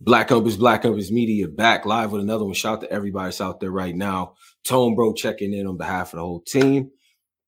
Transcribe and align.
Black 0.00 0.28
Compass, 0.28 0.56
Black 0.56 0.82
Compass 0.82 1.10
Media 1.10 1.48
back 1.48 1.86
live 1.86 2.12
with 2.12 2.20
another 2.20 2.44
one. 2.44 2.54
Shout 2.54 2.74
out 2.74 2.80
to 2.82 2.92
everybody 2.92 3.28
that's 3.28 3.40
out 3.40 3.60
there 3.60 3.70
right 3.70 3.94
now. 3.94 4.34
Tone 4.64 4.94
Bro 4.94 5.14
checking 5.14 5.54
in 5.54 5.66
on 5.66 5.78
behalf 5.78 6.12
of 6.12 6.18
the 6.18 6.22
whole 6.22 6.42
team. 6.42 6.90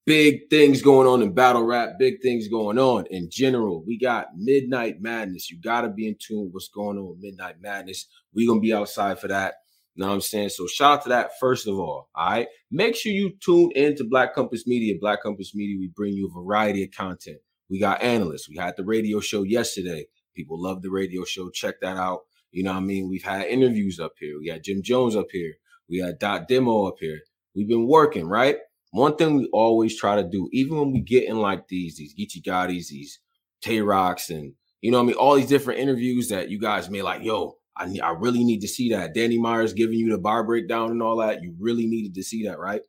Big 0.06 0.48
things 0.48 0.80
going 0.80 1.06
on 1.06 1.20
in 1.20 1.34
battle 1.34 1.62
rap, 1.62 1.90
big 1.98 2.22
things 2.22 2.48
going 2.48 2.78
on 2.78 3.04
in 3.10 3.28
general. 3.30 3.84
We 3.86 3.98
got 3.98 4.28
Midnight 4.34 5.02
Madness. 5.02 5.50
You 5.50 5.60
got 5.60 5.82
to 5.82 5.90
be 5.90 6.08
in 6.08 6.16
tune 6.18 6.44
with 6.44 6.54
what's 6.54 6.68
going 6.68 6.96
on 6.96 7.10
with 7.10 7.18
Midnight 7.20 7.56
Madness. 7.60 8.06
We're 8.34 8.48
going 8.48 8.60
to 8.60 8.66
be 8.66 8.72
outside 8.72 9.18
for 9.18 9.28
that. 9.28 9.56
You 9.94 10.04
know 10.04 10.08
what 10.08 10.14
I'm 10.14 10.20
saying? 10.22 10.48
So 10.48 10.66
shout 10.66 10.98
out 10.98 11.02
to 11.02 11.08
that 11.10 11.32
first 11.38 11.66
of 11.68 11.74
all. 11.74 12.08
All 12.14 12.30
right. 12.30 12.48
Make 12.70 12.96
sure 12.96 13.12
you 13.12 13.32
tune 13.44 13.72
into 13.74 14.04
Black 14.08 14.34
Compass 14.34 14.66
Media. 14.66 14.94
Black 14.98 15.22
Compass 15.22 15.54
Media, 15.54 15.76
we 15.78 15.90
bring 15.94 16.14
you 16.14 16.28
a 16.28 16.40
variety 16.40 16.84
of 16.84 16.92
content. 16.92 17.38
We 17.68 17.78
got 17.78 18.00
analysts. 18.00 18.48
We 18.48 18.56
had 18.56 18.74
the 18.78 18.84
radio 18.84 19.20
show 19.20 19.42
yesterday. 19.42 20.06
People 20.34 20.62
love 20.62 20.80
the 20.80 20.90
radio 20.90 21.24
show. 21.24 21.50
Check 21.50 21.80
that 21.82 21.98
out. 21.98 22.20
You 22.58 22.64
know 22.64 22.72
what 22.72 22.78
I 22.78 22.86
mean? 22.86 23.08
We've 23.08 23.22
had 23.22 23.46
interviews 23.46 24.00
up 24.00 24.14
here. 24.18 24.36
We 24.36 24.48
got 24.48 24.64
Jim 24.64 24.82
Jones 24.82 25.14
up 25.14 25.28
here. 25.30 25.54
We 25.88 26.00
got 26.00 26.18
Dot 26.18 26.48
Demo 26.48 26.86
up 26.86 26.96
here. 26.98 27.20
We've 27.54 27.68
been 27.68 27.86
working, 27.86 28.26
right? 28.26 28.56
One 28.90 29.14
thing 29.14 29.36
we 29.36 29.48
always 29.52 29.96
try 29.96 30.16
to 30.16 30.28
do, 30.28 30.48
even 30.52 30.76
when 30.76 30.90
we 30.90 31.00
get 31.00 31.28
in 31.28 31.38
like 31.38 31.68
these, 31.68 31.98
these 31.98 32.42
Gottis, 32.44 32.88
these 32.88 33.20
Tay 33.62 33.80
Rocs, 33.80 34.28
and 34.30 34.54
you 34.80 34.90
know 34.90 34.98
what 34.98 35.04
I 35.04 35.06
mean, 35.06 35.14
all 35.14 35.36
these 35.36 35.46
different 35.46 35.78
interviews 35.78 36.30
that 36.30 36.50
you 36.50 36.58
guys 36.58 36.90
may 36.90 37.00
like, 37.00 37.22
yo, 37.22 37.58
I, 37.76 37.96
I 38.02 38.10
really 38.10 38.42
need 38.42 38.60
to 38.62 38.68
see 38.68 38.90
that. 38.90 39.14
Danny 39.14 39.38
Myers 39.38 39.72
giving 39.72 40.00
you 40.00 40.10
the 40.10 40.18
bar 40.18 40.42
breakdown 40.42 40.90
and 40.90 41.00
all 41.00 41.18
that. 41.18 41.40
You 41.40 41.54
really 41.60 41.86
needed 41.86 42.16
to 42.16 42.24
see 42.24 42.44
that, 42.48 42.58
right? 42.58 42.80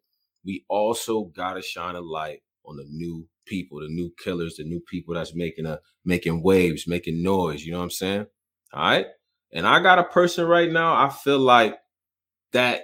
We 0.43 0.65
also 0.67 1.25
gotta 1.25 1.61
shine 1.61 1.93
a 1.93 2.01
light 2.01 2.39
on 2.65 2.77
the 2.77 2.87
new 2.89 3.27
people, 3.45 3.81
the 3.81 3.87
new 3.87 4.11
killers, 4.23 4.55
the 4.55 4.63
new 4.63 4.79
people 4.89 5.13
that's 5.13 5.35
making 5.35 5.67
a 5.67 5.79
making 6.03 6.41
waves, 6.41 6.87
making 6.87 7.21
noise. 7.21 7.63
You 7.63 7.73
know 7.73 7.77
what 7.77 7.83
I'm 7.83 7.91
saying? 7.91 8.25
All 8.73 8.81
right. 8.81 9.05
And 9.51 9.67
I 9.67 9.81
got 9.81 9.99
a 9.99 10.03
person 10.03 10.45
right 10.45 10.71
now. 10.71 10.93
I 10.93 11.09
feel 11.09 11.39
like 11.39 11.77
that 12.53 12.83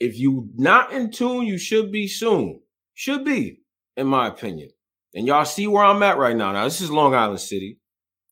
if 0.00 0.18
you 0.18 0.48
not 0.56 0.92
in 0.92 1.10
tune, 1.10 1.46
you 1.46 1.58
should 1.58 1.90
be 1.90 2.06
soon. 2.06 2.60
Should 2.94 3.24
be, 3.24 3.60
in 3.96 4.06
my 4.06 4.28
opinion. 4.28 4.70
And 5.14 5.26
y'all 5.26 5.44
see 5.44 5.66
where 5.66 5.84
I'm 5.84 6.02
at 6.02 6.18
right 6.18 6.36
now. 6.36 6.52
Now, 6.52 6.64
this 6.64 6.80
is 6.80 6.90
Long 6.90 7.14
Island 7.14 7.40
City. 7.40 7.78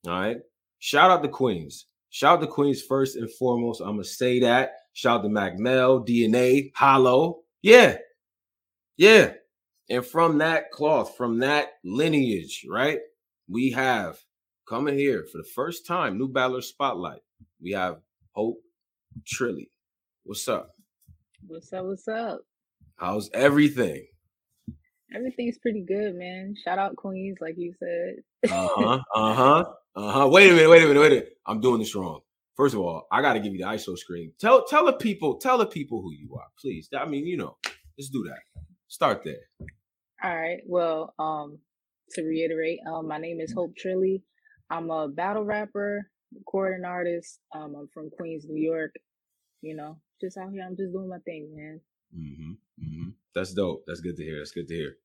All 0.06 0.12
right. 0.12 0.39
Shout 0.80 1.11
out 1.11 1.22
to 1.22 1.28
Queens. 1.28 1.86
Shout 2.11 2.39
out 2.39 2.41
to 2.42 2.47
Queens 2.47 2.83
first 2.83 3.16
and 3.16 3.30
foremost. 3.33 3.80
I'm 3.80 3.92
gonna 3.92 4.05
say 4.05 4.41
that. 4.41 4.72
Shout 4.92 5.20
out 5.20 5.22
to 5.22 5.28
Mac 5.28 5.58
Mel, 5.58 6.05
DNA, 6.05 6.72
Hollow. 6.74 7.41
Yeah. 7.62 7.96
Yeah. 8.96 9.33
And 9.89 10.05
from 10.05 10.39
that 10.39 10.70
cloth, 10.70 11.17
from 11.17 11.39
that 11.39 11.74
lineage, 11.84 12.67
right? 12.69 12.98
We 13.48 13.70
have 13.72 14.19
coming 14.69 14.96
here 14.96 15.27
for 15.30 15.39
the 15.39 15.48
first 15.55 15.86
time, 15.86 16.19
new 16.19 16.28
battler 16.28 16.62
spotlight. 16.62 17.20
We 17.60 17.72
have 17.72 17.98
Hope 18.32 18.60
Trilly. 19.24 19.68
What's 20.24 20.48
up? 20.48 20.74
What's 21.46 21.72
up? 21.72 21.84
What's 21.84 22.08
up? 22.08 22.40
How's 22.96 23.30
everything? 23.34 24.06
Everything's 25.14 25.58
pretty 25.58 25.84
good, 25.86 26.14
man. 26.14 26.54
Shout 26.64 26.78
out 26.78 26.96
Queens, 26.96 27.38
like 27.40 27.54
you 27.58 27.74
said. 27.78 28.50
uh 28.50 28.68
huh. 28.74 28.98
Uh 29.14 29.34
huh. 29.34 29.64
Uh 29.94 30.10
huh. 30.12 30.28
Wait 30.28 30.50
a 30.50 30.54
minute. 30.54 30.70
Wait 30.70 30.82
a 30.82 30.86
minute. 30.86 31.00
Wait 31.00 31.06
a 31.12 31.14
minute. 31.16 31.36
I'm 31.46 31.60
doing 31.60 31.80
this 31.80 31.94
wrong. 31.94 32.20
First 32.56 32.74
of 32.74 32.80
all, 32.80 33.06
I 33.10 33.22
got 33.22 33.32
to 33.34 33.40
give 33.40 33.52
you 33.54 33.58
the 33.58 33.64
ISO 33.70 33.96
screen. 33.98 34.32
Tell 34.38 34.64
tell 34.64 34.86
the 34.86 34.92
people 34.92 35.36
tell 35.36 35.58
the 35.58 35.66
people 35.66 36.00
who 36.02 36.12
you 36.12 36.34
are, 36.36 36.46
please. 36.60 36.88
I 36.96 37.06
mean, 37.06 37.27
you 37.27 37.36
know, 37.36 37.56
let's 37.98 38.08
do 38.10 38.24
that. 38.24 38.40
Start 38.88 39.22
there. 39.24 39.40
All 40.22 40.36
right. 40.36 40.60
Well, 40.66 41.14
um, 41.18 41.58
to 42.12 42.22
reiterate, 42.22 42.78
um, 42.86 43.08
my 43.08 43.18
name 43.18 43.40
is 43.40 43.52
Hope 43.52 43.74
Trilly. 43.74 44.22
I'm 44.70 44.90
a 44.90 45.08
battle 45.08 45.44
rapper, 45.44 46.08
recording 46.34 46.84
artist. 46.84 47.41
Um, 47.55 47.75
I'm 47.78 47.88
from 47.88 48.11
Queens, 48.11 48.47
New 48.48 48.61
York. 48.61 48.94
You 49.61 49.77
know, 49.77 49.98
just 50.20 50.36
out 50.36 50.52
here, 50.52 50.64
I'm 50.66 50.77
just 50.77 50.92
doing 50.92 51.08
my 51.08 51.19
thing, 51.19 51.50
man. 51.55 51.80
Mm-hmm, 52.16 52.52
mm-hmm. 52.84 53.08
That's 53.34 53.55
dope. 53.55 53.84
That's 53.86 54.00
good 54.00 54.16
to 54.16 54.24
hear. 54.24 54.39
That's 54.39 54.50
good 54.50 54.69
to 54.69 54.74
hear. 54.74 54.97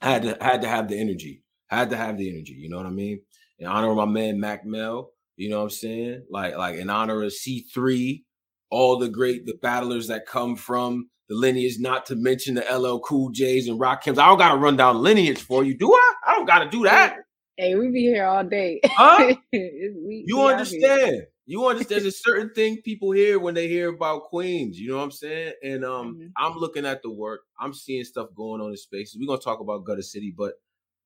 I 0.00 0.10
had 0.10 0.22
to 0.22 0.36
had 0.40 0.62
to 0.62 0.68
have 0.68 0.88
the 0.88 0.98
energy. 0.98 1.42
I 1.70 1.78
had 1.78 1.90
to 1.90 1.96
have 1.96 2.18
the 2.18 2.28
energy. 2.28 2.54
You 2.54 2.68
know 2.68 2.78
what 2.78 2.86
I 2.86 2.90
mean? 2.90 3.20
In 3.58 3.66
honor 3.66 3.90
of 3.90 3.96
my 3.96 4.06
man 4.06 4.40
Mac 4.40 4.64
Mel. 4.64 5.12
You 5.36 5.48
know 5.50 5.58
what 5.58 5.64
I'm 5.64 5.70
saying? 5.70 6.26
Like 6.30 6.56
like 6.56 6.76
in 6.76 6.90
honor 6.90 7.22
of 7.22 7.32
C3, 7.32 8.22
all 8.70 8.98
the 8.98 9.08
great 9.08 9.46
the 9.46 9.54
battlers 9.62 10.08
that 10.08 10.26
come 10.26 10.56
from 10.56 11.08
the 11.28 11.36
lineage, 11.36 11.76
not 11.78 12.06
to 12.06 12.16
mention 12.16 12.54
the 12.54 12.62
LL 12.62 12.98
Cool 12.98 13.30
J's 13.30 13.68
and 13.68 13.80
Rakims. 13.80 14.18
I 14.18 14.26
don't 14.26 14.38
gotta 14.38 14.58
run 14.58 14.76
down 14.76 15.02
lineage 15.02 15.40
for 15.40 15.64
you, 15.64 15.76
do 15.76 15.92
I? 15.92 16.12
I 16.26 16.34
don't 16.34 16.46
gotta 16.46 16.68
do 16.68 16.82
that. 16.84 17.16
Hey, 17.60 17.74
we 17.74 17.90
be 17.90 18.00
here 18.00 18.24
all 18.24 18.42
day. 18.42 18.80
Huh? 18.86 19.34
we, 19.52 20.24
you 20.26 20.38
we 20.38 20.50
understand? 20.50 21.26
You 21.44 21.66
understand? 21.66 22.04
There's 22.04 22.14
a 22.14 22.18
certain 22.30 22.54
thing 22.54 22.80
people 22.82 23.10
hear 23.10 23.38
when 23.38 23.52
they 23.52 23.68
hear 23.68 23.90
about 23.90 24.24
Queens. 24.30 24.78
You 24.78 24.88
know 24.88 24.96
what 24.96 25.02
I'm 25.02 25.10
saying? 25.10 25.52
And 25.62 25.84
um, 25.84 26.14
mm-hmm. 26.14 26.26
I'm 26.38 26.56
looking 26.56 26.86
at 26.86 27.02
the 27.02 27.10
work. 27.10 27.42
I'm 27.60 27.74
seeing 27.74 28.02
stuff 28.04 28.28
going 28.34 28.62
on 28.62 28.70
in 28.70 28.78
spaces. 28.78 29.18
We're 29.20 29.26
gonna 29.26 29.42
talk 29.42 29.60
about 29.60 29.84
Gutter 29.84 30.00
City, 30.00 30.32
but 30.34 30.54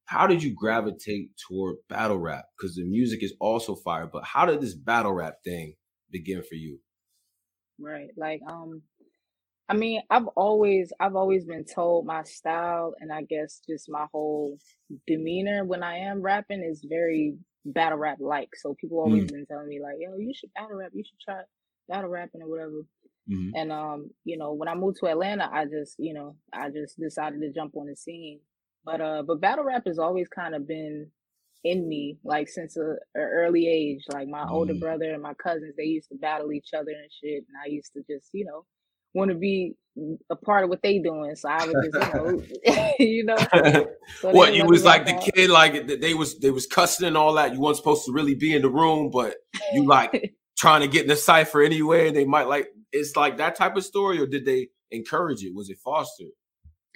how 0.04 0.28
did 0.28 0.44
you 0.44 0.54
gravitate 0.54 1.30
toward 1.36 1.78
battle 1.88 2.18
rap? 2.18 2.44
Because 2.56 2.76
the 2.76 2.84
music 2.84 3.24
is 3.24 3.34
also 3.40 3.74
fire. 3.74 4.06
But 4.06 4.22
how 4.22 4.46
did 4.46 4.60
this 4.60 4.76
battle 4.76 5.12
rap 5.12 5.38
thing 5.42 5.74
begin 6.12 6.44
for 6.44 6.54
you? 6.54 6.78
Right. 7.80 8.10
Like 8.16 8.42
um 8.46 8.80
I 9.68 9.74
mean, 9.74 10.02
I've 10.10 10.26
always 10.36 10.92
I've 11.00 11.16
always 11.16 11.44
been 11.44 11.64
told 11.64 12.06
my 12.06 12.22
style 12.24 12.94
and 13.00 13.12
I 13.12 13.22
guess 13.22 13.60
just 13.66 13.88
my 13.88 14.06
whole 14.12 14.58
demeanor 15.06 15.64
when 15.64 15.82
I 15.82 15.98
am 15.98 16.20
rapping 16.20 16.62
is 16.62 16.84
very 16.86 17.36
battle 17.64 17.98
rap 17.98 18.18
like. 18.20 18.50
So 18.56 18.74
people 18.78 18.98
always 18.98 19.24
mm. 19.24 19.32
been 19.32 19.46
telling 19.46 19.68
me 19.68 19.80
like, 19.80 19.96
"Yo, 19.98 20.16
you 20.18 20.32
should 20.34 20.52
battle 20.54 20.76
rap. 20.76 20.90
You 20.92 21.02
should 21.04 21.20
try 21.20 21.40
battle 21.88 22.10
rapping 22.10 22.42
or 22.42 22.48
whatever." 22.48 22.82
Mm-hmm. 23.30 23.56
And 23.56 23.72
um, 23.72 24.10
you 24.24 24.36
know, 24.36 24.52
when 24.52 24.68
I 24.68 24.74
moved 24.74 24.98
to 25.00 25.06
Atlanta, 25.06 25.48
I 25.50 25.64
just, 25.64 25.96
you 25.98 26.12
know, 26.12 26.36
I 26.52 26.68
just 26.68 27.00
decided 27.00 27.40
to 27.40 27.52
jump 27.52 27.74
on 27.76 27.86
the 27.86 27.96
scene. 27.96 28.40
But 28.84 29.00
uh, 29.00 29.22
but 29.26 29.40
battle 29.40 29.64
rap 29.64 29.84
has 29.86 29.98
always 29.98 30.28
kind 30.28 30.54
of 30.54 30.68
been 30.68 31.10
in 31.64 31.88
me, 31.88 32.18
like 32.22 32.48
since 32.48 32.76
a, 32.76 32.96
a 33.16 33.20
early 33.20 33.66
age. 33.66 34.04
Like 34.12 34.28
my 34.28 34.44
mm. 34.44 34.50
older 34.50 34.74
brother 34.74 35.10
and 35.10 35.22
my 35.22 35.32
cousins, 35.34 35.74
they 35.76 35.84
used 35.84 36.10
to 36.10 36.16
battle 36.16 36.52
each 36.52 36.74
other 36.74 36.90
and 36.90 37.10
shit, 37.10 37.44
and 37.48 37.56
I 37.64 37.70
used 37.70 37.94
to 37.94 38.02
just, 38.02 38.28
you 38.34 38.44
know, 38.44 38.66
want 39.14 39.30
to 39.30 39.36
be 39.36 39.76
a 40.30 40.36
part 40.36 40.64
of 40.64 40.70
what 40.70 40.82
they 40.82 40.98
doing. 40.98 41.34
So 41.36 41.48
I 41.48 41.64
was 41.66 41.74
just, 41.92 42.14
you 42.14 42.14
know, 42.14 42.42
you 42.98 43.24
know. 43.24 43.86
So 44.20 44.30
what 44.30 44.54
you 44.54 44.66
was 44.66 44.84
like 44.84 45.06
the 45.06 45.14
kid, 45.14 45.50
like 45.50 45.86
they 45.86 46.14
was 46.14 46.38
they 46.40 46.50
was 46.50 46.66
cussing 46.66 47.06
and 47.06 47.16
all 47.16 47.34
that. 47.34 47.52
You 47.52 47.60
weren't 47.60 47.76
supposed 47.76 48.04
to 48.06 48.12
really 48.12 48.34
be 48.34 48.54
in 48.54 48.62
the 48.62 48.68
room, 48.68 49.10
but 49.10 49.36
you 49.72 49.84
like 49.84 50.34
trying 50.58 50.82
to 50.82 50.88
get 50.88 51.02
in 51.02 51.08
the 51.08 51.16
cipher 51.16 51.62
anyway. 51.62 52.10
They 52.10 52.24
might 52.24 52.48
like 52.48 52.68
it's 52.92 53.16
like 53.16 53.38
that 53.38 53.56
type 53.56 53.76
of 53.76 53.84
story, 53.84 54.20
or 54.20 54.26
did 54.26 54.44
they 54.44 54.68
encourage 54.90 55.42
it? 55.42 55.54
Was 55.54 55.70
it 55.70 55.78
fostered? 55.78 56.28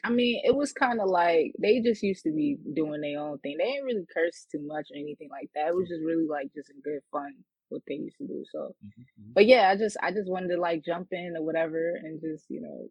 I 0.05 0.11
mean, 0.11 0.41
it 0.45 0.55
was 0.55 0.73
kind 0.73 1.01
of 1.01 1.09
like 1.09 1.53
they 1.61 1.81
just 1.81 2.03
used 2.03 2.23
to 2.23 2.31
be 2.31 2.57
doing 2.75 3.01
their 3.01 3.21
own 3.21 3.39
thing. 3.39 3.57
They 3.59 3.65
didn't 3.65 3.85
really 3.85 4.07
curse 4.13 4.47
too 4.51 4.65
much 4.65 4.89
or 4.93 4.97
anything 4.97 5.29
like 5.31 5.51
that. 5.55 5.69
It 5.69 5.75
was 5.75 5.89
just 5.89 6.03
really 6.05 6.27
like 6.29 6.49
just 6.55 6.71
a 6.71 6.81
good 6.85 7.01
fun 7.11 7.35
what 7.69 7.83
they 7.87 7.95
used 7.95 8.17
to 8.19 8.27
do. 8.27 8.45
So, 8.53 8.59
mm-hmm, 8.59 9.01
mm-hmm. 9.01 9.33
but 9.35 9.47
yeah, 9.47 9.71
I 9.71 9.77
just 9.77 9.97
I 10.03 10.11
just 10.11 10.31
wanted 10.31 10.49
to 10.49 10.61
like 10.61 10.85
jump 10.85 11.09
in 11.13 11.35
or 11.37 11.45
whatever 11.45 11.95
and 12.03 12.21
just 12.21 12.45
you 12.49 12.61
know 12.61 12.89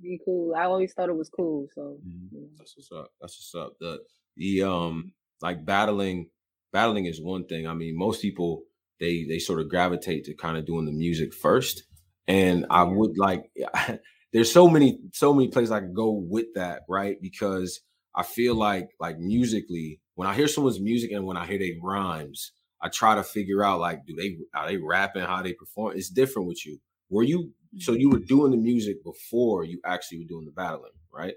be 0.00 0.20
cool. 0.24 0.54
I 0.54 0.64
always 0.64 0.92
thought 0.92 1.08
it 1.08 1.16
was 1.16 1.30
cool. 1.30 1.66
So 1.74 1.98
mm-hmm. 2.06 2.34
you 2.34 2.40
know. 2.42 2.48
that's 2.56 2.76
what's 2.76 2.92
up. 2.92 3.10
That's 3.20 3.36
what's 3.38 3.66
up. 3.66 3.72
The 3.80 3.98
the 4.36 4.62
um 4.62 5.12
like 5.40 5.64
battling 5.64 6.28
battling 6.72 7.06
is 7.06 7.20
one 7.20 7.46
thing. 7.46 7.66
I 7.66 7.74
mean, 7.74 7.96
most 7.96 8.22
people 8.22 8.62
they 9.00 9.24
they 9.24 9.38
sort 9.38 9.60
of 9.60 9.68
gravitate 9.68 10.24
to 10.24 10.34
kind 10.34 10.56
of 10.56 10.66
doing 10.66 10.86
the 10.86 10.92
music 10.92 11.34
first, 11.34 11.84
and 12.26 12.66
I 12.70 12.82
would 12.84 13.16
like. 13.18 13.50
there's 14.32 14.52
so 14.52 14.68
many 14.68 14.98
so 15.12 15.32
many 15.32 15.48
places 15.48 15.70
I 15.70 15.80
could 15.80 15.94
go 15.94 16.10
with 16.10 16.46
that, 16.54 16.82
right? 16.88 17.16
Because 17.20 17.80
I 18.14 18.22
feel 18.22 18.54
like 18.54 18.88
like 19.00 19.18
musically, 19.18 20.00
when 20.14 20.28
I 20.28 20.34
hear 20.34 20.48
someone's 20.48 20.80
music 20.80 21.12
and 21.12 21.24
when 21.24 21.36
I 21.36 21.46
hear 21.46 21.58
their 21.58 21.74
rhymes, 21.82 22.52
I 22.80 22.88
try 22.88 23.14
to 23.14 23.22
figure 23.22 23.64
out 23.64 23.80
like, 23.80 24.06
do 24.06 24.14
they 24.14 24.36
are 24.54 24.66
they 24.66 24.76
rapping, 24.76 25.22
how 25.22 25.42
they 25.42 25.52
perform? 25.52 25.96
It's 25.96 26.10
different 26.10 26.48
with 26.48 26.64
you. 26.64 26.78
Were 27.10 27.22
you 27.22 27.52
so 27.78 27.92
you 27.92 28.10
were 28.10 28.20
doing 28.20 28.50
the 28.50 28.56
music 28.56 29.02
before 29.04 29.64
you 29.64 29.80
actually 29.84 30.18
were 30.18 30.28
doing 30.28 30.44
the 30.44 30.52
battling, 30.52 30.92
right? 31.12 31.34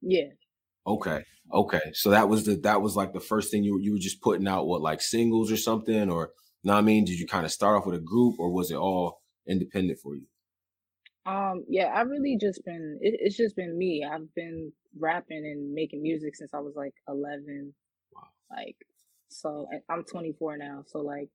Yeah. 0.00 0.30
Okay. 0.86 1.24
Okay. 1.52 1.92
So 1.92 2.10
that 2.10 2.28
was 2.28 2.44
the 2.44 2.56
that 2.56 2.82
was 2.82 2.96
like 2.96 3.12
the 3.12 3.20
first 3.20 3.50
thing 3.50 3.64
you 3.64 3.74
were 3.74 3.80
you 3.80 3.92
were 3.92 3.98
just 3.98 4.20
putting 4.20 4.46
out 4.46 4.66
what 4.66 4.82
like 4.82 5.00
singles 5.00 5.50
or 5.50 5.56
something 5.56 6.10
or 6.10 6.30
you 6.62 6.68
know 6.68 6.74
what 6.74 6.80
I 6.80 6.82
mean? 6.82 7.04
Did 7.04 7.18
you 7.18 7.26
kind 7.26 7.46
of 7.46 7.52
start 7.52 7.76
off 7.76 7.86
with 7.86 7.96
a 7.96 8.04
group 8.04 8.38
or 8.38 8.50
was 8.50 8.70
it 8.70 8.76
all 8.76 9.22
independent 9.46 9.98
for 10.00 10.16
you? 10.16 10.26
Um, 11.26 11.64
yeah, 11.68 11.92
I've 11.94 12.08
really 12.08 12.38
just 12.40 12.64
been 12.64 12.98
it, 13.00 13.18
it's 13.20 13.36
just 13.36 13.56
been 13.56 13.76
me. 13.76 14.06
I've 14.08 14.32
been 14.34 14.72
rapping 14.98 15.44
and 15.44 15.72
making 15.74 16.02
music 16.02 16.36
since 16.36 16.52
I 16.54 16.58
was 16.58 16.74
like 16.74 16.94
eleven. 17.08 17.74
Wow. 18.14 18.28
Like 18.50 18.76
so 19.28 19.66
I'm 19.90 20.04
24 20.04 20.56
now. 20.58 20.84
So 20.86 21.00
like, 21.00 21.28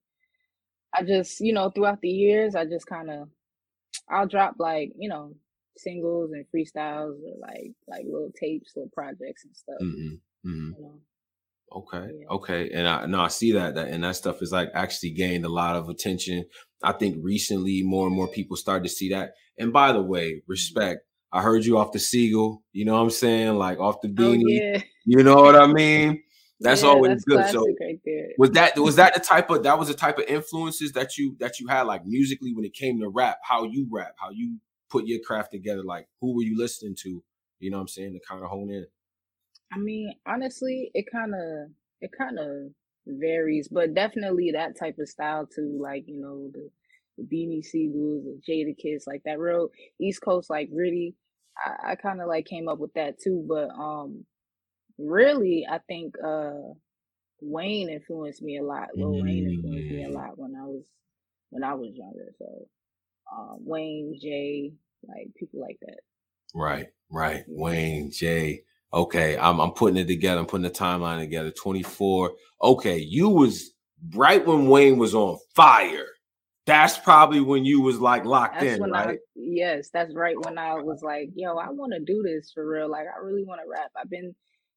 I 0.94 1.04
just, 1.04 1.40
you 1.40 1.54
know, 1.54 1.70
throughout 1.70 2.02
the 2.02 2.10
years, 2.10 2.56
I 2.56 2.66
just 2.66 2.86
kind 2.86 3.10
of, 3.10 3.30
I'll 4.10 4.28
drop 4.28 4.56
like, 4.60 4.92
you 4.98 5.10
know, 5.10 5.34
singles 5.78 6.32
and 6.32 6.46
freestyles 6.54 7.16
or 7.24 7.36
like, 7.42 7.74
like 7.88 8.06
little 8.06 8.32
tapes 8.40 8.74
or 8.76 8.86
projects 8.94 9.46
and 9.46 9.56
stuff. 9.56 9.78
Mm-hmm. 9.82 10.50
Mm-hmm. 10.50 10.72
You 10.78 10.82
know? 10.82 11.00
Okay. 11.76 12.08
Yeah. 12.20 12.28
Okay. 12.30 12.70
And 12.72 12.88
I 12.88 13.06
no, 13.06 13.22
I 13.22 13.30
see 13.30 13.54
that 13.54 13.76
that 13.76 13.88
and 13.88 14.04
that 14.04 14.16
stuff 14.16 14.42
is 14.42 14.52
like 14.52 14.70
actually 14.76 15.12
gained 15.12 15.46
a 15.46 15.50
lot 15.50 15.76
of 15.76 15.90
attention. 15.90 16.46
I 16.84 16.92
think 16.92 17.18
recently 17.22 17.82
more 17.82 18.06
and 18.06 18.16
more 18.16 18.28
people 18.28 18.58
started 18.58 18.84
to 18.84 18.94
see 18.94 19.10
that. 19.10 19.32
And 19.58 19.74
by 19.74 19.92
the 19.92 20.02
way, 20.02 20.34
mm-hmm. 20.34 20.52
respect. 20.52 21.02
I 21.32 21.42
heard 21.42 21.66
you 21.66 21.80
off 21.80 21.92
the 21.92 22.00
Sigel, 22.00 22.62
you 22.74 22.86
know 22.86 22.94
what 22.94 23.02
I'm 23.02 23.10
saying? 23.10 23.56
Like 23.56 23.80
off 23.80 24.02
the 24.02 24.10
oh, 24.10 24.22
beanie. 24.22 24.44
Oh, 24.44 24.76
yeah. 24.76 24.82
You 25.06 25.24
know 25.24 25.38
what 25.38 25.56
I 25.56 25.66
mean? 25.66 26.22
That's 26.64 26.82
yeah, 26.82 26.90
always 26.90 27.10
that's 27.10 27.26
good. 27.26 27.46
So 27.50 27.68
right 27.82 28.00
was 28.38 28.52
that 28.52 28.78
was 28.80 28.96
that 28.96 29.14
the 29.14 29.20
type 29.20 29.50
of 29.50 29.64
that 29.64 29.78
was 29.78 29.90
the 29.90 29.94
type 29.94 30.18
of 30.18 30.24
influences 30.26 30.94
that 30.94 31.18
you 31.18 31.36
that 31.42 31.60
you 31.60 31.68
had 31.68 31.82
like 31.84 32.06
musically 32.06 32.54
when 32.54 32.64
it 32.64 32.74
came 32.74 33.02
to 33.02 33.10
rap, 33.10 33.40
how 33.44 33.66
you 33.66 33.88
rap, 33.92 34.16
how 34.18 34.30
you 34.32 34.60
put 34.90 35.06
your 35.06 35.20
craft 35.20 35.52
together, 35.52 35.84
like 35.84 36.08
who 36.22 36.34
were 36.34 36.42
you 36.42 36.58
listening 36.58 36.96
to? 37.04 37.22
You 37.60 37.70
know 37.70 37.78
what 37.78 37.82
I'm 37.82 37.88
saying? 37.90 38.14
To 38.14 38.20
kind 38.28 38.42
of 38.42 38.50
hone 38.50 38.70
in. 38.70 38.88
I 39.74 39.78
mean, 39.78 40.14
honestly, 40.26 40.90
it 40.94 41.06
kind 41.12 41.34
of 41.36 41.72
it 42.00 42.12
kind 42.18 42.40
of 42.40 42.72
varies, 43.08 43.68
but 43.68 43.94
definitely 43.94 44.52
that 44.52 44.80
type 44.80 44.98
of 45.00 45.10
style 45.10 45.46
too. 45.46 45.78
Like 45.82 46.06
you 46.08 46.22
know 46.22 46.50
the, 46.54 46.70
the 47.18 47.24
Beanie 47.24 47.64
Sigels, 47.64 48.24
the 48.24 48.40
Jadakiss, 48.50 49.04
like 49.06 49.24
that 49.26 49.38
real 49.38 49.70
East 50.00 50.22
Coast, 50.22 50.50
like 50.50 50.70
really. 50.72 51.16
I, 51.56 51.92
I 51.92 51.96
kind 51.96 52.20
of 52.20 52.28
like 52.28 52.46
came 52.46 52.68
up 52.68 52.80
with 52.80 52.96
that 52.96 53.20
too, 53.22 53.46
but 53.48 53.70
um, 53.70 54.26
really, 54.98 55.68
I 55.70 55.80
think 55.88 56.16
uh 56.24 56.74
Wayne 57.42 57.90
influenced 57.90 58.42
me 58.42 58.58
a 58.58 58.64
lot. 58.64 58.90
Lil 58.96 59.12
mm-hmm. 59.12 59.26
Wayne 59.26 59.50
influenced 59.50 59.92
me 59.92 60.04
a 60.04 60.10
mm. 60.10 60.14
lot 60.14 60.38
when 60.38 60.56
I 60.56 60.66
was 60.66 60.84
when 61.50 61.64
I 61.64 61.74
was 61.74 61.94
younger. 61.94 62.34
So 62.40 62.68
um, 63.32 63.58
Wayne, 63.60 64.18
Jay, 64.20 64.74
like 65.08 65.28
people 65.36 65.60
like 65.60 65.78
that. 65.82 66.00
Right, 66.54 66.88
right. 67.12 67.44
Wayne, 67.48 68.12
Jay. 68.12 68.64
Okay, 68.94 69.38
I'm 69.38 69.60
I'm 69.60 69.72
putting 69.72 69.98
it 69.98 70.08
together. 70.08 70.40
I'm 70.40 70.46
putting 70.46 70.64
the 70.64 70.70
timeline 70.70 71.20
together. 71.20 71.52
24. 71.52 72.32
Okay, 72.62 72.98
you 72.98 73.30
was 73.30 73.74
right 74.16 74.46
when 74.46 74.68
Wayne 74.68 74.98
was 74.98 75.16
on 75.16 75.38
fire. 75.56 76.08
That's 76.66 76.98
probably 76.98 77.42
when 77.42 77.66
you 77.66 77.82
was 77.82 78.00
like 78.00 78.24
locked 78.24 78.62
that's 78.62 78.78
in, 78.78 78.90
right? 78.90 79.10
I, 79.10 79.18
yes, 79.36 79.90
that's 79.92 80.14
right 80.16 80.40
when 80.46 80.58
I 80.58 80.76
was 80.76 81.02
like, 81.04 81.30
yo, 81.36 81.58
I 81.58 81.70
want 81.70 81.92
to 81.94 82.00
do 82.00 82.24
this 82.24 82.52
for 82.54 82.66
real. 82.66 82.90
Like, 82.90 83.06
I 83.08 83.20
really 83.22 83.44
want 83.44 83.60
to 83.62 83.70
rap. 83.70 83.92
I've 84.00 84.10
been, 84.10 84.34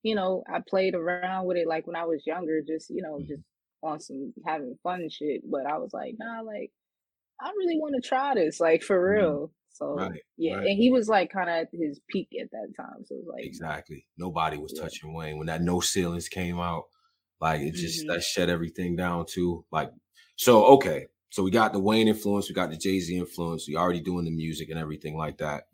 you 0.06 0.14
know, 0.14 0.44
I 0.52 0.60
played 0.66 0.94
around 0.94 1.46
with 1.46 1.56
it 1.56 1.66
like 1.66 1.86
when 1.86 1.96
I 1.96 2.04
was 2.04 2.22
younger, 2.26 2.60
just 2.66 2.90
you 2.90 3.02
know, 3.02 3.14
mm-hmm. 3.14 3.28
just 3.28 3.42
on 3.82 4.00
some 4.00 4.32
having 4.46 4.78
fun 4.82 5.08
shit. 5.10 5.42
But 5.50 5.66
I 5.66 5.78
was 5.78 5.90
like, 5.92 6.14
nah, 6.18 6.42
like 6.42 6.70
I 7.40 7.48
really 7.50 7.78
want 7.78 7.94
to 8.00 8.08
try 8.08 8.34
this, 8.34 8.60
like 8.60 8.82
for 8.82 8.96
mm-hmm. 8.96 9.20
real. 9.20 9.52
So 9.70 9.94
right, 9.94 10.20
yeah, 10.38 10.54
right. 10.54 10.66
and 10.68 10.78
he 10.78 10.90
was 10.90 11.08
like 11.08 11.30
kind 11.32 11.50
of 11.50 11.56
at 11.56 11.68
his 11.72 12.00
peak 12.08 12.28
at 12.40 12.50
that 12.52 12.72
time. 12.80 13.04
So 13.04 13.16
it 13.16 13.24
was 13.24 13.34
like 13.34 13.44
exactly 13.44 14.06
nobody 14.16 14.58
was 14.58 14.72
yeah. 14.74 14.82
touching 14.82 15.12
Wayne 15.12 15.38
when 15.38 15.48
that 15.48 15.60
no 15.60 15.80
ceilings 15.80 16.28
came 16.28 16.60
out. 16.60 16.84
Like 17.40 17.60
it 17.60 17.74
just 17.74 18.04
mm-hmm. 18.04 18.12
that 18.12 18.22
shut 18.22 18.48
everything 18.48 18.96
down 18.96 19.26
too. 19.28 19.64
Like 19.72 19.90
so, 20.36 20.64
okay. 20.76 21.06
So 21.30 21.42
we 21.42 21.50
got 21.50 21.72
the 21.72 21.80
Wayne 21.80 22.08
influence, 22.08 22.48
we 22.48 22.54
got 22.54 22.70
the 22.70 22.76
Jay 22.76 23.00
Z 23.00 23.14
influence. 23.14 23.66
We 23.68 23.76
already 23.76 24.00
doing 24.00 24.24
the 24.24 24.30
music 24.30 24.70
and 24.70 24.78
everything 24.78 25.16
like 25.16 25.38
that. 25.38 25.64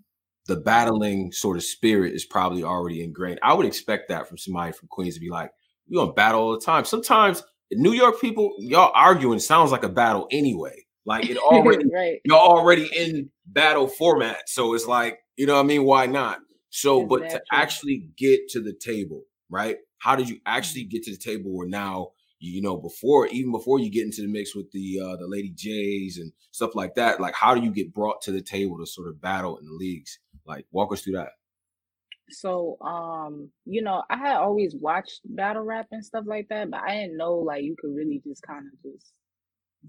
The 0.47 0.57
battling 0.57 1.33
sort 1.33 1.57
of 1.57 1.63
spirit 1.63 2.15
is 2.15 2.25
probably 2.25 2.65
already 2.65 3.03
ingrained. 3.03 3.39
I 3.43 3.55
would 3.55 3.67
expect 3.67 4.09
that 4.09 4.29
from 4.29 4.39
somebody 4.39 4.73
from 4.73 4.89
Queens 4.89 5.15
to 5.15 5.21
be 5.21 5.31
like, 5.31 5.53
"We 5.89 5.97
gonna 5.97 6.13
battle 6.13 6.41
all 6.41 6.53
the 6.53 6.65
time." 6.65 6.85
Sometimes 6.85 7.43
New 7.73 7.93
York 7.93 8.21
people, 8.21 8.55
y'all 8.59 8.93
arguing 8.95 9.39
sounds 9.39 9.73
like 9.73 9.85
a 9.85 9.89
battle 9.89 10.27
anyway. 10.31 10.85
Like 11.05 11.29
it 11.29 11.37
already, 11.39 11.87
right. 11.93 12.21
you're 12.25 12.37
already 12.37 12.91
in 12.97 13.31
battle 13.47 13.89
format. 13.89 14.49
So 14.49 14.75
it's 14.75 14.87
like, 14.87 15.19
you 15.37 15.47
know 15.47 15.55
what 15.55 15.65
I 15.65 15.67
mean? 15.67 15.85
Why 15.85 16.07
not? 16.07 16.41
So, 16.71 17.05
but 17.05 17.29
to 17.31 17.43
actually 17.53 18.09
get 18.17 18.49
to 18.51 18.61
the 18.61 18.73
table, 18.73 19.25
right? 19.51 19.77
How 19.99 20.17
did 20.17 20.29
you 20.29 20.41
actually 20.47 20.85
get 20.85 21.03
to 21.05 21.13
the 21.13 21.19
table 21.19 21.55
where 21.55 21.69
now, 21.69 22.13
you 22.39 22.63
know, 22.63 22.77
before 22.77 23.27
even 23.29 23.53
before 23.53 23.79
you 23.79 23.91
get 23.91 24.05
into 24.05 24.23
the 24.23 24.29
mix 24.29 24.55
with 24.55 24.71
the 24.73 24.99
uh 25.01 25.17
the 25.17 25.27
Lady 25.29 25.53
Jays 25.55 26.19
and 26.19 26.33
stuff 26.51 26.75
like 26.75 26.95
that, 26.95 27.21
like 27.21 27.35
how 27.35 27.55
do 27.55 27.63
you 27.63 27.71
get 27.71 27.95
brought 27.95 28.23
to 28.23 28.33
the 28.33 28.41
table 28.41 28.79
to 28.79 28.87
sort 28.87 29.09
of 29.09 29.21
battle 29.21 29.59
in 29.59 29.67
the 29.67 29.73
leagues? 29.73 30.19
Like 30.47 30.67
walk 30.73 30.93
us 30.93 31.03
through 31.03 31.15
that. 31.15 31.31
So, 32.31 32.79
um, 32.81 33.51
you 33.65 33.83
know, 33.83 34.03
I 34.09 34.17
had 34.17 34.37
always 34.37 34.75
watched 34.75 35.21
battle 35.25 35.63
rap 35.63 35.89
and 35.93 36.05
stuff 36.05 36.25
like 36.27 36.49
that, 36.49 36.71
but 36.71 36.81
I 36.81 36.95
didn't 36.97 37.17
know 37.17 37.35
like 37.35 37.63
you 37.63 37.77
could 37.79 37.95
really 37.95 38.23
just 38.27 38.43
kind 38.43 38.65
of 38.67 38.93
just 38.93 39.13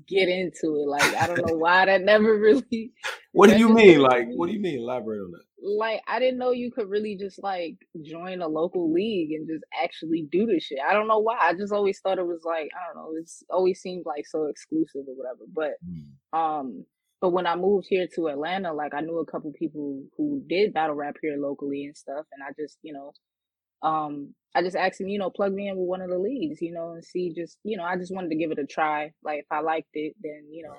get 0.07 0.29
into 0.29 0.81
it. 0.81 0.87
Like 0.87 1.15
I 1.15 1.27
don't 1.27 1.47
know 1.47 1.57
why 1.57 1.85
that 1.85 2.01
never 2.01 2.37
really. 2.39 2.91
what 3.31 3.49
do 3.49 3.57
you 3.57 3.69
mean? 3.69 3.99
Like 3.99 4.27
what 4.33 4.47
do 4.47 4.53
you 4.53 4.59
mean? 4.59 4.79
Elaborate 4.79 5.19
on 5.19 5.31
that. 5.31 5.43
Like 5.65 6.01
I 6.07 6.19
didn't 6.19 6.39
know 6.39 6.51
you 6.51 6.71
could 6.71 6.89
really 6.89 7.15
just 7.15 7.41
like 7.41 7.77
join 8.03 8.41
a 8.41 8.47
local 8.47 8.91
league 8.91 9.31
and 9.31 9.47
just 9.47 9.63
actually 9.81 10.27
do 10.31 10.45
this 10.45 10.63
shit. 10.63 10.79
I 10.85 10.93
don't 10.93 11.07
know 11.07 11.19
why. 11.19 11.37
I 11.39 11.53
just 11.53 11.71
always 11.71 11.99
thought 11.99 12.19
it 12.19 12.27
was 12.27 12.41
like 12.43 12.69
I 12.75 12.93
don't 12.93 13.03
know. 13.03 13.11
It's 13.19 13.43
always 13.49 13.79
seemed 13.79 14.05
like 14.05 14.27
so 14.27 14.47
exclusive 14.47 15.03
or 15.07 15.15
whatever. 15.15 15.45
But 15.53 15.73
mm. 15.87 16.37
um, 16.37 16.85
but 17.23 17.29
when 17.29 17.47
I 17.47 17.55
moved 17.55 17.87
here 17.89 18.05
to 18.15 18.27
Atlanta, 18.27 18.73
like 18.73 18.93
I 18.93 18.99
knew 18.99 19.19
a 19.19 19.25
couple 19.25 19.53
people 19.53 20.03
who 20.17 20.43
did 20.45 20.73
battle 20.73 20.97
rap 20.97 21.15
here 21.21 21.37
locally 21.37 21.85
and 21.85 21.95
stuff, 21.95 22.25
and 22.33 22.43
I 22.43 22.51
just 22.61 22.77
you 22.81 22.91
know 22.91 23.13
um 23.81 24.33
I 24.53 24.61
just 24.61 24.75
asked 24.75 24.99
him, 24.99 25.07
you 25.07 25.19
know, 25.19 25.29
plug 25.29 25.53
me 25.53 25.69
in 25.69 25.77
with 25.77 25.87
one 25.87 26.01
of 26.01 26.09
the 26.09 26.17
leagues, 26.17 26.61
you 26.61 26.73
know, 26.73 26.91
and 26.91 27.03
see 27.03 27.33
just, 27.33 27.59
you 27.63 27.77
know, 27.77 27.85
I 27.85 27.95
just 27.95 28.13
wanted 28.13 28.29
to 28.31 28.35
give 28.35 28.51
it 28.51 28.59
a 28.59 28.65
try. 28.65 29.13
Like 29.23 29.39
if 29.39 29.45
I 29.49 29.61
liked 29.61 29.91
it, 29.93 30.15
then, 30.21 30.49
you 30.51 30.63
know, 30.63 30.75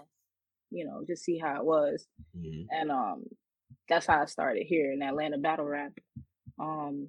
you 0.71 0.85
know, 0.85 1.03
just 1.07 1.25
see 1.25 1.39
how 1.39 1.57
it 1.57 1.65
was. 1.65 2.07
Mm-hmm. 2.37 2.65
And 2.71 2.91
um 2.91 3.25
that's 3.89 4.05
how 4.07 4.21
I 4.21 4.27
started 4.27 4.67
here 4.67 4.93
in 4.93 5.01
Atlanta 5.01 5.39
battle 5.39 5.65
rap. 5.65 5.93
Um 6.61 7.09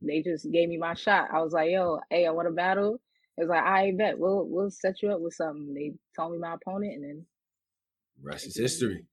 they 0.00 0.20
just 0.20 0.50
gave 0.50 0.68
me 0.68 0.78
my 0.78 0.94
shot. 0.94 1.28
I 1.32 1.42
was 1.42 1.52
like, 1.52 1.70
yo, 1.70 2.00
hey, 2.10 2.26
I 2.26 2.30
want 2.32 2.48
to 2.48 2.52
battle. 2.52 3.00
It 3.38 3.42
was 3.42 3.50
like, 3.50 3.62
I 3.62 3.92
bet 3.96 4.18
we'll 4.18 4.48
we'll 4.48 4.72
set 4.72 5.00
you 5.00 5.12
up 5.12 5.20
with 5.20 5.34
something. 5.34 5.74
They 5.74 5.92
told 6.16 6.32
me 6.32 6.38
my 6.38 6.54
opponent 6.54 6.94
and 6.94 7.04
then 7.04 7.26
rest 8.22 8.46
is 8.46 8.54
mm-hmm. 8.54 8.62
history. 8.62 9.06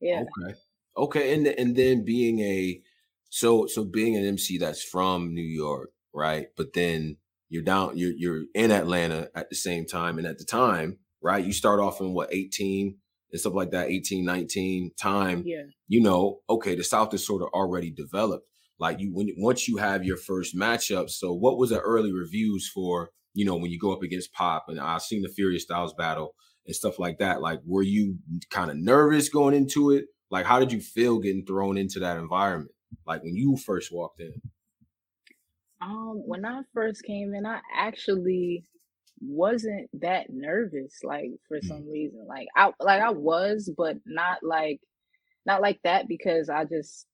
Yeah. 0.00 0.22
Okay. 0.22 0.58
Okay. 0.96 1.34
And 1.34 1.46
and 1.46 1.76
then 1.76 2.04
being 2.04 2.40
a 2.40 2.80
so 3.28 3.66
so 3.66 3.84
being 3.84 4.16
an 4.16 4.24
MC 4.24 4.58
that's 4.58 4.82
from 4.82 5.34
New 5.34 5.42
York, 5.42 5.90
right? 6.14 6.48
But 6.56 6.72
then 6.74 7.16
you're 7.48 7.62
down, 7.62 7.96
you're 7.96 8.12
you're 8.16 8.44
in 8.54 8.70
Atlanta 8.70 9.28
at 9.34 9.50
the 9.50 9.56
same 9.56 9.86
time, 9.86 10.18
and 10.18 10.26
at 10.26 10.38
the 10.38 10.44
time, 10.44 10.98
right? 11.22 11.44
You 11.44 11.52
start 11.52 11.80
off 11.80 12.00
in 12.00 12.12
what 12.14 12.32
18 12.32 12.96
and 13.32 13.40
stuff 13.40 13.54
like 13.54 13.70
that, 13.70 13.88
18, 13.88 14.24
19 14.24 14.92
time. 14.98 15.42
Yeah. 15.46 15.62
You 15.88 16.00
know, 16.00 16.40
okay, 16.48 16.74
the 16.74 16.84
South 16.84 17.14
is 17.14 17.26
sort 17.26 17.42
of 17.42 17.48
already 17.48 17.90
developed. 17.90 18.46
Like 18.78 18.98
you 18.98 19.10
when 19.12 19.28
once 19.36 19.68
you 19.68 19.76
have 19.76 20.04
your 20.04 20.16
first 20.16 20.56
matchup. 20.56 21.10
So 21.10 21.32
what 21.32 21.58
was 21.58 21.70
the 21.70 21.80
early 21.80 22.12
reviews 22.12 22.68
for, 22.68 23.10
you 23.34 23.44
know, 23.44 23.56
when 23.56 23.70
you 23.70 23.78
go 23.78 23.92
up 23.92 24.02
against 24.02 24.32
Pop 24.32 24.64
and 24.68 24.80
I've 24.80 25.02
seen 25.02 25.22
the 25.22 25.28
Furious 25.28 25.64
Styles 25.64 25.92
battle 25.92 26.34
and 26.70 26.76
stuff 26.76 26.98
like 26.98 27.18
that. 27.18 27.42
Like, 27.42 27.60
were 27.66 27.82
you 27.82 28.16
kind 28.50 28.70
of 28.70 28.76
nervous 28.76 29.28
going 29.28 29.54
into 29.54 29.90
it? 29.90 30.06
Like, 30.30 30.46
how 30.46 30.58
did 30.58 30.72
you 30.72 30.80
feel 30.80 31.18
getting 31.18 31.44
thrown 31.44 31.76
into 31.76 32.00
that 32.00 32.16
environment? 32.16 32.70
like 33.06 33.22
when 33.22 33.34
you 33.34 33.56
first 33.56 33.92
walked 33.92 34.20
in? 34.20 34.32
Um, 35.82 36.22
when 36.26 36.44
I 36.44 36.62
first 36.74 37.02
came 37.04 37.34
in, 37.34 37.46
I 37.46 37.60
actually 37.74 38.64
wasn't 39.20 39.88
that 40.00 40.26
nervous, 40.30 40.98
like 41.02 41.30
for 41.48 41.58
mm. 41.58 41.66
some 41.66 41.88
reason. 41.88 42.26
Like 42.28 42.48
I 42.56 42.72
like 42.80 43.02
I 43.02 43.10
was, 43.10 43.72
but 43.76 43.96
not 44.06 44.38
like 44.42 44.80
not 45.46 45.62
like 45.62 45.80
that 45.84 46.06
because 46.08 46.48
I 46.48 46.64
just 46.64 47.06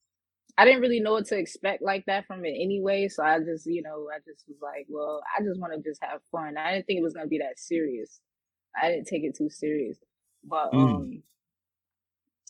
I 0.58 0.64
didn't 0.64 0.80
really 0.80 1.00
know 1.00 1.12
what 1.12 1.26
to 1.26 1.38
expect 1.38 1.82
like 1.82 2.04
that 2.06 2.26
from 2.26 2.44
it 2.44 2.56
anyway. 2.60 3.08
So 3.08 3.22
I 3.22 3.38
just, 3.38 3.66
you 3.66 3.82
know, 3.82 4.08
I 4.12 4.18
just 4.18 4.44
was 4.48 4.58
like, 4.62 4.86
well, 4.88 5.20
I 5.36 5.42
just 5.42 5.60
want 5.60 5.74
to 5.74 5.88
just 5.88 6.02
have 6.02 6.20
fun. 6.32 6.56
I 6.56 6.72
didn't 6.72 6.86
think 6.86 6.98
it 6.98 7.04
was 7.04 7.14
gonna 7.14 7.28
be 7.28 7.38
that 7.38 7.58
serious. 7.58 8.20
I 8.80 8.90
didn't 8.90 9.06
take 9.06 9.24
it 9.24 9.36
too 9.36 9.50
serious. 9.50 9.96
But 10.44 10.72
mm. 10.72 10.94
um 10.94 11.22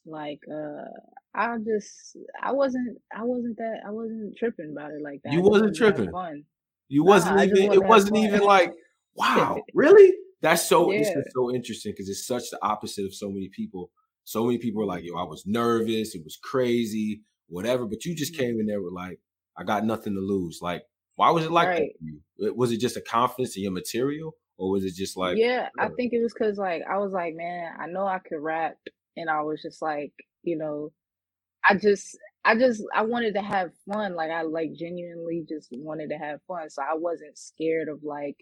like 0.05 0.41
uh 0.51 0.85
I 1.35 1.57
just 1.59 2.17
I 2.43 2.53
wasn't 2.53 2.99
I 3.15 3.25
wasn't 3.25 3.59
that 3.59 3.81
I 3.87 3.91
wasn't 3.91 4.37
tripping 4.37 4.73
about 4.73 4.91
it 4.91 5.03
like 5.03 5.21
that. 5.25 5.33
You 5.33 5.43
wasn't 5.43 5.77
tripping. 5.77 6.11
Fun. 6.11 6.45
You 6.89 7.05
nah, 7.05 7.11
wasn't 7.11 7.41
even 7.41 7.73
it 7.73 7.85
wasn't 7.85 8.17
even 8.17 8.41
like 8.41 8.73
wow, 9.15 9.63
really? 9.75 10.15
That's 10.43 10.67
so 10.67 10.91
yeah. 10.91 10.99
this 10.99 11.09
is 11.09 11.25
so 11.35 11.53
interesting 11.55 11.93
because 11.93 12.09
it's 12.09 12.27
such 12.27 12.51
the 12.51 12.59
opposite 12.63 13.05
of 13.05 13.15
so 13.15 13.29
many 13.29 13.51
people. 13.55 13.91
So 14.25 14.45
many 14.45 14.59
people 14.59 14.83
are 14.83 14.87
like, 14.87 15.05
yo, 15.05 15.17
I 15.17 15.25
was 15.25 15.45
nervous, 15.47 16.15
it 16.15 16.23
was 16.25 16.39
crazy, 16.43 17.23
whatever. 17.49 17.87
But 17.87 18.05
you 18.05 18.15
just 18.15 18.33
mm-hmm. 18.33 18.43
came 18.43 18.61
in 18.61 18.67
there 18.67 18.83
with 18.83 18.93
like, 18.93 19.19
I 19.57 19.65
got 19.65 19.85
nothing 19.85 20.15
to 20.15 20.21
lose. 20.21 20.59
Like, 20.61 20.83
why 21.15 21.31
was 21.31 21.45
it 21.45 21.53
like 21.53 21.69
right. 21.69 21.81
that 21.81 21.99
for 21.99 22.05
you? 22.05 22.55
Was 22.55 22.73
it 22.73 22.81
just 22.81 22.97
a 22.97 23.01
confidence 23.01 23.57
in 23.57 23.63
your 23.63 23.73
material? 23.73 24.35
Or 24.59 24.71
was 24.71 24.85
it 24.85 24.95
just 24.95 25.17
like 25.17 25.37
Yeah, 25.37 25.69
I 25.79 25.89
think 25.89 26.13
it 26.13 26.23
was 26.23 26.33
cause 26.33 26.57
like 26.57 26.83
I 26.89 26.99
was 26.99 27.13
like, 27.13 27.35
man, 27.35 27.73
I 27.79 27.87
know 27.87 28.07
I 28.07 28.19
could 28.19 28.41
rap 28.41 28.77
and 29.17 29.29
I 29.29 29.43
was 29.43 29.61
just 29.63 29.83
like, 29.83 30.13
you 30.43 30.57
know, 30.57 30.93
I 31.69 31.75
just 31.75 32.17
I 32.45 32.57
just 32.57 32.83
I 32.95 33.03
wanted 33.03 33.35
to 33.35 33.43
have 33.43 33.71
fun. 33.93 34.15
Like 34.15 34.31
I 34.31 34.43
like 34.43 34.73
genuinely 34.75 35.45
just 35.49 35.69
wanted 35.73 36.11
to 36.11 36.17
have 36.17 36.41
fun. 36.47 36.71
So 36.71 36.83
I 36.83 36.95
wasn't 36.95 37.37
scared 37.37 37.89
of 37.89 38.03
like, 38.03 38.37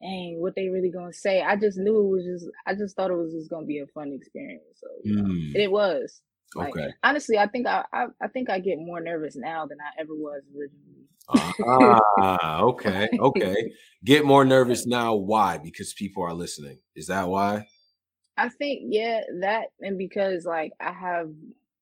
dang, 0.00 0.40
what 0.40 0.54
they 0.56 0.68
really 0.68 0.90
gonna 0.90 1.12
say. 1.12 1.42
I 1.42 1.56
just 1.56 1.78
knew 1.78 1.98
it 1.98 2.08
was 2.08 2.24
just 2.24 2.50
I 2.66 2.74
just 2.74 2.96
thought 2.96 3.10
it 3.10 3.16
was 3.16 3.32
just 3.32 3.50
gonna 3.50 3.66
be 3.66 3.80
a 3.80 3.86
fun 3.88 4.12
experience. 4.12 4.64
So 4.76 4.88
mm. 5.06 5.54
it 5.54 5.70
was. 5.70 6.22
Like, 6.56 6.70
okay. 6.70 6.88
Honestly, 7.04 7.38
I 7.38 7.46
think 7.46 7.66
I, 7.66 7.84
I 7.92 8.06
I 8.20 8.28
think 8.28 8.50
I 8.50 8.58
get 8.58 8.78
more 8.78 9.00
nervous 9.00 9.36
now 9.36 9.66
than 9.66 9.78
I 9.80 10.00
ever 10.00 10.14
was 10.14 10.42
originally. 10.56 10.99
Ah, 11.66 12.60
okay, 12.62 13.08
okay. 13.18 13.72
Get 14.04 14.24
more 14.24 14.44
nervous 14.44 14.86
now. 14.86 15.14
Why? 15.14 15.58
Because 15.58 15.92
people 15.92 16.22
are 16.22 16.34
listening. 16.34 16.78
Is 16.94 17.06
that 17.08 17.28
why? 17.28 17.66
I 18.36 18.48
think 18.48 18.84
yeah, 18.86 19.20
that 19.40 19.66
and 19.80 19.98
because 19.98 20.44
like 20.44 20.72
I 20.80 20.92
have 20.92 21.30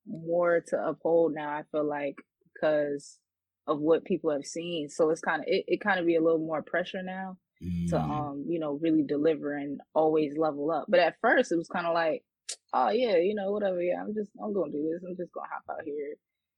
more 0.06 0.60
to 0.68 0.88
uphold 0.88 1.34
now. 1.34 1.50
I 1.50 1.62
feel 1.70 1.84
like 1.84 2.16
because 2.52 3.18
of 3.66 3.78
what 3.78 4.04
people 4.04 4.30
have 4.32 4.44
seen, 4.44 4.88
so 4.88 5.10
it's 5.10 5.20
kind 5.20 5.42
of 5.42 5.46
it, 5.46 5.64
it 5.68 5.80
kind 5.80 6.00
of 6.00 6.06
be 6.06 6.16
a 6.16 6.22
little 6.22 6.38
more 6.38 6.62
pressure 6.62 7.02
now 7.02 7.36
mm. 7.62 7.88
to 7.90 7.98
um 7.98 8.44
you 8.48 8.58
know 8.58 8.78
really 8.82 9.02
deliver 9.02 9.56
and 9.56 9.80
always 9.94 10.36
level 10.36 10.70
up. 10.70 10.86
But 10.88 11.00
at 11.00 11.16
first 11.20 11.52
it 11.52 11.56
was 11.56 11.68
kind 11.68 11.86
of 11.86 11.94
like, 11.94 12.24
oh 12.72 12.90
yeah, 12.90 13.16
you 13.16 13.34
know 13.34 13.52
whatever. 13.52 13.80
Yeah, 13.80 14.02
I'm 14.02 14.14
just 14.14 14.30
I'm 14.42 14.52
gonna 14.52 14.72
do 14.72 14.90
this. 14.92 15.02
I'm 15.08 15.16
just 15.16 15.32
gonna 15.32 15.46
hop 15.50 15.78
out 15.78 15.84
here. 15.84 16.14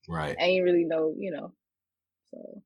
Right. 0.09 0.35
I 0.39 0.43
ain't 0.43 0.63
really 0.63 0.85
know, 0.85 1.13
you 1.17 1.31
know. 1.31 1.53
So 2.31 2.63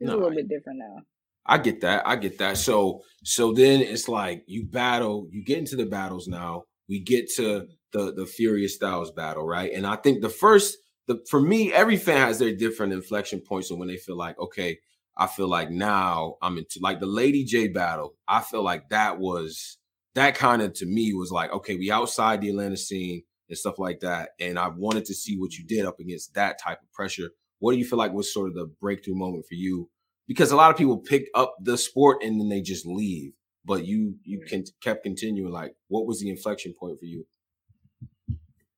it's 0.00 0.08
no, 0.08 0.14
a 0.14 0.18
little 0.18 0.34
bit 0.34 0.48
different 0.48 0.78
now. 0.78 1.02
I 1.46 1.58
get 1.58 1.80
that. 1.80 2.06
I 2.06 2.16
get 2.16 2.38
that. 2.38 2.58
So 2.58 3.02
so 3.24 3.52
then 3.52 3.80
it's 3.80 4.08
like 4.08 4.44
you 4.46 4.66
battle, 4.66 5.26
you 5.30 5.42
get 5.44 5.58
into 5.58 5.76
the 5.76 5.86
battles 5.86 6.28
now. 6.28 6.64
We 6.88 7.00
get 7.00 7.30
to 7.36 7.66
the 7.92 8.12
the 8.12 8.26
Furious 8.26 8.74
Styles 8.74 9.10
battle, 9.10 9.46
right? 9.46 9.72
And 9.72 9.86
I 9.86 9.96
think 9.96 10.20
the 10.20 10.28
first 10.28 10.76
the 11.06 11.24
for 11.28 11.40
me, 11.40 11.72
every 11.72 11.96
fan 11.96 12.26
has 12.26 12.38
their 12.38 12.54
different 12.54 12.92
inflection 12.92 13.40
points 13.40 13.70
and 13.70 13.78
when 13.78 13.88
they 13.88 13.96
feel 13.96 14.16
like, 14.16 14.38
okay, 14.38 14.78
I 15.16 15.26
feel 15.26 15.48
like 15.48 15.70
now 15.70 16.36
I'm 16.42 16.58
into 16.58 16.78
like 16.80 17.00
the 17.00 17.06
Lady 17.06 17.44
J 17.44 17.68
battle. 17.68 18.14
I 18.28 18.40
feel 18.40 18.62
like 18.62 18.90
that 18.90 19.18
was 19.18 19.78
that 20.14 20.34
kind 20.34 20.62
of 20.62 20.74
to 20.74 20.86
me 20.86 21.14
was 21.14 21.32
like, 21.32 21.52
okay, 21.52 21.76
we 21.76 21.90
outside 21.90 22.40
the 22.40 22.50
Atlanta 22.50 22.76
scene 22.76 23.22
and 23.48 23.58
stuff 23.58 23.78
like 23.78 24.00
that. 24.00 24.30
And 24.38 24.58
I 24.58 24.68
wanted 24.68 25.06
to 25.06 25.14
see 25.14 25.36
what 25.38 25.56
you 25.56 25.64
did 25.64 25.86
up 25.86 25.98
against 25.98 26.34
that 26.34 26.60
type 26.60 26.80
of 26.82 26.92
pressure. 26.92 27.30
What 27.58 27.72
do 27.72 27.78
you 27.78 27.84
feel 27.84 27.98
like 27.98 28.12
was 28.12 28.32
sort 28.32 28.48
of 28.48 28.54
the 28.54 28.70
breakthrough 28.80 29.16
moment 29.16 29.46
for 29.48 29.54
you? 29.54 29.90
Because 30.26 30.50
a 30.50 30.56
lot 30.56 30.70
of 30.70 30.76
people 30.76 30.98
pick 30.98 31.28
up 31.34 31.56
the 31.60 31.78
sport 31.78 32.18
and 32.22 32.40
then 32.40 32.48
they 32.48 32.60
just 32.60 32.86
leave, 32.86 33.32
but 33.64 33.86
you 33.86 34.16
you 34.24 34.40
can 34.46 34.64
kept 34.82 35.02
continuing. 35.02 35.52
Like, 35.52 35.74
what 35.88 36.06
was 36.06 36.20
the 36.20 36.30
inflection 36.30 36.74
point 36.78 36.98
for 36.98 37.06
you? 37.06 37.24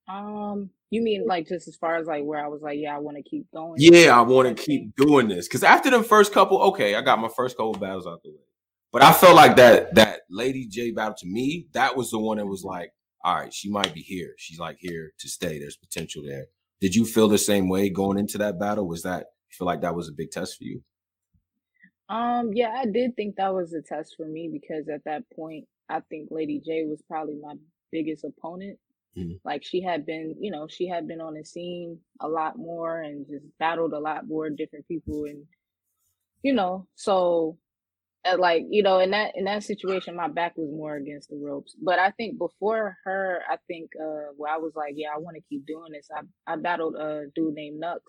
Um, 0.09 0.71
you 0.91 1.03
mean 1.03 1.27
like 1.27 1.47
just 1.49 1.69
as 1.69 1.77
far 1.77 1.97
as 1.97 2.07
like 2.07 2.25
where 2.25 2.45
I 2.45 2.49
was 2.49 2.63
like, 2.63 2.79
yeah, 2.79 2.95
I 2.95 2.99
want 2.99 3.17
to 3.17 3.23
keep 3.23 3.47
going. 3.53 3.77
Yeah, 3.79 4.17
I 4.17 4.23
want 4.23 4.57
to 4.57 4.63
keep 4.63 4.97
doing 4.97 5.29
this 5.29 5.47
because 5.47 5.63
after 5.63 5.91
the 5.91 6.03
first 6.03 6.33
couple, 6.33 6.61
okay, 6.63 6.95
I 6.95 7.03
got 7.03 7.21
my 7.21 7.29
first 7.29 7.57
couple 7.57 7.75
battles 7.75 8.07
out 8.07 8.23
the 8.23 8.31
way, 8.31 8.45
but 8.93 9.03
I 9.03 9.13
felt 9.13 9.37
like 9.37 9.57
that 9.57 9.95
that 9.95 10.21
Lady 10.31 10.67
J 10.67 10.91
battle 10.91 11.15
to 11.19 11.27
me, 11.27 11.69
that 11.73 11.97
was 11.97 12.11
the 12.11 12.19
one 12.19 12.39
that 12.39 12.47
was 12.47 12.65
like, 12.65 12.93
all 13.25 13.37
right, 13.37 13.53
she 13.53 13.71
might 13.71 13.95
be 13.95 14.01
here. 14.01 14.35
She's 14.37 14.59
like 14.59 14.79
here 14.81 15.13
to 15.19 15.29
stay. 15.29 15.59
There's 15.59 15.77
potential 15.77 16.23
there. 16.27 16.47
Did 16.81 16.95
you 16.95 17.05
feel 17.05 17.29
the 17.29 17.39
same 17.39 17.69
way 17.69 17.91
going 17.91 18.19
into 18.19 18.39
that 18.39 18.59
battle? 18.59 18.89
Was 18.89 19.03
that 19.03 19.27
you 19.51 19.57
feel 19.57 19.67
like 19.67 19.83
that 19.83 19.95
was 19.95 20.09
a 20.09 20.13
big 20.13 20.31
test 20.31 20.57
for 20.57 20.65
you? 20.65 20.83
Um, 22.09 22.51
yeah, 22.53 22.75
I 22.77 22.87
did 22.87 23.15
think 23.17 23.37
that 23.37 23.55
was 23.55 23.73
a 23.73 23.83
test 23.83 24.15
for 24.17 24.27
me 24.27 24.51
because 24.53 24.89
at 24.89 25.05
that 25.05 25.23
point, 25.35 25.67
I 25.89 26.01
think 26.09 26.29
Lady 26.31 26.61
J 26.65 26.85
was 26.87 27.03
probably 27.09 27.37
my 27.41 27.55
biggest 27.93 28.25
opponent. 28.25 28.79
Mm-hmm. 29.17 29.35
Like 29.45 29.65
she 29.65 29.83
had 29.83 30.07
been, 30.07 30.37
you 30.41 30.51
know, 30.51 30.67
she 30.69 30.89
had 30.89 31.07
been 31.07 31.21
on 31.21 31.35
the 31.35 31.45
scene 31.45 31.99
a 32.21 32.29
lot 32.29 32.59
more 32.59 33.01
and 33.01 33.27
just 33.29 33.45
battled 33.59 33.93
a 33.93 33.99
lot 33.99 34.27
more 34.27 34.51
different 34.51 34.87
people 34.87 35.25
and 35.25 35.45
you 36.43 36.55
know, 36.55 36.87
so 36.95 37.59
like 38.39 38.65
you 38.69 38.83
know 38.83 38.99
in 38.99 39.11
that 39.11 39.33
in 39.35 39.45
that 39.45 39.63
situation 39.63 40.15
my 40.15 40.29
back 40.29 40.53
was 40.57 40.71
more 40.71 40.97
against 40.97 41.31
the 41.31 41.37
ropes 41.43 41.75
but 41.83 41.99
i 41.99 42.11
think 42.13 42.39
before 42.39 42.97
her 43.05 43.41
i 43.51 43.57
think 43.67 43.91
uh 43.99 44.31
where 44.37 44.53
i 44.53 44.59
was 44.59 44.73
like 44.77 44.93
yeah 44.95 45.09
i 45.15 45.19
want 45.19 45.35
to 45.37 45.43
keep 45.49 45.65
doing 45.67 45.93
this 45.93 46.09
i 46.15 46.53
i 46.53 46.57
battled 46.57 46.95
a 46.97 47.25
dude 47.35 47.55
named 47.55 47.81
nux 47.81 48.01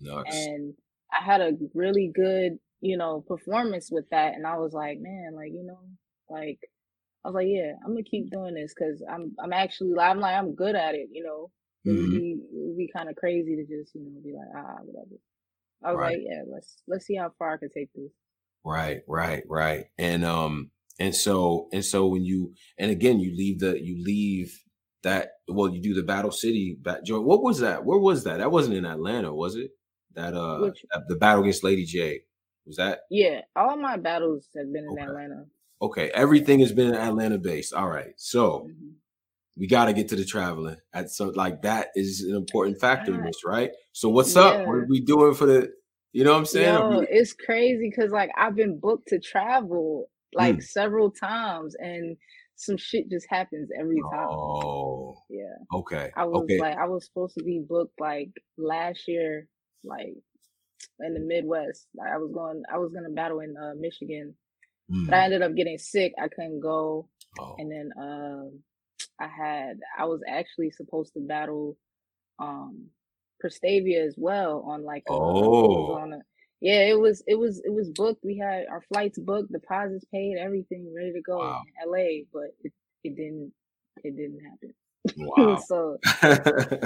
Nux. 0.00 0.24
and 0.26 0.74
i 1.12 1.22
had 1.24 1.40
a 1.40 1.52
really 1.74 2.10
good 2.12 2.58
you 2.80 2.96
know 2.96 3.24
performance 3.26 3.90
with 3.92 4.08
that 4.10 4.34
and 4.34 4.46
i 4.46 4.56
was 4.56 4.72
like 4.72 4.98
man 5.00 5.32
like 5.36 5.52
you 5.52 5.64
know 5.64 5.78
like 6.28 6.58
i 7.24 7.28
was 7.28 7.34
like 7.34 7.48
yeah 7.48 7.72
i'm 7.84 7.92
gonna 7.92 8.02
keep 8.02 8.30
doing 8.30 8.54
this 8.54 8.74
because 8.74 9.02
i'm 9.08 9.32
i'm 9.42 9.52
actually 9.52 9.96
i'm 10.00 10.18
like 10.18 10.34
i'm 10.34 10.54
good 10.54 10.74
at 10.74 10.94
it 10.94 11.08
you 11.12 11.22
know 11.22 11.50
it 11.84 11.90
would 11.90 11.98
mm-hmm. 11.98 12.18
be, 12.18 12.32
it 12.32 12.48
would 12.52 12.76
be 12.76 12.90
kind 12.94 13.08
of 13.08 13.16
crazy 13.16 13.56
to 13.56 13.62
just 13.62 13.94
you 13.94 14.02
know 14.02 14.20
be 14.22 14.34
like 14.36 14.48
ah 14.56 14.82
whatever 14.82 15.16
i 15.84 15.92
was 15.92 15.98
right. 15.98 16.18
like 16.18 16.26
yeah 16.28 16.42
let's 16.52 16.82
let's 16.88 17.06
see 17.06 17.14
how 17.14 17.30
far 17.38 17.54
i 17.54 17.56
can 17.56 17.70
take 17.70 17.88
this 17.94 18.10
Right, 18.64 19.00
right, 19.06 19.42
right. 19.48 19.86
And 19.98 20.24
um 20.24 20.70
and 20.98 21.14
so 21.14 21.68
and 21.72 21.84
so 21.84 22.06
when 22.06 22.24
you 22.24 22.54
and 22.78 22.90
again 22.90 23.20
you 23.20 23.34
leave 23.34 23.60
the 23.60 23.80
you 23.80 24.02
leave 24.04 24.58
that 25.02 25.30
well 25.48 25.68
you 25.68 25.80
do 25.80 25.94
the 25.94 26.02
Battle 26.02 26.30
City 26.30 26.76
bat 26.80 27.04
joint. 27.04 27.24
What 27.24 27.42
was 27.42 27.60
that? 27.60 27.84
Where 27.84 27.98
was 27.98 28.24
that? 28.24 28.38
That 28.38 28.50
wasn't 28.50 28.76
in 28.76 28.84
Atlanta, 28.84 29.34
was 29.34 29.56
it? 29.56 29.70
That 30.14 30.34
uh 30.34 30.58
Which, 30.58 30.84
the 31.08 31.16
battle 31.16 31.42
against 31.42 31.64
Lady 31.64 31.84
J. 31.84 32.22
Was 32.66 32.76
that? 32.76 33.00
Yeah, 33.10 33.40
all 33.56 33.76
my 33.76 33.96
battles 33.96 34.48
have 34.56 34.72
been 34.72 34.84
in 34.84 34.90
okay. 34.90 35.02
Atlanta. 35.02 35.44
Okay, 35.82 36.10
everything 36.14 36.60
has 36.60 36.72
been 36.72 36.88
in 36.88 36.94
Atlanta 36.94 37.38
based. 37.38 37.72
All 37.72 37.88
right. 37.88 38.12
So 38.16 38.68
mm-hmm. 38.68 38.90
we 39.56 39.66
got 39.66 39.86
to 39.86 39.94
get 39.94 40.08
to 40.08 40.16
the 40.16 40.24
traveling. 40.24 40.76
At 40.92 41.10
so 41.10 41.30
like 41.30 41.62
that 41.62 41.88
is 41.94 42.20
an 42.22 42.36
important 42.36 42.78
factor 42.78 43.14
in 43.14 43.24
this, 43.24 43.44
right? 43.44 43.70
So 43.92 44.10
what's 44.10 44.36
yeah. 44.36 44.42
up? 44.42 44.66
What 44.66 44.74
are 44.74 44.86
we 44.88 45.00
doing 45.00 45.34
for 45.34 45.46
the 45.46 45.72
you 46.12 46.24
know 46.24 46.32
what 46.32 46.38
I'm 46.38 46.46
saying? 46.46 46.74
Yo, 46.74 47.04
it's 47.08 47.32
crazy 47.32 47.90
because 47.90 48.10
like 48.10 48.30
I've 48.36 48.56
been 48.56 48.78
booked 48.78 49.08
to 49.08 49.18
travel 49.18 50.10
like 50.34 50.56
mm. 50.56 50.62
several 50.62 51.10
times 51.10 51.74
and 51.78 52.16
some 52.56 52.76
shit 52.76 53.08
just 53.08 53.26
happens 53.30 53.70
every 53.78 54.00
time. 54.12 54.28
Oh. 54.28 55.22
Yeah. 55.30 55.56
Okay. 55.72 56.10
I 56.16 56.24
was 56.24 56.42
okay. 56.44 56.58
like 56.58 56.76
I 56.76 56.86
was 56.86 57.06
supposed 57.06 57.34
to 57.38 57.44
be 57.44 57.62
booked 57.66 57.98
like 57.98 58.30
last 58.58 59.08
year, 59.08 59.46
like 59.84 60.14
in 60.98 61.14
the 61.14 61.20
Midwest. 61.20 61.86
Like 61.94 62.12
I 62.12 62.18
was 62.18 62.30
going 62.32 62.62
I 62.72 62.78
was 62.78 62.92
gonna 62.92 63.10
battle 63.10 63.40
in 63.40 63.54
uh, 63.56 63.72
Michigan. 63.78 64.34
Mm. 64.92 65.06
But 65.06 65.14
I 65.14 65.18
mm. 65.18 65.24
ended 65.24 65.42
up 65.42 65.54
getting 65.54 65.78
sick. 65.78 66.12
I 66.20 66.28
couldn't 66.28 66.60
go. 66.60 67.08
Oh. 67.38 67.54
And 67.58 67.70
then 67.70 67.90
um 67.98 68.60
I 69.20 69.28
had 69.28 69.78
I 69.98 70.04
was 70.04 70.20
actually 70.28 70.70
supposed 70.70 71.14
to 71.14 71.20
battle 71.20 71.76
um 72.38 72.88
Prestavia 73.42 74.06
as 74.06 74.14
well 74.16 74.64
on 74.66 74.84
like 74.84 75.04
a, 75.08 75.12
oh 75.12 75.94
on 75.94 76.12
a, 76.12 76.18
yeah 76.60 76.82
it 76.82 76.98
was 76.98 77.22
it 77.26 77.36
was 77.36 77.60
it 77.64 77.72
was 77.72 77.90
booked 77.90 78.24
we 78.24 78.38
had 78.38 78.66
our 78.70 78.82
flights 78.92 79.18
booked 79.18 79.52
deposits 79.52 80.04
paid 80.12 80.36
everything 80.38 80.92
ready 80.96 81.12
to 81.12 81.20
go 81.22 81.38
wow. 81.38 81.62
in 81.84 81.90
LA 81.90 82.24
but 82.32 82.54
it, 82.62 82.72
it 83.04 83.16
didn't 83.16 83.52
it 84.04 84.16
didn't 84.16 84.40
happen 84.40 84.74
Wow. 85.16 85.62
so 85.66 85.98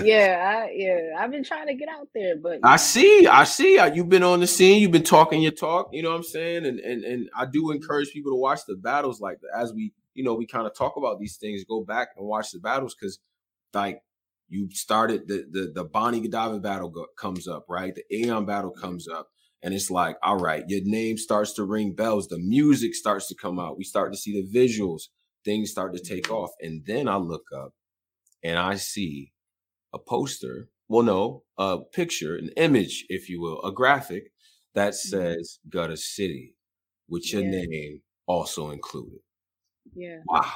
yeah, 0.02 0.66
I, 0.66 0.70
yeah, 0.72 1.00
I've 1.18 1.32
been 1.32 1.42
trying 1.42 1.66
to 1.66 1.74
get 1.74 1.88
out 1.88 2.08
there, 2.14 2.36
but 2.36 2.60
I 2.62 2.76
see, 2.76 3.26
I 3.26 3.42
see. 3.42 3.78
Uh, 3.78 3.92
you've 3.92 4.08
been 4.08 4.22
on 4.22 4.38
the 4.38 4.46
scene, 4.46 4.80
you've 4.80 4.92
been 4.92 5.02
talking 5.02 5.42
your 5.42 5.52
talk. 5.52 5.88
You 5.92 6.02
know 6.02 6.10
what 6.10 6.18
I'm 6.18 6.22
saying? 6.22 6.64
And 6.64 6.78
and 6.78 7.04
and 7.04 7.28
I 7.36 7.46
do 7.46 7.72
encourage 7.72 8.12
people 8.12 8.30
to 8.30 8.36
watch 8.36 8.60
the 8.66 8.76
battles, 8.76 9.20
like 9.20 9.38
as 9.56 9.72
we, 9.72 9.92
you 10.14 10.22
know, 10.22 10.34
we 10.34 10.46
kind 10.46 10.66
of 10.66 10.76
talk 10.76 10.96
about 10.96 11.18
these 11.18 11.36
things. 11.36 11.64
Go 11.64 11.82
back 11.82 12.10
and 12.16 12.24
watch 12.24 12.52
the 12.52 12.60
battles 12.60 12.94
because, 12.94 13.18
like, 13.72 14.00
you 14.48 14.68
started 14.72 15.28
the 15.28 15.44
the 15.50 15.72
the 15.74 15.84
Bonnie 15.84 16.20
Godiva 16.20 16.60
battle 16.60 16.90
go, 16.90 17.06
comes 17.18 17.48
up, 17.48 17.64
right? 17.68 17.94
The 17.94 18.04
Aeon 18.14 18.44
battle 18.44 18.70
comes 18.70 19.08
up, 19.08 19.28
and 19.62 19.74
it's 19.74 19.90
like, 19.90 20.16
all 20.22 20.38
right, 20.38 20.64
your 20.68 20.80
name 20.84 21.16
starts 21.16 21.52
to 21.54 21.64
ring 21.64 21.94
bells. 21.94 22.28
The 22.28 22.38
music 22.38 22.94
starts 22.94 23.28
to 23.28 23.34
come 23.34 23.58
out. 23.58 23.78
We 23.78 23.84
start 23.84 24.12
to 24.12 24.18
see 24.18 24.40
the 24.40 24.58
visuals. 24.58 25.04
Things 25.44 25.70
start 25.70 25.94
to 25.94 26.02
take 26.02 26.30
off, 26.30 26.50
and 26.60 26.84
then 26.86 27.08
I 27.08 27.16
look 27.16 27.44
up, 27.54 27.72
and 28.42 28.58
I 28.58 28.76
see 28.76 29.32
a 29.92 29.98
poster. 29.98 30.68
Well, 30.88 31.02
no, 31.02 31.44
a 31.56 31.78
picture, 31.78 32.36
an 32.36 32.50
image, 32.56 33.06
if 33.08 33.30
you 33.30 33.40
will, 33.40 33.62
a 33.62 33.72
graphic 33.72 34.24
that 34.74 34.92
mm-hmm. 34.92 35.08
says 35.08 35.58
Gutter 35.68 35.96
City, 35.96 36.56
with 37.08 37.32
your 37.32 37.42
yeah. 37.42 37.62
name 37.62 38.00
also 38.26 38.70
included. 38.70 39.20
Yeah. 39.94 40.18
Wow. 40.26 40.52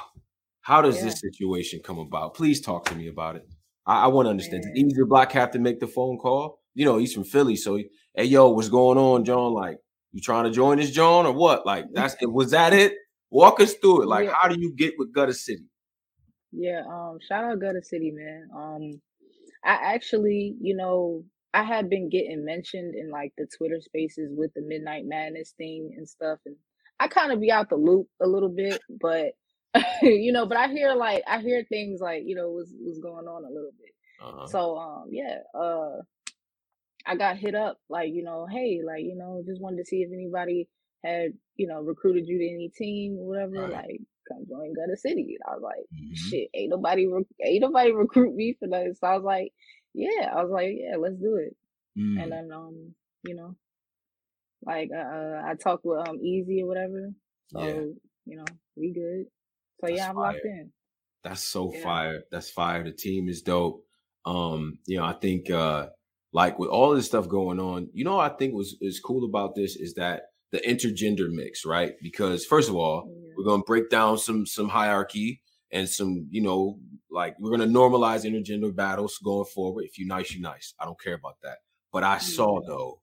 How 0.61 0.81
does 0.81 0.97
yeah. 0.97 1.05
this 1.05 1.21
situation 1.21 1.81
come 1.83 1.99
about? 1.99 2.35
Please 2.35 2.61
talk 2.61 2.85
to 2.85 2.95
me 2.95 3.07
about 3.07 3.35
it. 3.35 3.47
I, 3.89 4.03
I 4.03 4.07
want 4.07 4.27
to 4.27 4.29
understand. 4.29 4.63
Did 4.63 4.75
Eazy 4.75 4.95
the 4.95 5.05
Block 5.05 5.31
Captain 5.31 5.63
make 5.63 5.79
the 5.79 5.87
phone 5.87 6.17
call? 6.17 6.59
You 6.75 6.85
know, 6.85 6.97
he's 6.97 7.13
from 7.13 7.23
Philly, 7.23 7.55
so 7.55 7.75
he, 7.75 7.89
hey, 8.15 8.25
yo, 8.25 8.49
what's 8.49 8.69
going 8.69 8.99
on, 8.99 9.25
John? 9.25 9.53
Like, 9.53 9.77
you 10.13 10.21
trying 10.21 10.45
to 10.45 10.51
join 10.51 10.77
this, 10.77 10.91
John, 10.91 11.25
or 11.25 11.33
what? 11.33 11.65
Like, 11.65 11.85
that's 11.91 12.15
it. 12.21 12.31
was 12.31 12.51
that 12.51 12.71
it? 12.71 12.93
Walk 13.31 13.59
us 13.59 13.73
through 13.73 14.03
it. 14.03 14.07
Like, 14.07 14.27
yeah. 14.27 14.35
how 14.39 14.47
do 14.47 14.59
you 14.59 14.73
get 14.75 14.93
with 14.97 15.13
Gutter 15.13 15.33
City? 15.33 15.65
Yeah, 16.51 16.83
um, 16.87 17.17
shout 17.27 17.43
out 17.43 17.59
Gutter 17.59 17.81
City, 17.83 18.11
man. 18.11 18.47
Um, 18.55 19.01
I 19.65 19.93
actually, 19.93 20.55
you 20.61 20.75
know, 20.75 21.23
I 21.53 21.63
had 21.63 21.89
been 21.89 22.09
getting 22.09 22.45
mentioned 22.45 22.93
in 22.95 23.09
like 23.09 23.33
the 23.37 23.47
Twitter 23.57 23.81
spaces 23.81 24.31
with 24.35 24.53
the 24.53 24.61
Midnight 24.61 25.05
Madness 25.05 25.53
thing 25.57 25.95
and 25.97 26.07
stuff, 26.07 26.39
and 26.45 26.55
I 26.99 27.07
kind 27.07 27.31
of 27.31 27.41
be 27.41 27.51
out 27.51 27.69
the 27.69 27.75
loop 27.75 28.07
a 28.21 28.27
little 28.27 28.49
bit, 28.49 28.79
but 29.01 29.33
you 30.01 30.31
know, 30.31 30.45
but 30.45 30.57
I 30.57 30.67
hear 30.67 30.93
like 30.95 31.23
I 31.27 31.39
hear 31.39 31.63
things 31.63 31.99
like 32.01 32.23
you 32.25 32.35
know 32.35 32.49
was 32.49 32.73
was 32.79 32.99
going 32.99 33.27
on 33.27 33.43
a 33.43 33.53
little 33.53 33.71
bit. 33.79 33.93
Uh-huh. 34.21 34.47
So 34.47 34.77
um 34.77 35.05
yeah, 35.11 35.39
uh 35.53 36.01
I 37.05 37.15
got 37.15 37.37
hit 37.37 37.55
up 37.55 37.77
like 37.89 38.09
you 38.13 38.23
know, 38.23 38.47
hey, 38.49 38.81
like 38.85 39.03
you 39.03 39.15
know, 39.15 39.43
just 39.45 39.61
wanted 39.61 39.77
to 39.77 39.85
see 39.85 39.97
if 39.97 40.11
anybody 40.11 40.67
had 41.03 41.33
you 41.55 41.67
know 41.67 41.81
recruited 41.81 42.27
you 42.27 42.39
to 42.39 42.45
any 42.45 42.71
team, 42.75 43.15
whatever. 43.17 43.61
Right. 43.61 43.73
Like 43.73 44.01
come 44.27 44.45
join 44.47 44.73
Gutter 44.73 44.95
City. 44.95 45.37
And 45.39 45.47
I 45.47 45.55
was 45.55 45.63
like, 45.63 45.85
mm-hmm. 45.93 46.13
shit, 46.13 46.49
ain't 46.53 46.69
nobody 46.69 47.07
ain't 47.43 47.61
nobody 47.61 47.91
recruit 47.93 48.35
me 48.35 48.55
for 48.59 48.67
that. 48.69 48.95
So 48.99 49.07
I 49.07 49.15
was 49.15 49.23
like, 49.23 49.51
yeah, 49.93 50.31
I 50.35 50.43
was 50.43 50.51
like, 50.51 50.69
yeah, 50.71 50.97
let's 50.97 51.15
do 51.15 51.37
it. 51.37 51.55
Mm. 51.99 52.23
And 52.23 52.31
then 52.31 52.49
um, 52.53 52.93
you 53.23 53.35
know, 53.35 53.55
Like 54.63 54.89
uh, 54.95 54.99
uh 54.99 55.41
I 55.45 55.55
talked 55.55 55.85
with 55.85 56.07
um 56.07 56.19
Eazy 56.19 56.61
or 56.61 56.67
whatever. 56.67 57.11
So 57.49 57.63
yeah. 57.63 57.81
you 58.25 58.37
know, 58.37 58.45
we 58.75 58.93
good. 58.93 59.25
So 59.79 59.87
That's 59.87 59.97
yeah, 59.97 60.09
I'm 60.09 60.15
fire. 60.15 60.23
locked 60.23 60.45
in. 60.45 60.71
That's 61.23 61.43
so 61.43 61.73
yeah. 61.73 61.83
fire. 61.83 62.21
That's 62.31 62.49
fire. 62.49 62.83
The 62.83 62.91
team 62.91 63.29
is 63.29 63.41
dope. 63.41 63.83
Um, 64.25 64.79
you 64.85 64.97
know, 64.97 65.05
I 65.05 65.13
think 65.13 65.49
uh 65.49 65.87
like 66.31 66.59
with 66.59 66.69
all 66.69 66.93
this 66.93 67.07
stuff 67.07 67.27
going 67.27 67.59
on, 67.59 67.89
you 67.93 68.03
know, 68.03 68.19
I 68.19 68.29
think 68.29 68.53
was 68.53 68.77
is 68.81 68.99
cool 68.99 69.25
about 69.25 69.55
this 69.55 69.75
is 69.75 69.95
that 69.95 70.23
the 70.51 70.59
intergender 70.59 71.29
mix, 71.29 71.65
right? 71.65 71.93
Because 72.01 72.45
first 72.45 72.69
of 72.69 72.75
all, 72.75 73.07
yeah. 73.07 73.31
we're 73.37 73.45
gonna 73.45 73.63
break 73.63 73.89
down 73.89 74.17
some 74.17 74.45
some 74.45 74.69
hierarchy 74.69 75.41
and 75.71 75.87
some, 75.87 76.27
you 76.29 76.41
know, 76.41 76.79
like 77.09 77.35
we're 77.39 77.51
gonna 77.51 77.67
normalize 77.67 78.25
intergender 78.25 78.75
battles 78.75 79.17
going 79.23 79.45
forward. 79.45 79.85
If 79.85 79.97
you 79.97 80.05
nice, 80.05 80.31
you 80.31 80.41
nice. 80.41 80.73
I 80.79 80.85
don't 80.85 80.99
care 80.99 81.15
about 81.15 81.37
that. 81.43 81.59
But 81.91 82.03
I 82.03 82.19
saw 82.19 82.61
though 82.65 83.01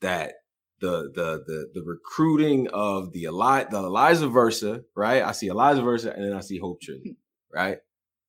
that 0.00 0.34
the 0.82 1.10
the 1.14 1.44
the 1.46 1.70
the 1.74 1.82
recruiting 1.82 2.68
of 2.68 3.12
the 3.12 3.22
Eli 3.22 3.64
the 3.70 3.78
Eliza 3.78 4.28
Versa, 4.28 4.82
right? 4.94 5.22
I 5.22 5.32
see 5.32 5.46
Eliza 5.46 5.80
Versa 5.80 6.12
and 6.12 6.24
then 6.24 6.34
I 6.34 6.40
see 6.40 6.58
Hope 6.58 6.82
Trinity, 6.82 7.16
right? 7.54 7.78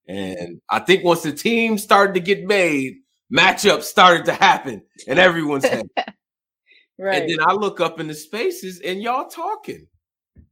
And 0.07 0.61
I 0.69 0.79
think 0.79 1.03
once 1.03 1.23
the 1.23 1.33
team 1.33 1.77
started 1.77 2.13
to 2.13 2.19
get 2.19 2.45
made, 2.45 2.97
matchups 3.33 3.83
started 3.83 4.25
to 4.25 4.33
happen 4.33 4.83
and 5.07 5.17
everyone's 5.17 5.65
head. 5.65 5.87
right. 6.99 7.21
And 7.21 7.29
then 7.29 7.39
I 7.41 7.53
look 7.53 7.79
up 7.79 7.99
in 7.99 8.07
the 8.07 8.13
spaces 8.13 8.79
and 8.81 9.01
y'all 9.01 9.27
talking 9.27 9.87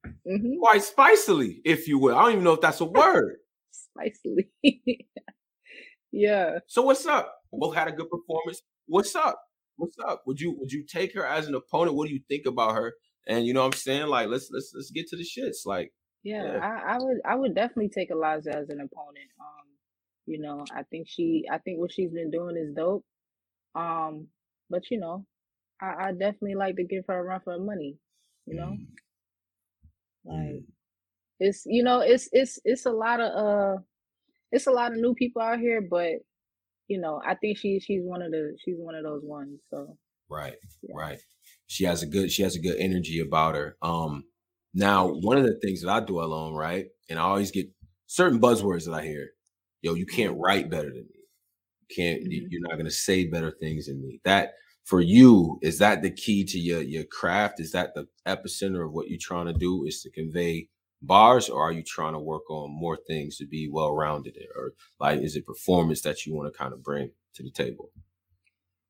mm-hmm. 0.06 0.60
quite 0.60 0.82
spicily, 0.82 1.58
if 1.66 1.88
you 1.88 2.00
will. 2.00 2.16
I 2.16 2.24
don't 2.24 2.32
even 2.32 2.44
know 2.44 2.54
if 2.54 2.62
that's 2.62 2.82
a 2.82 2.86
word. 2.86 3.38
spicily. 3.74 4.48
yeah. 6.12 6.60
So 6.68 6.82
what's 6.82 7.06
up? 7.06 7.36
Both 7.52 7.76
had 7.76 7.90
a 7.90 7.92
good 7.92 8.10
performance. 8.10 8.62
What's 8.88 9.16
up? 9.16 9.38
What's 9.82 9.98
up? 9.98 10.22
Would 10.28 10.40
you 10.40 10.56
would 10.60 10.72
you 10.72 10.86
take 10.86 11.16
her 11.16 11.26
as 11.26 11.48
an 11.48 11.56
opponent? 11.56 11.96
What 11.96 12.08
do 12.08 12.14
you 12.14 12.22
think 12.30 12.46
about 12.46 12.76
her? 12.76 12.94
And 13.28 13.48
you 13.48 13.54
know 13.56 13.62
what 13.62 13.74
I'm 13.74 13.80
saying? 13.80 14.06
Like 14.06 14.28
let's 14.28 14.48
let's 14.52 14.72
let's 14.76 14.92
get 14.92 15.08
to 15.08 15.18
the 15.18 15.24
shits. 15.24 15.66
Like 15.66 15.92
yeah, 16.22 16.44
yeah. 16.44 16.60
I, 16.60 16.94
I 16.94 16.98
would 17.00 17.18
I 17.26 17.34
would 17.34 17.56
definitely 17.56 17.90
take 17.90 18.12
Eliza 18.12 18.56
as 18.56 18.70
an 18.70 18.80
opponent. 18.80 19.32
Um, 19.40 19.66
you 20.28 20.40
know, 20.40 20.66
I 20.72 20.84
think 20.84 21.08
she 21.10 21.46
I 21.52 21.58
think 21.58 21.80
what 21.80 21.92
she's 21.92 22.12
been 22.12 22.30
doing 22.30 22.58
is 22.58 22.76
dope. 22.76 23.04
Um, 23.74 24.28
but 24.70 24.84
you 24.92 25.00
know, 25.00 25.26
I, 25.82 26.10
I 26.10 26.12
definitely 26.12 26.54
like 26.54 26.76
to 26.76 26.84
give 26.84 27.06
her 27.08 27.18
a 27.18 27.24
run 27.24 27.42
for 27.44 27.58
money, 27.58 27.98
you 28.46 28.58
know? 28.58 28.78
Mm. 28.78 28.86
Like 30.26 30.38
mm. 30.38 30.64
it's 31.40 31.64
you 31.66 31.82
know, 31.82 32.02
it's 32.02 32.30
it's 32.32 32.60
it's 32.64 32.86
a 32.86 32.92
lot 32.92 33.20
of 33.20 33.32
uh 33.34 33.82
it's 34.52 34.68
a 34.68 34.72
lot 34.72 34.92
of 34.92 35.00
new 35.00 35.16
people 35.16 35.42
out 35.42 35.58
here, 35.58 35.82
but 35.82 36.20
you 36.92 37.00
know, 37.00 37.22
I 37.26 37.36
think 37.36 37.58
she 37.58 37.80
she's 37.80 38.04
one 38.04 38.22
of 38.22 38.32
the 38.32 38.58
she's 38.64 38.76
one 38.78 38.96
of 38.96 39.04
those 39.04 39.22
ones. 39.24 39.60
So 39.70 39.98
Right, 40.30 40.56
yeah. 40.82 40.94
right. 40.94 41.20
She 41.68 41.86
has 41.86 42.04
a 42.04 42.06
good 42.06 42.30
she 42.30 42.44
has 42.44 42.58
a 42.58 42.60
good 42.60 42.76
energy 42.78 43.22
about 43.22 43.56
her. 43.56 43.78
Um 43.82 44.26
now 44.74 45.08
one 45.08 45.38
of 45.38 45.46
the 45.46 45.58
things 45.62 45.82
that 45.82 45.90
I 45.90 46.02
do 46.02 46.20
alone, 46.20 46.54
right? 46.54 46.88
And 47.10 47.18
I 47.18 47.22
always 47.22 47.52
get 47.52 47.68
certain 48.08 48.42
buzzwords 48.42 48.86
that 48.86 48.94
I 48.94 49.06
hear. 49.06 49.30
Yo, 49.82 49.94
you 49.94 50.06
can't 50.06 50.38
write 50.38 50.70
better 50.70 50.90
than 50.90 51.08
me. 51.14 51.22
You 51.80 51.96
can't 51.96 52.24
mm-hmm. 52.24 52.48
you're 52.50 52.68
not 52.68 52.76
gonna 52.76 52.92
say 52.92 53.26
better 53.26 53.56
things 53.58 53.86
than 53.86 54.02
me. 54.02 54.20
That 54.26 54.52
for 54.84 55.00
you, 55.00 55.60
is 55.62 55.80
that 55.80 56.02
the 56.02 56.12
key 56.12 56.44
to 56.44 56.60
your 56.60 56.82
your 56.82 57.06
craft? 57.06 57.62
Is 57.62 57.72
that 57.72 57.94
the 57.96 58.06
epicenter 58.28 58.86
of 58.86 58.92
what 58.92 59.08
you're 59.08 59.18
trying 59.22 59.46
to 59.46 59.54
do? 59.54 59.86
Is 59.86 60.02
to 60.02 60.12
convey 60.12 60.68
bars, 61.02 61.50
or 61.50 61.62
are 61.62 61.72
you 61.72 61.84
trying 61.84 62.14
to 62.14 62.20
work 62.20 62.50
on 62.50 62.72
more 62.72 62.98
things 63.08 63.38
to 63.38 63.46
be 63.46 63.70
well 63.72 63.94
rounded, 63.94 64.36
or 64.56 64.74
like 65.00 65.22
is 65.22 65.36
it 65.36 65.46
performance 65.46 66.02
that 66.02 66.26
you 66.26 66.36
want 66.36 66.52
to 66.52 66.58
kind 66.58 66.74
of 66.74 66.84
bring 66.84 67.12
to 67.36 67.44
the 67.44 67.52
table? 67.52 67.92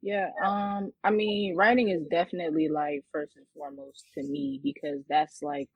Yeah, 0.01 0.30
um, 0.44 0.91
I 1.03 1.12
mean, 1.12 1.56
writing 1.56 1.89
is 1.89 2.08
definitely 2.10 2.70
like 2.70 3.06
first 3.12 3.36
and 3.36 3.46
foremost 3.56 4.06
to 4.15 4.24
me 4.24 4.60
because 4.63 5.03
that's 5.08 5.44
like 5.44 5.70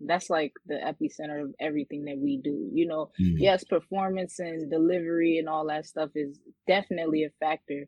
that's 0.00 0.28
like 0.28 0.52
the 0.66 0.74
epicenter 0.74 1.42
of 1.42 1.54
everything 1.58 2.04
that 2.04 2.18
we 2.18 2.38
do. 2.42 2.68
You 2.72 2.86
know, 2.86 3.10
mm-hmm. 3.20 3.38
yes, 3.38 3.64
performance 3.64 4.38
and 4.38 4.70
delivery 4.70 5.38
and 5.38 5.48
all 5.48 5.66
that 5.68 5.86
stuff 5.86 6.10
is 6.14 6.38
definitely 6.68 7.24
a 7.24 7.30
factor. 7.40 7.86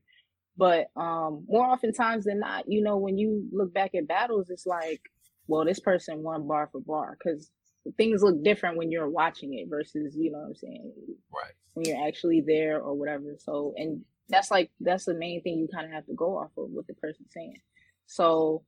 But 0.56 0.86
um 0.96 1.44
more 1.46 1.66
oftentimes 1.66 2.24
than 2.24 2.40
not, 2.40 2.64
you 2.66 2.82
know, 2.82 2.96
when 2.96 3.18
you 3.18 3.46
look 3.52 3.72
back 3.74 3.94
at 3.94 4.08
battles, 4.08 4.48
it's 4.48 4.66
like, 4.66 5.02
well, 5.46 5.66
this 5.66 5.80
person 5.80 6.22
won 6.22 6.48
bar 6.48 6.70
for 6.72 6.80
bar 6.80 7.16
because 7.22 7.50
things 7.96 8.22
look 8.22 8.42
different 8.42 8.76
when 8.76 8.90
you're 8.90 9.08
watching 9.08 9.54
it 9.54 9.68
versus, 9.68 10.16
you 10.16 10.30
know 10.30 10.38
what 10.38 10.48
I'm 10.48 10.54
saying? 10.54 10.92
Right. 11.32 11.52
When 11.74 11.86
you're 11.86 12.06
actually 12.06 12.42
there 12.46 12.80
or 12.80 12.94
whatever. 12.94 13.36
So 13.38 13.74
and 13.76 14.02
that's 14.28 14.50
like 14.50 14.70
that's 14.80 15.04
the 15.04 15.14
main 15.14 15.42
thing 15.42 15.58
you 15.58 15.68
kind 15.72 15.86
of 15.86 15.92
have 15.92 16.06
to 16.06 16.14
go 16.14 16.36
off 16.38 16.50
of 16.56 16.70
what 16.70 16.86
the 16.86 16.94
person's 16.94 17.32
saying. 17.32 17.60
So 18.06 18.62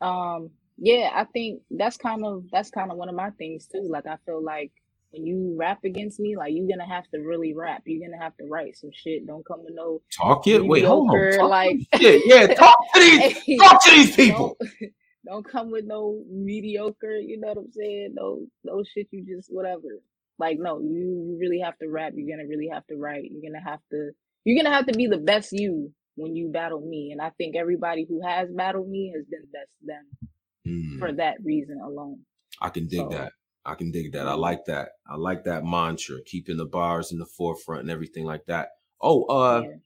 um 0.00 0.50
yeah, 0.76 1.10
I 1.14 1.24
think 1.24 1.62
that's 1.70 1.96
kind 1.96 2.24
of 2.24 2.44
that's 2.50 2.70
kind 2.70 2.90
of 2.90 2.96
one 2.96 3.08
of 3.08 3.14
my 3.14 3.30
things 3.30 3.66
too. 3.66 3.86
Like 3.88 4.06
I 4.06 4.16
feel 4.26 4.42
like 4.42 4.72
when 5.10 5.24
you 5.24 5.54
rap 5.56 5.84
against 5.84 6.18
me, 6.18 6.36
like 6.36 6.52
you're 6.52 6.68
gonna 6.68 6.88
have 6.88 7.08
to 7.10 7.18
really 7.18 7.54
rap. 7.54 7.82
You're 7.86 8.08
gonna 8.08 8.22
have 8.22 8.36
to 8.38 8.44
write 8.44 8.76
some 8.76 8.90
shit. 8.92 9.26
Don't 9.26 9.46
come 9.46 9.64
with 9.64 9.74
no 9.74 10.02
talk 10.16 10.46
it. 10.46 10.64
Wait, 10.64 10.84
hold 10.84 11.10
on. 11.10 11.32
Talk 11.32 11.50
like 11.50 11.78
shit. 11.96 12.22
yeah, 12.26 12.52
talk 12.54 12.76
to 12.94 13.00
these 13.00 13.58
talk 13.60 13.84
to 13.84 13.90
these 13.90 14.16
people. 14.16 14.56
Don't, 15.26 15.50
come 15.50 15.70
with 15.70 15.84
no 15.86 16.22
mediocre. 16.30 17.16
You 17.16 17.40
know 17.40 17.48
what 17.48 17.58
I'm 17.58 17.72
saying? 17.72 18.14
No, 18.14 18.46
no 18.64 18.82
shit. 18.82 19.08
You 19.10 19.24
just 19.36 19.48
whatever. 19.52 20.00
Like 20.38 20.58
no, 20.58 20.80
you, 20.80 21.24
you 21.28 21.38
really 21.40 21.60
have 21.60 21.78
to 21.78 21.88
rap. 21.88 22.12
You're 22.14 22.36
gonna 22.36 22.48
really 22.48 22.68
have 22.72 22.86
to 22.88 22.96
write. 22.96 23.24
You're 23.30 23.50
gonna 23.50 23.64
have 23.64 23.80
to. 23.92 24.10
You're 24.44 24.62
gonna 24.62 24.74
have 24.74 24.86
to 24.86 24.92
be 24.92 25.06
the 25.06 25.18
best 25.18 25.52
you 25.52 25.92
when 26.16 26.34
you 26.34 26.50
battle 26.52 26.80
me. 26.80 27.10
And 27.12 27.20
I 27.20 27.30
think 27.30 27.56
everybody 27.56 28.06
who 28.08 28.20
has 28.26 28.48
battled 28.50 28.88
me 28.88 29.12
has 29.14 29.24
been 29.26 29.48
best 29.52 29.70
them 29.82 30.28
mm. 30.66 30.98
for 30.98 31.12
that 31.12 31.36
reason 31.44 31.80
alone. 31.84 32.20
I 32.60 32.70
can 32.70 32.86
dig 32.86 33.00
so, 33.00 33.08
that. 33.10 33.32
I 33.64 33.74
can 33.74 33.90
dig 33.90 34.12
that. 34.12 34.28
I 34.28 34.34
like 34.34 34.66
that. 34.66 34.90
I 35.08 35.16
like 35.16 35.44
that 35.44 35.64
mantra, 35.64 36.16
keeping 36.26 36.56
the 36.56 36.66
bars 36.66 37.12
in 37.12 37.18
the 37.18 37.26
forefront 37.26 37.82
and 37.82 37.90
everything 37.90 38.24
like 38.24 38.44
that. 38.46 38.68
Oh, 39.00 39.24
uh, 39.24 39.62
yeah. 39.62 39.76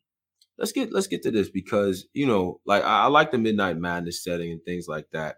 Let's 0.58 0.72
get 0.72 0.92
let's 0.92 1.06
get 1.06 1.22
to 1.22 1.30
this 1.30 1.50
because 1.50 2.06
you 2.12 2.26
know, 2.26 2.60
like 2.66 2.84
I, 2.84 3.04
I, 3.04 3.06
like 3.06 3.30
the 3.30 3.38
Midnight 3.38 3.78
Madness 3.78 4.22
setting 4.22 4.52
and 4.52 4.62
things 4.64 4.86
like 4.88 5.06
that. 5.12 5.36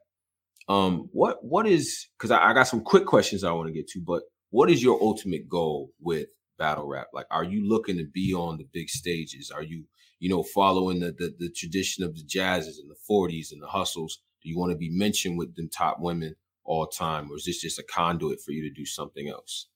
Um, 0.68 1.08
what 1.12 1.44
what 1.44 1.66
is 1.66 2.08
because 2.18 2.30
I, 2.30 2.50
I 2.50 2.54
got 2.54 2.64
some 2.64 2.82
quick 2.82 3.06
questions 3.06 3.44
I 3.44 3.52
want 3.52 3.68
to 3.68 3.74
get 3.74 3.88
to, 3.88 4.00
but 4.00 4.22
what 4.50 4.70
is 4.70 4.82
your 4.82 5.00
ultimate 5.00 5.48
goal 5.48 5.90
with 6.00 6.28
battle 6.58 6.86
rap? 6.86 7.08
Like, 7.12 7.26
are 7.30 7.44
you 7.44 7.68
looking 7.68 7.98
to 7.98 8.04
be 8.04 8.34
on 8.34 8.58
the 8.58 8.66
big 8.72 8.88
stages? 8.88 9.50
Are 9.54 9.62
you, 9.62 9.84
you 10.18 10.28
know, 10.28 10.42
following 10.42 11.00
the 11.00 11.12
the, 11.12 11.34
the 11.38 11.50
tradition 11.50 12.04
of 12.04 12.14
the 12.14 12.24
jazzes 12.24 12.78
and 12.80 12.90
the 12.90 12.96
40s 13.10 13.52
and 13.52 13.62
the 13.62 13.68
hustles? 13.68 14.20
Do 14.42 14.48
you 14.48 14.58
want 14.58 14.72
to 14.72 14.78
be 14.78 14.90
mentioned 14.90 15.38
with 15.38 15.54
them 15.56 15.68
top 15.68 15.98
women? 16.00 16.36
all 16.70 16.86
time, 16.86 17.30
or 17.30 17.36
is 17.36 17.44
this 17.44 17.60
just 17.60 17.80
a 17.80 17.82
conduit 17.82 18.40
for 18.40 18.52
you 18.52 18.62
to 18.62 18.70
do 18.70 18.86
something 18.86 19.28
else? 19.28 19.66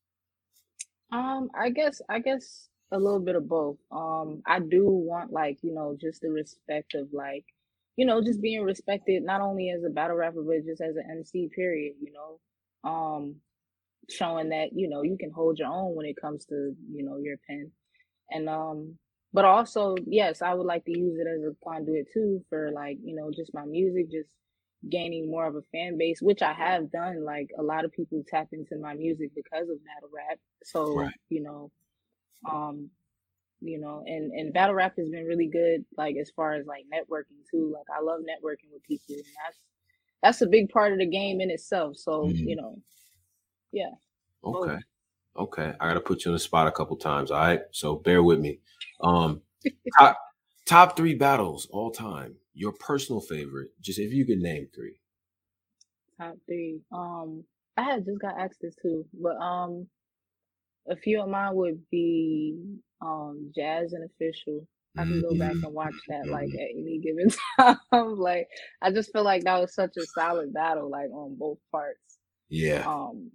Um, 1.13 1.51
I 1.59 1.71
guess 1.71 2.01
I 2.09 2.21
guess 2.21 2.69
a 2.95 2.99
little 2.99 3.21
bit 3.21 3.37
of 3.37 3.49
both. 3.49 3.77
Um, 3.91 4.43
I 4.47 4.61
do 4.61 4.87
want 4.87 5.33
like 5.33 5.59
you 5.63 5.75
know 5.75 5.97
just 6.01 6.21
the 6.23 6.31
respect 6.31 6.95
of 6.95 7.09
like 7.13 7.45
you 7.97 8.07
know 8.07 8.23
just 8.23 8.41
being 8.41 8.63
respected 8.63 9.23
not 9.23 9.41
only 9.41 9.71
as 9.71 9.85
a 9.85 9.91
battle 9.91 10.17
rapper 10.17 10.43
but 10.43 10.65
just 10.65 10.81
as 10.81 10.97
an 10.97 11.05
MC. 11.11 11.51
Period. 11.55 11.95
You 12.01 12.13
know, 12.13 12.91
um, 12.91 13.37
showing 14.09 14.51
that 14.51 14.69
you 14.73 14.89
know 14.89 15.03
you 15.03 15.17
can 15.19 15.31
hold 15.31 15.59
your 15.59 15.69
own 15.69 15.95
when 15.95 16.07
it 16.07 16.21
comes 16.21 16.45
to 16.47 16.75
you 16.91 17.05
know 17.05 17.19
your 17.19 17.37
pen, 17.49 17.71
and 18.31 18.49
um, 18.49 18.99
but 19.33 19.45
also 19.45 19.97
yes, 20.07 20.43
I 20.43 20.55
would 20.55 20.67
like 20.67 20.85
to 20.87 20.99
use 20.99 21.19
it 21.19 21.27
as 21.27 21.43
a 21.43 21.55
conduit 21.69 22.07
too 22.13 22.45
for 22.49 22.71
like 22.73 22.99
you 23.03 23.15
know 23.15 23.31
just 23.35 23.53
my 23.55 23.65
music, 23.65 24.11
just 24.11 24.29
gaining 24.91 25.31
more 25.31 25.47
of 25.47 25.57
a 25.57 25.63
fan 25.73 25.97
base, 25.99 26.21
which 26.21 26.43
I 26.43 26.53
have 26.53 26.91
done. 26.91 27.25
Like 27.25 27.51
a 27.59 27.63
lot 27.63 27.85
of 27.85 27.93
people 27.93 28.23
tap 28.29 28.49
into 28.53 28.77
my 28.77 28.95
music 28.95 29.31
because 29.35 29.69
of 29.69 29.85
battle 29.85 30.11
rap. 30.13 30.39
So, 30.63 30.97
right. 30.97 31.13
you 31.29 31.43
know, 31.43 31.71
um, 32.51 32.91
you 33.61 33.81
know, 33.81 34.03
and, 34.07 34.33
and 34.33 34.53
battle 34.53 34.75
rap 34.75 34.95
has 34.97 35.09
been 35.09 35.25
really 35.25 35.49
good, 35.49 35.85
like 35.97 36.17
as 36.17 36.31
far 36.35 36.55
as 36.55 36.67
like 36.67 36.85
networking 36.93 37.43
too. 37.51 37.73
Like 37.73 37.87
I 37.97 38.03
love 38.03 38.21
networking 38.21 38.73
with 38.73 38.83
people 38.83 39.15
and 39.15 39.25
that's 39.45 39.59
that's 40.23 40.43
a 40.43 40.47
big 40.47 40.71
part 40.71 40.93
of 40.93 40.99
the 40.99 41.07
game 41.07 41.41
in 41.41 41.51
itself. 41.51 41.97
So, 41.97 42.25
mm-hmm. 42.25 42.49
you 42.49 42.57
know, 42.57 42.79
yeah. 43.73 43.91
Okay. 44.43 44.79
Okay. 45.37 45.73
I 45.81 45.89
gotta 45.89 46.01
put 46.01 46.25
you 46.25 46.31
on 46.31 46.35
the 46.35 46.39
spot 46.39 46.67
a 46.67 46.73
couple 46.73 46.97
times. 46.97 47.31
All 47.31 47.39
right. 47.39 47.61
So 47.73 47.97
bear 47.97 48.23
with 48.23 48.39
me. 48.39 48.61
Um 49.01 49.43
top 49.99 50.19
top 50.67 50.97
three 50.97 51.15
battles 51.15 51.67
all 51.71 51.91
time 51.91 52.37
your 52.55 52.73
personal 52.73 53.21
favorite, 53.21 53.71
just 53.81 53.99
if 53.99 54.13
you 54.13 54.25
could 54.25 54.39
name 54.39 54.69
three. 54.75 54.97
Top 56.19 56.37
three. 56.47 56.81
Um, 56.93 57.45
I 57.77 57.83
had 57.83 58.05
just 58.05 58.21
got 58.21 58.39
asked 58.39 58.61
this 58.63 58.77
too, 58.81 59.05
but 59.21 59.37
um, 59.37 59.89
a 60.89 60.97
few 60.97 61.23
of 61.23 61.29
mine 61.29 61.55
would 61.55 61.81
be 61.91 62.59
um 63.01 63.53
Jazz 63.55 63.93
and 63.93 64.05
Official. 64.05 64.67
I 64.97 65.03
can 65.03 65.21
go 65.23 65.37
back 65.37 65.53
mm-hmm. 65.53 65.65
and 65.65 65.75
watch 65.75 65.95
that 66.09 66.29
like 66.29 66.51
at 66.51 66.71
any 66.79 67.01
given 67.03 67.29
time. 67.91 68.17
like 68.17 68.49
I 68.81 68.91
just 68.93 69.13
feel 69.13 69.25
like 69.25 69.45
that 69.45 69.61
was 69.61 69.75
such 69.75 69.97
a 69.97 70.07
solid 70.07 70.53
battle, 70.53 70.91
like 70.91 71.11
on 71.11 71.37
both 71.39 71.59
parts. 71.73 72.19
Yeah. 72.49 72.85
Um, 72.87 73.31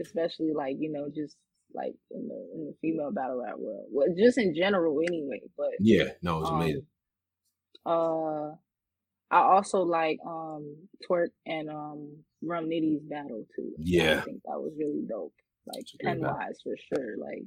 especially 0.00 0.52
like 0.54 0.76
you 0.78 0.92
know 0.92 1.08
just 1.14 1.36
like 1.74 1.94
in 2.10 2.28
the 2.28 2.48
in 2.54 2.66
the 2.66 2.74
female 2.80 3.10
battle 3.10 3.42
rap 3.42 3.58
world, 3.58 3.86
well, 3.90 4.08
just 4.16 4.38
in 4.38 4.54
general 4.54 5.00
anyway. 5.06 5.40
But 5.56 5.70
yeah, 5.80 6.04
no, 6.22 6.38
it's 6.38 6.42
was 6.42 6.50
um, 6.50 6.60
amazing. 6.60 6.86
Uh, 7.84 8.50
I 9.30 9.54
also 9.54 9.82
like 9.82 10.18
um 10.26 10.76
Twork 11.08 11.30
and 11.46 11.70
um 11.70 12.18
Rum 12.42 12.68
Nitty's 12.68 13.02
battle 13.02 13.46
too. 13.56 13.72
Yeah. 13.78 14.18
I 14.18 14.20
think 14.20 14.42
that 14.44 14.60
was 14.60 14.72
really 14.78 15.02
dope. 15.08 15.32
Like 15.66 15.84
pen 16.02 16.20
wise 16.20 16.60
for 16.62 16.74
sure. 16.92 17.16
Like 17.18 17.44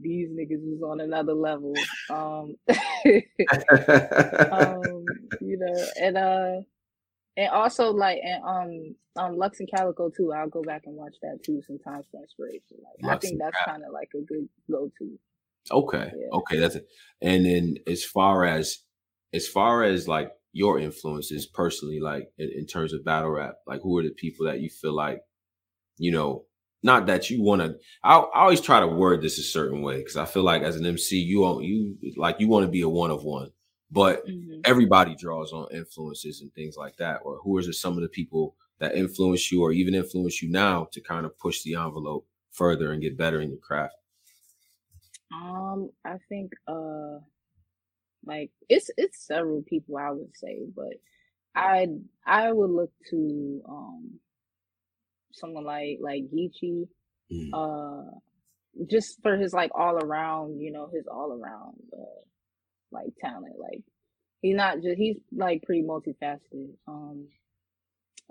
these 0.00 0.28
niggas 0.28 0.62
was 0.62 0.82
on 0.82 1.00
another 1.00 1.34
level. 1.34 1.74
Um, 2.10 2.54
um 4.52 5.04
you 5.40 5.58
know, 5.58 5.86
and 6.00 6.16
uh 6.16 6.60
and 7.36 7.48
also 7.50 7.90
like 7.90 8.18
and 8.22 8.42
um 8.44 8.94
um 9.16 9.36
Lux 9.36 9.60
and 9.60 9.70
Calicoe 9.70 10.10
too. 10.10 10.32
I'll 10.32 10.48
go 10.48 10.62
back 10.62 10.82
and 10.86 10.96
watch 10.96 11.14
that 11.22 11.42
too 11.44 11.62
sometimes 11.66 12.06
for 12.10 12.20
inspiration. 12.20 12.78
Like 12.82 12.96
Lux 13.02 13.24
I 13.24 13.28
think 13.28 13.40
that's 13.40 13.64
kind 13.64 13.82
of 13.84 13.92
like 13.92 14.10
a 14.14 14.20
good 14.20 14.48
go 14.70 14.90
to. 14.98 15.18
Okay. 15.70 16.12
Yeah. 16.16 16.38
Okay, 16.38 16.58
that's 16.58 16.76
it. 16.76 16.86
And 17.20 17.44
then 17.44 17.76
as 17.86 18.04
far 18.04 18.44
as 18.44 18.78
as 19.32 19.46
far 19.46 19.82
as 19.82 20.08
like 20.08 20.30
your 20.52 20.78
influences 20.78 21.46
personally, 21.46 22.00
like 22.00 22.28
in, 22.38 22.50
in 22.56 22.66
terms 22.66 22.92
of 22.92 23.04
battle 23.04 23.30
rap, 23.30 23.54
like 23.66 23.80
who 23.82 23.98
are 23.98 24.02
the 24.02 24.10
people 24.10 24.46
that 24.46 24.60
you 24.60 24.70
feel 24.70 24.94
like, 24.94 25.20
you 25.98 26.10
know, 26.10 26.44
not 26.82 27.06
that 27.06 27.30
you 27.30 27.42
want 27.42 27.60
to 27.60 27.76
I, 28.02 28.16
I, 28.16 28.40
always 28.42 28.60
try 28.60 28.80
to 28.80 28.86
word 28.86 29.22
this 29.22 29.38
a 29.38 29.42
certain 29.42 29.82
way 29.82 29.98
because 29.98 30.16
i 30.16 30.24
feel 30.24 30.42
like 30.44 30.62
as 30.62 30.76
an 30.76 30.86
mc 30.86 31.16
you 31.16 31.40
want 31.40 31.64
you 31.64 31.96
like 32.16 32.40
you 32.40 32.48
want 32.48 32.64
to 32.66 32.70
be 32.70 32.82
a 32.82 32.88
one 32.88 33.10
of 33.10 33.24
one 33.24 33.50
but 33.90 34.26
mm-hmm. 34.26 34.60
everybody 34.64 35.14
draws 35.16 35.52
on 35.52 35.66
influences 35.72 36.40
and 36.40 36.52
things 36.54 36.76
like 36.76 36.96
that 36.96 37.20
or 37.24 37.38
who 37.42 37.56
are 37.56 37.62
some 37.72 37.94
of 37.94 38.02
the 38.02 38.08
people 38.08 38.54
that 38.78 38.94
influence 38.94 39.50
you 39.50 39.62
or 39.62 39.72
even 39.72 39.94
influence 39.94 40.40
you 40.40 40.50
now 40.50 40.88
to 40.92 41.00
kind 41.00 41.26
of 41.26 41.36
push 41.38 41.62
the 41.62 41.74
envelope 41.74 42.26
further 42.52 42.92
and 42.92 43.02
get 43.02 43.18
better 43.18 43.40
in 43.40 43.50
your 43.50 43.58
craft 43.58 43.94
um 45.32 45.90
i 46.04 46.16
think 46.28 46.52
uh 46.68 47.18
like 48.24 48.50
it's 48.68 48.90
it's 48.96 49.26
several 49.26 49.62
people 49.62 49.96
i 49.96 50.10
would 50.10 50.34
say 50.36 50.60
but 50.76 50.94
i 51.54 51.86
i 52.26 52.52
would 52.52 52.70
look 52.70 52.90
to 53.10 53.62
um 53.68 54.20
someone 55.38 55.64
like 55.64 55.98
like 56.00 56.24
Geechi, 56.32 56.88
mm. 57.32 57.50
uh 57.52 58.10
just 58.90 59.20
for 59.22 59.36
his 59.36 59.52
like 59.52 59.70
all 59.74 59.96
around 59.96 60.60
you 60.60 60.72
know 60.72 60.88
his 60.92 61.06
all 61.06 61.32
around 61.32 61.76
uh 61.92 62.20
like 62.92 63.08
talent. 63.20 63.58
Like 63.58 63.82
he's 64.40 64.56
not 64.56 64.76
just 64.82 64.96
he's 64.96 65.16
like 65.32 65.62
pretty 65.62 65.82
multifaceted. 65.82 66.70
Um 66.86 67.28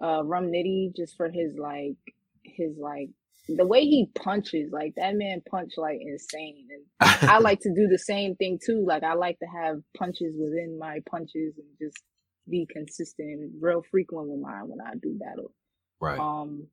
uh 0.02 0.24
rum 0.24 0.48
nitty 0.48 0.96
just 0.96 1.16
for 1.18 1.30
his 1.30 1.58
like 1.58 1.98
his 2.44 2.78
like 2.78 3.10
the 3.50 3.66
way 3.66 3.82
he 3.82 4.10
punches 4.14 4.72
like 4.72 4.94
that 4.96 5.16
man 5.16 5.42
punch 5.50 5.74
like 5.78 6.00
insane. 6.02 6.68
And 6.70 7.30
i 7.30 7.38
like 7.40 7.62
to 7.62 7.74
do 7.74 7.88
the 7.88 8.00
same 8.00 8.36
thing 8.36 8.60
too. 8.64 8.84
Like 8.86 9.04
i 9.04 9.14
like 9.14 9.40
to 9.40 9.46
have 9.46 9.78
punches 9.98 10.36
within 10.38 10.78
my 10.80 11.00
punches 11.10 11.56
and 11.58 11.68
just 11.82 12.04
be 12.50 12.68
consistent 12.72 13.52
real 13.60 13.84
frequent 13.92 14.30
with 14.30 14.40
mine 14.40 14.68
when 14.68 14.80
i 14.82 14.94
do 15.02 15.18
battle. 15.20 15.54
Right. 16.00 16.20
Um 16.20 16.68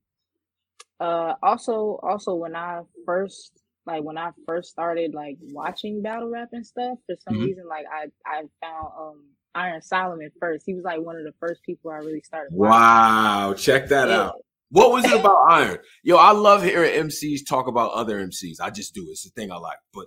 uh 1.01 1.35
also 1.43 1.99
also 2.03 2.35
when 2.35 2.55
i 2.55 2.81
first 3.05 3.53
like 3.87 4.03
when 4.03 4.17
i 4.17 4.31
first 4.47 4.71
started 4.71 5.13
like 5.15 5.37
watching 5.41 6.03
battle 6.03 6.31
rap 6.31 6.49
and 6.53 6.67
stuff 6.67 6.99
for 7.07 7.17
some 7.21 7.35
mm-hmm. 7.35 7.45
reason 7.45 7.65
like 7.69 7.85
i 7.93 8.07
i 8.27 8.43
found 8.61 8.89
um 8.99 9.21
iron 9.55 9.81
solomon 9.83 10.31
first. 10.41 10.65
He 10.67 10.75
was 10.75 10.85
like 10.85 11.01
one 11.01 11.17
of 11.17 11.25
the 11.25 11.35
first 11.41 11.63
people 11.63 11.91
i 11.91 11.97
really 11.97 12.23
started 12.23 12.53
watching. 12.53 12.71
wow. 12.71 13.55
Check 13.55 13.89
that 13.89 14.09
yeah. 14.09 14.23
out. 14.23 14.37
What 14.71 14.91
was 14.91 15.05
it 15.05 15.19
about 15.19 15.45
iron? 15.51 15.79
Yo 16.03 16.17
i 16.17 16.33
love 16.33 16.63
hearing 16.63 16.93
mcs 17.07 17.47
talk 17.47 17.67
about 17.67 17.93
other 17.93 18.25
mcs 18.27 18.61
i 18.61 18.71
just 18.71 18.95
do. 18.95 19.07
It's 19.11 19.23
the 19.23 19.31
thing 19.31 19.51
i 19.51 19.57
like. 19.57 19.79
But 19.93 20.07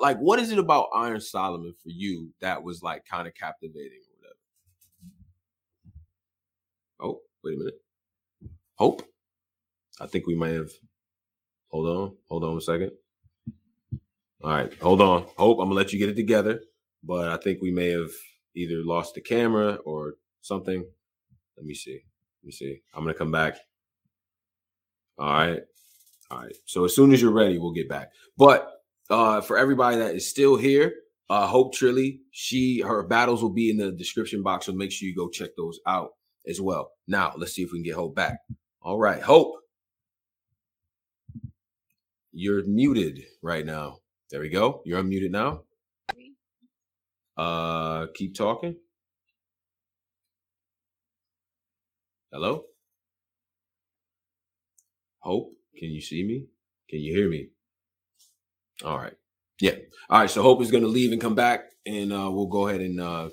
like 0.00 0.18
what 0.18 0.38
is 0.38 0.50
it 0.50 0.58
about 0.58 0.88
iron 0.94 1.20
solomon 1.20 1.74
for 1.82 1.90
you 1.90 2.32
that 2.40 2.62
was 2.62 2.82
like 2.82 3.04
kind 3.04 3.26
of 3.26 3.34
captivating 3.34 4.00
or 4.08 4.16
whatever? 6.98 7.14
Oh 7.18 7.20
wait 7.42 7.54
a 7.54 7.58
minute. 7.58 7.80
Hope 8.76 9.02
I 10.00 10.06
think 10.06 10.26
we 10.26 10.34
may 10.34 10.54
have. 10.54 10.70
Hold 11.68 11.88
on. 11.88 12.16
Hold 12.28 12.44
on 12.44 12.56
a 12.56 12.60
second. 12.60 12.92
All 14.42 14.50
right. 14.50 14.72
Hold 14.80 15.00
on. 15.00 15.22
Hope 15.36 15.58
I'm 15.58 15.66
gonna 15.66 15.74
let 15.74 15.92
you 15.92 15.98
get 15.98 16.08
it 16.08 16.16
together. 16.16 16.60
But 17.02 17.28
I 17.28 17.36
think 17.36 17.60
we 17.60 17.70
may 17.70 17.90
have 17.90 18.10
either 18.54 18.82
lost 18.84 19.14
the 19.14 19.20
camera 19.20 19.74
or 19.84 20.14
something. 20.42 20.84
Let 21.56 21.66
me 21.66 21.74
see. 21.74 22.00
Let 22.42 22.46
me 22.46 22.52
see. 22.52 22.80
I'm 22.94 23.02
gonna 23.02 23.14
come 23.14 23.30
back. 23.32 23.56
All 25.18 25.26
right. 25.32 25.62
All 26.30 26.38
right. 26.38 26.54
So 26.66 26.84
as 26.84 26.94
soon 26.94 27.12
as 27.12 27.22
you're 27.22 27.32
ready, 27.32 27.58
we'll 27.58 27.72
get 27.72 27.88
back. 27.88 28.10
But 28.36 28.70
uh 29.08 29.40
for 29.40 29.56
everybody 29.56 29.96
that 29.96 30.14
is 30.14 30.28
still 30.28 30.56
here, 30.56 30.92
uh 31.30 31.46
Hope 31.46 31.74
Trilly, 31.74 32.18
she 32.30 32.80
her 32.80 33.02
battles 33.02 33.42
will 33.42 33.50
be 33.50 33.70
in 33.70 33.76
the 33.78 33.92
description 33.92 34.42
box, 34.42 34.66
so 34.66 34.72
make 34.72 34.92
sure 34.92 35.08
you 35.08 35.14
go 35.14 35.28
check 35.28 35.50
those 35.56 35.80
out 35.86 36.10
as 36.46 36.60
well. 36.60 36.92
Now 37.08 37.32
let's 37.36 37.52
see 37.52 37.62
if 37.62 37.72
we 37.72 37.78
can 37.78 37.84
get 37.84 37.94
Hope 37.94 38.14
back. 38.14 38.38
All 38.82 38.98
right, 38.98 39.22
Hope. 39.22 39.54
You're 42.38 42.62
muted 42.66 43.24
right 43.40 43.64
now. 43.64 44.00
There 44.30 44.42
we 44.42 44.50
go. 44.50 44.82
You're 44.84 45.02
unmuted 45.02 45.30
now. 45.30 45.62
Uh, 47.34 48.08
keep 48.14 48.36
talking. 48.36 48.76
Hello? 52.30 52.64
Hope, 55.20 55.54
can 55.78 55.88
you 55.88 56.02
see 56.02 56.24
me? 56.24 56.48
Can 56.90 57.00
you 57.00 57.14
hear 57.14 57.30
me? 57.30 57.48
All 58.84 58.98
right. 58.98 59.14
Yeah. 59.58 59.76
All 60.10 60.20
right. 60.20 60.30
So 60.30 60.42
Hope 60.42 60.60
is 60.60 60.70
gonna 60.70 60.88
leave 60.88 61.12
and 61.12 61.20
come 61.22 61.34
back, 61.34 61.70
and 61.86 62.12
uh, 62.12 62.30
we'll 62.30 62.48
go 62.48 62.68
ahead 62.68 62.82
and 62.82 63.00
uh, 63.00 63.30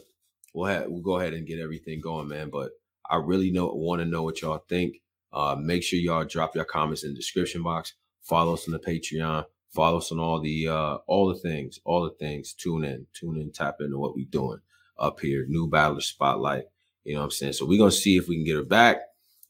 we'll 0.53 0.67
have 0.71 0.85
we'll 0.87 1.01
go 1.01 1.19
ahead 1.19 1.33
and 1.33 1.45
get 1.45 1.59
everything 1.59 1.99
going, 1.99 2.29
man. 2.29 2.49
But 2.49 2.71
I 3.09 3.17
really 3.17 3.51
know 3.51 3.65
want 3.67 3.99
to 3.99 4.05
know 4.05 4.23
what 4.23 4.41
y'all 4.41 4.63
think. 4.69 4.95
Uh, 5.33 5.57
make 5.59 5.83
sure 5.83 5.99
y'all 5.99 6.23
drop 6.23 6.55
your 6.55 6.63
comments 6.63 7.03
in 7.03 7.09
the 7.09 7.17
description 7.17 7.63
box. 7.63 7.95
Follow 8.23 8.53
us 8.53 8.67
on 8.67 8.73
the 8.73 8.79
Patreon. 8.79 9.45
Follow 9.73 9.97
us 9.97 10.12
on 10.12 10.19
all 10.19 10.39
the 10.39 10.67
uh 10.67 10.97
all 11.07 11.27
the 11.27 11.39
things, 11.39 11.79
all 11.86 12.03
the 12.03 12.15
things. 12.25 12.53
Tune 12.53 12.83
in, 12.83 13.07
tune 13.13 13.38
in, 13.39 13.51
tap 13.51 13.77
into 13.81 13.97
what 13.97 14.15
we're 14.15 14.25
doing 14.29 14.59
up 14.99 15.19
here. 15.19 15.45
New 15.47 15.69
battler 15.69 16.01
spotlight. 16.01 16.65
You 17.03 17.15
know 17.15 17.21
what 17.21 17.25
I'm 17.25 17.31
saying? 17.31 17.53
So 17.53 17.65
we're 17.65 17.79
gonna 17.79 17.91
see 17.91 18.17
if 18.17 18.27
we 18.27 18.36
can 18.36 18.45
get 18.45 18.55
her 18.55 18.63
back. 18.63 18.97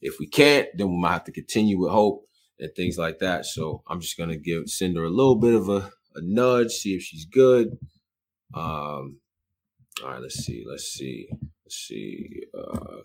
If 0.00 0.18
we 0.18 0.26
can't, 0.26 0.68
then 0.76 0.90
we 0.90 0.98
might 0.98 1.12
have 1.12 1.24
to 1.24 1.32
continue 1.32 1.78
with 1.78 1.90
hope 1.92 2.26
and 2.58 2.70
things 2.74 2.98
like 2.98 3.18
that. 3.20 3.46
So 3.46 3.82
I'm 3.86 4.00
just 4.00 4.18
gonna 4.18 4.36
give 4.36 4.68
send 4.68 4.96
her 4.96 5.04
a 5.04 5.10
little 5.10 5.36
bit 5.36 5.54
of 5.54 5.68
a, 5.68 5.92
a 6.14 6.22
nudge, 6.22 6.72
see 6.72 6.94
if 6.94 7.02
she's 7.02 7.26
good. 7.26 7.78
Um 8.54 9.18
all 10.02 10.10
right, 10.10 10.20
let's 10.20 10.36
see, 10.36 10.64
let's 10.68 10.84
see, 10.84 11.28
let's 11.64 11.76
see. 11.76 12.44
Uh 12.56 13.02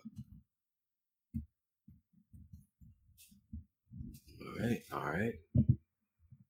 right. 4.60 4.82
All 4.92 5.06
right. 5.06 5.34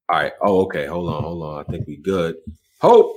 All 0.09 0.19
right. 0.19 0.33
Oh, 0.41 0.61
okay. 0.61 0.85
Hold 0.87 1.09
on. 1.13 1.23
Hold 1.23 1.43
on. 1.43 1.59
I 1.59 1.71
think 1.71 1.87
we 1.87 1.97
good. 1.97 2.37
Hope. 2.81 3.15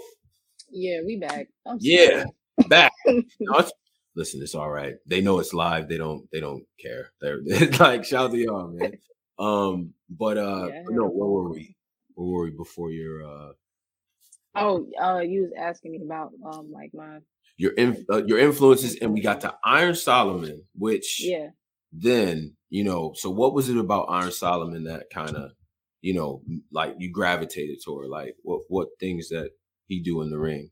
Yeah, 0.70 1.00
we 1.04 1.16
back. 1.16 1.48
I'm 1.66 1.78
yeah, 1.80 2.24
back. 2.68 2.92
no, 3.06 3.58
it's, 3.58 3.72
listen, 4.16 4.42
it's 4.42 4.54
all 4.54 4.70
right. 4.70 4.94
They 5.06 5.20
know 5.20 5.38
it's 5.38 5.54
live. 5.54 5.88
They 5.88 5.98
don't. 5.98 6.28
They 6.32 6.40
don't 6.40 6.64
care. 6.80 7.10
They're, 7.20 7.40
they're 7.44 7.70
like 7.72 8.04
shout 8.04 8.26
out 8.26 8.32
to 8.32 8.38
y'all, 8.38 8.68
man. 8.68 8.98
Um, 9.38 9.94
but 10.10 10.38
uh, 10.38 10.68
yeah, 10.68 10.82
no. 10.88 11.08
Where 11.08 11.28
were 11.28 11.50
we? 11.50 11.76
Where 12.14 12.28
were 12.28 12.44
we 12.44 12.50
before 12.50 12.90
your 12.90 13.24
uh? 13.24 13.52
Oh, 14.54 14.86
uh, 15.00 15.20
you 15.20 15.42
was 15.42 15.52
asking 15.58 15.92
me 15.92 16.00
about 16.04 16.32
um, 16.44 16.70
like 16.72 16.92
my 16.94 17.18
your 17.56 17.72
in, 17.72 18.04
uh, 18.10 18.24
your 18.24 18.38
influences, 18.38 18.96
and 18.96 19.12
we 19.12 19.20
got 19.20 19.40
to 19.42 19.54
Iron 19.64 19.94
Solomon, 19.94 20.62
which 20.74 21.22
yeah. 21.22 21.48
Then 21.92 22.56
you 22.72 22.84
know, 22.84 23.12
so 23.14 23.28
what 23.28 23.52
was 23.52 23.68
it 23.68 23.76
about 23.76 24.06
Iron 24.08 24.32
Solomon 24.32 24.84
that 24.84 25.10
kind 25.12 25.36
of, 25.36 25.50
you 26.00 26.14
know, 26.14 26.42
like 26.72 26.94
you 26.98 27.12
gravitated 27.12 27.78
toward? 27.84 28.08
Like 28.08 28.34
what 28.42 28.62
what 28.68 28.88
things 28.98 29.28
that 29.28 29.50
he 29.88 30.00
do 30.00 30.22
in 30.22 30.30
the 30.30 30.38
ring 30.38 30.70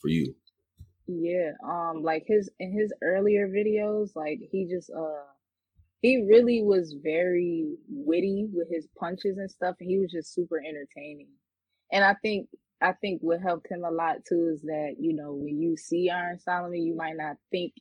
for 0.00 0.08
you? 0.08 0.36
Yeah, 1.08 1.50
um, 1.68 2.04
like 2.04 2.22
his 2.26 2.48
in 2.60 2.72
his 2.72 2.92
earlier 3.02 3.48
videos, 3.48 4.10
like 4.14 4.38
he 4.52 4.68
just 4.70 4.88
uh 4.96 5.24
he 6.00 6.24
really 6.28 6.62
was 6.62 6.94
very 7.02 7.74
witty 7.88 8.48
with 8.52 8.68
his 8.70 8.86
punches 8.96 9.38
and 9.38 9.50
stuff, 9.50 9.76
and 9.80 9.90
he 9.90 9.98
was 9.98 10.12
just 10.12 10.32
super 10.32 10.58
entertaining. 10.58 11.28
And 11.90 12.04
I 12.04 12.14
think 12.22 12.48
I 12.80 12.92
think 12.92 13.20
what 13.20 13.40
helped 13.40 13.68
him 13.68 13.82
a 13.84 13.90
lot 13.90 14.24
too 14.28 14.50
is 14.54 14.62
that 14.62 14.94
you 15.00 15.12
know 15.12 15.32
when 15.32 15.60
you 15.60 15.76
see 15.76 16.08
Iron 16.08 16.38
Solomon, 16.38 16.82
you 16.82 16.94
might 16.94 17.16
not 17.16 17.36
think 17.50 17.72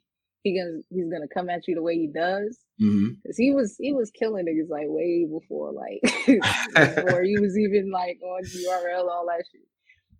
he 0.43 0.57
gonna 0.57 0.79
he's 0.89 1.11
gonna 1.11 1.27
come 1.33 1.49
at 1.49 1.67
you 1.67 1.75
the 1.75 1.81
way 1.81 1.95
he 1.95 2.07
does. 2.07 2.59
Mm-hmm. 2.81 3.09
Cause 3.25 3.37
he 3.37 3.51
was 3.51 3.75
he 3.79 3.93
was 3.93 4.11
killing 4.11 4.45
niggas 4.45 4.69
like 4.69 4.87
way 4.87 5.25
before 5.25 5.71
like 5.71 6.01
before 6.95 7.23
he 7.23 7.39
was 7.39 7.57
even 7.57 7.91
like 7.91 8.19
on 8.23 8.43
URL 8.43 9.09
all 9.09 9.25
that 9.27 9.43
shit. 9.51 9.61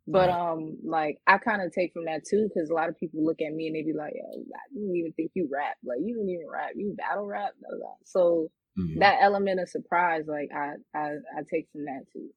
But 0.08 0.30
um, 0.30 0.78
like 0.84 1.20
I 1.28 1.38
kind 1.38 1.62
of 1.62 1.72
take 1.72 1.94
from 1.94 2.06
that 2.06 2.26
too, 2.26 2.50
because 2.50 2.70
a 2.70 2.74
lot 2.74 2.90
of 2.90 3.00
people 3.00 3.24
look 3.24 3.40
at 3.42 3.54
me 3.54 3.68
and 3.68 3.76
they 3.76 3.84
be 3.84 3.94
like, 3.94 4.14
"Yo, 4.16 4.26
I 4.26 4.74
didn't 4.74 4.96
even 4.96 5.14
think 5.14 5.32
you 5.36 5.48
rap. 5.52 5.78
Like 5.86 6.00
you 6.04 6.16
didn't 6.16 6.30
even 6.30 6.48
rap. 6.52 6.72
You 6.76 6.96
battle 6.98 7.26
rap." 7.26 7.52
Blah, 7.62 7.78
blah. 7.78 7.96
So 8.04 8.50
mm-hmm. 8.78 9.00
that 9.00 9.20
element 9.22 9.60
of 9.60 9.70
surprise, 9.70 10.26
like 10.28 10.50
I, 10.54 10.74
I 10.96 11.08
I 11.38 11.42
take 11.50 11.68
from 11.72 11.86
that 11.86 12.04
too. 12.12 12.30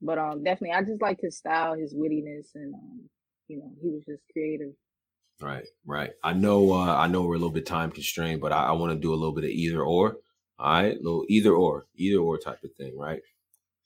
But 0.00 0.18
um, 0.18 0.44
definitely, 0.44 0.72
I 0.72 0.82
just 0.82 1.02
like 1.02 1.18
his 1.20 1.36
style, 1.36 1.74
his 1.74 1.94
wittiness, 1.94 2.54
and 2.54 2.74
um, 2.74 3.00
you 3.48 3.58
know, 3.58 3.70
he 3.82 3.90
was 3.90 4.04
just 4.08 4.22
creative. 4.32 4.72
Right, 5.42 5.66
right. 5.84 6.10
I 6.22 6.34
know. 6.34 6.72
Uh, 6.72 6.94
I 6.96 7.08
know 7.08 7.22
we're 7.22 7.34
a 7.34 7.38
little 7.38 7.50
bit 7.50 7.66
time 7.66 7.90
constrained, 7.90 8.40
but 8.40 8.52
I, 8.52 8.66
I 8.66 8.72
want 8.72 8.92
to 8.92 8.98
do 8.98 9.12
a 9.12 9.16
little 9.16 9.34
bit 9.34 9.44
of 9.44 9.50
either 9.50 9.82
or. 9.82 10.18
All 10.58 10.72
right, 10.72 10.96
little 10.96 11.24
either 11.28 11.52
or, 11.52 11.86
either 11.96 12.18
or 12.18 12.38
type 12.38 12.62
of 12.62 12.72
thing. 12.74 12.96
Right. 12.96 13.20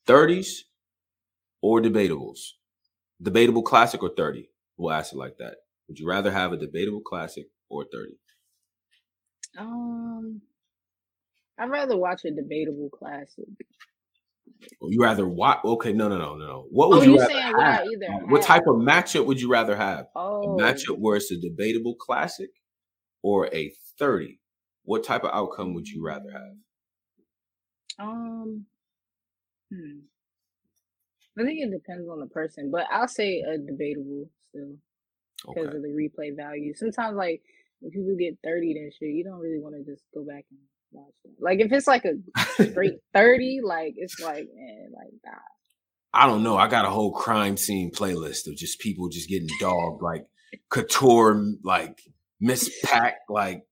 Thirties 0.06 0.66
or 1.62 1.80
debatables. 1.80 2.50
Debatable 3.22 3.62
classic 3.62 4.02
or 4.02 4.10
thirty. 4.14 4.50
We'll 4.76 4.92
ask 4.92 5.14
it 5.14 5.18
like 5.18 5.38
that. 5.38 5.54
Would 5.88 5.98
you 5.98 6.06
rather 6.06 6.30
have 6.30 6.52
a 6.52 6.58
debatable 6.58 7.00
classic 7.00 7.46
or 7.70 7.86
thirty? 7.90 8.18
Um, 9.56 10.42
I'd 11.58 11.70
rather 11.70 11.96
watch 11.96 12.26
a 12.26 12.30
debatable 12.30 12.90
classic. 12.90 13.46
You 14.82 15.02
rather 15.02 15.26
watch? 15.26 15.58
Okay, 15.64 15.92
no, 15.92 16.08
no, 16.08 16.18
no, 16.18 16.34
no, 16.36 16.46
no. 16.46 16.66
What 16.70 16.90
would 16.90 16.98
Oh, 16.98 17.02
you 17.02 17.18
rather 17.18 17.32
saying 17.32 17.54
what 17.54 17.66
have? 17.66 17.86
Either 17.86 18.12
What 18.28 18.42
have? 18.42 18.46
type 18.46 18.62
of 18.66 18.76
matchup 18.76 19.26
would 19.26 19.40
you 19.40 19.50
rather 19.50 19.76
have? 19.76 20.06
A 20.44 20.48
Oh, 20.48 20.48
matchup 20.48 20.98
where 20.98 21.16
it's 21.16 21.30
a 21.30 21.40
debatable 21.40 21.94
classic 21.96 22.50
or 23.22 23.52
a 23.54 23.72
30? 23.98 24.40
What 24.84 25.04
type 25.04 25.24
of 25.24 25.30
outcome 25.32 25.74
would 25.74 25.88
you 25.88 26.04
rather 26.04 26.30
have? 26.32 26.54
um, 27.98 28.66
hmm. 29.70 30.06
I 31.38 31.42
think 31.44 31.60
it 31.60 31.70
depends 31.70 32.08
on 32.08 32.20
the 32.20 32.26
person, 32.26 32.70
but 32.70 32.86
I'll 32.90 33.08
say 33.08 33.40
a 33.40 33.58
debatable 33.58 34.30
still 34.48 34.76
because 35.54 35.68
Okay. 35.68 35.76
of 35.76 35.82
the 35.82 35.88
replay 35.88 36.34
value. 36.36 36.74
Sometimes, 36.74 37.16
like 37.16 37.42
when 37.80 37.92
people 37.92 38.16
get 38.16 38.38
thirty 38.44 38.72
and 38.72 38.92
shit, 38.92 39.10
you 39.10 39.24
don't 39.24 39.40
really 39.40 39.60
want 39.60 39.74
to 39.76 39.84
just 39.84 40.04
go 40.14 40.24
back 40.24 40.44
and 40.50 40.60
watch. 40.90 41.12
Like 41.40 41.60
if 41.60 41.72
it's 41.72 41.86
like 41.86 42.04
a 42.04 42.14
straight 42.62 42.98
thirty, 43.14 43.60
like 43.62 43.94
it's 43.96 44.20
like 44.20 44.46
man, 44.54 44.88
like 44.94 45.12
nah. 45.24 45.38
I 46.12 46.26
don't 46.26 46.42
know. 46.42 46.56
I 46.56 46.68
got 46.68 46.86
a 46.86 46.90
whole 46.90 47.12
crime 47.12 47.56
scene 47.56 47.90
playlist 47.90 48.46
of 48.46 48.56
just 48.56 48.80
people 48.80 49.08
just 49.08 49.28
getting 49.28 49.48
dogged, 49.60 50.02
like 50.02 50.26
couture, 50.70 51.42
like 51.62 52.00
Miss 52.40 52.70
Pack, 52.84 53.16
like 53.28 53.64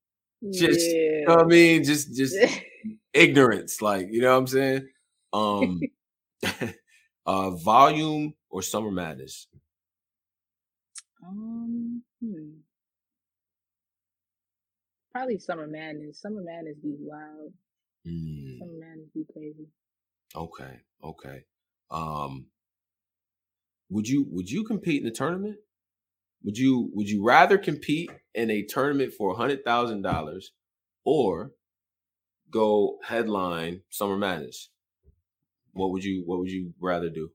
just 0.52 0.80
you 0.80 1.24
know 1.26 1.36
what 1.36 1.44
I 1.44 1.48
mean, 1.48 1.84
just 1.84 2.14
just 2.14 2.36
ignorance, 3.14 3.80
like 3.80 4.08
you 4.10 4.20
know 4.20 4.32
what 4.32 4.38
I'm 4.38 4.46
saying. 4.46 4.88
Um, 5.32 5.80
uh, 7.26 7.50
volume 7.50 8.34
or 8.50 8.62
summer 8.62 8.90
madness. 8.90 9.46
um, 11.26 12.02
hmm. 12.22 12.50
Probably 15.14 15.38
Summer 15.38 15.66
Madness. 15.68 16.20
Summer 16.20 16.42
Madness 16.42 16.76
be 16.82 16.94
wild. 16.98 17.52
Mm, 18.06 18.58
Summer 18.58 18.72
Madness 18.80 19.08
be 19.14 19.24
crazy. 19.32 19.68
okay, 20.34 20.80
okay. 21.02 21.44
Um, 21.90 22.46
would 23.90 24.08
you 24.08 24.26
would 24.30 24.50
you 24.50 24.64
compete 24.64 25.00
in 25.02 25.04
the 25.06 25.14
tournament? 25.14 25.56
Would 26.42 26.58
you 26.58 26.90
would 26.94 27.08
you 27.08 27.24
rather 27.24 27.58
compete 27.58 28.10
in 28.34 28.50
a 28.50 28.62
tournament 28.64 29.12
for 29.16 29.30
a 29.32 29.36
hundred 29.36 29.64
thousand 29.64 30.02
dollars 30.02 30.52
or 31.04 31.52
go 32.50 32.98
headline 33.04 33.82
Summer 33.90 34.16
Madness? 34.16 34.70
What 35.72 35.92
would 35.92 36.02
you 36.04 36.22
what 36.26 36.40
would 36.40 36.50
you 36.50 36.72
rather 36.80 37.08
do? 37.08 37.30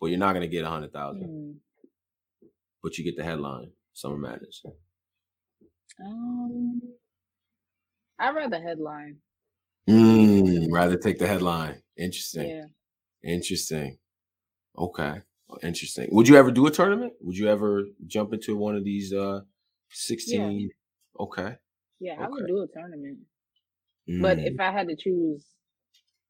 Well, 0.00 0.10
you're 0.10 0.18
not 0.20 0.34
gonna 0.34 0.46
get 0.46 0.64
a 0.64 0.68
hundred 0.68 0.92
thousand, 0.92 1.22
Hmm. 1.24 2.48
but 2.82 2.98
you 2.98 3.04
get 3.04 3.16
the 3.16 3.24
headline 3.24 3.72
Summer 3.94 4.18
Madness. 4.18 4.62
Um, 6.04 6.80
I'd 8.18 8.34
rather 8.34 8.60
headline. 8.60 9.16
Mm, 9.88 10.66
rather 10.70 10.96
take 10.96 11.18
the 11.18 11.26
headline. 11.26 11.82
Interesting. 11.96 12.48
Yeah. 12.48 12.64
Interesting. 13.32 13.98
Okay. 14.76 15.22
Interesting. 15.62 16.08
Would 16.12 16.28
you 16.28 16.36
ever 16.36 16.50
do 16.50 16.66
a 16.66 16.70
tournament? 16.70 17.14
Would 17.22 17.36
you 17.36 17.48
ever 17.48 17.84
jump 18.06 18.32
into 18.34 18.56
one 18.56 18.76
of 18.76 18.84
these 18.84 19.12
uh 19.14 19.40
16? 19.90 20.70
Okay. 21.18 21.56
Yeah, 22.00 22.16
I 22.20 22.28
would 22.28 22.46
do 22.46 22.62
a 22.62 22.66
tournament. 22.68 23.18
But 24.20 24.38
Mm, 24.38 24.52
if 24.54 24.60
I 24.60 24.70
had 24.72 24.88
to 24.88 24.96
choose 24.96 25.44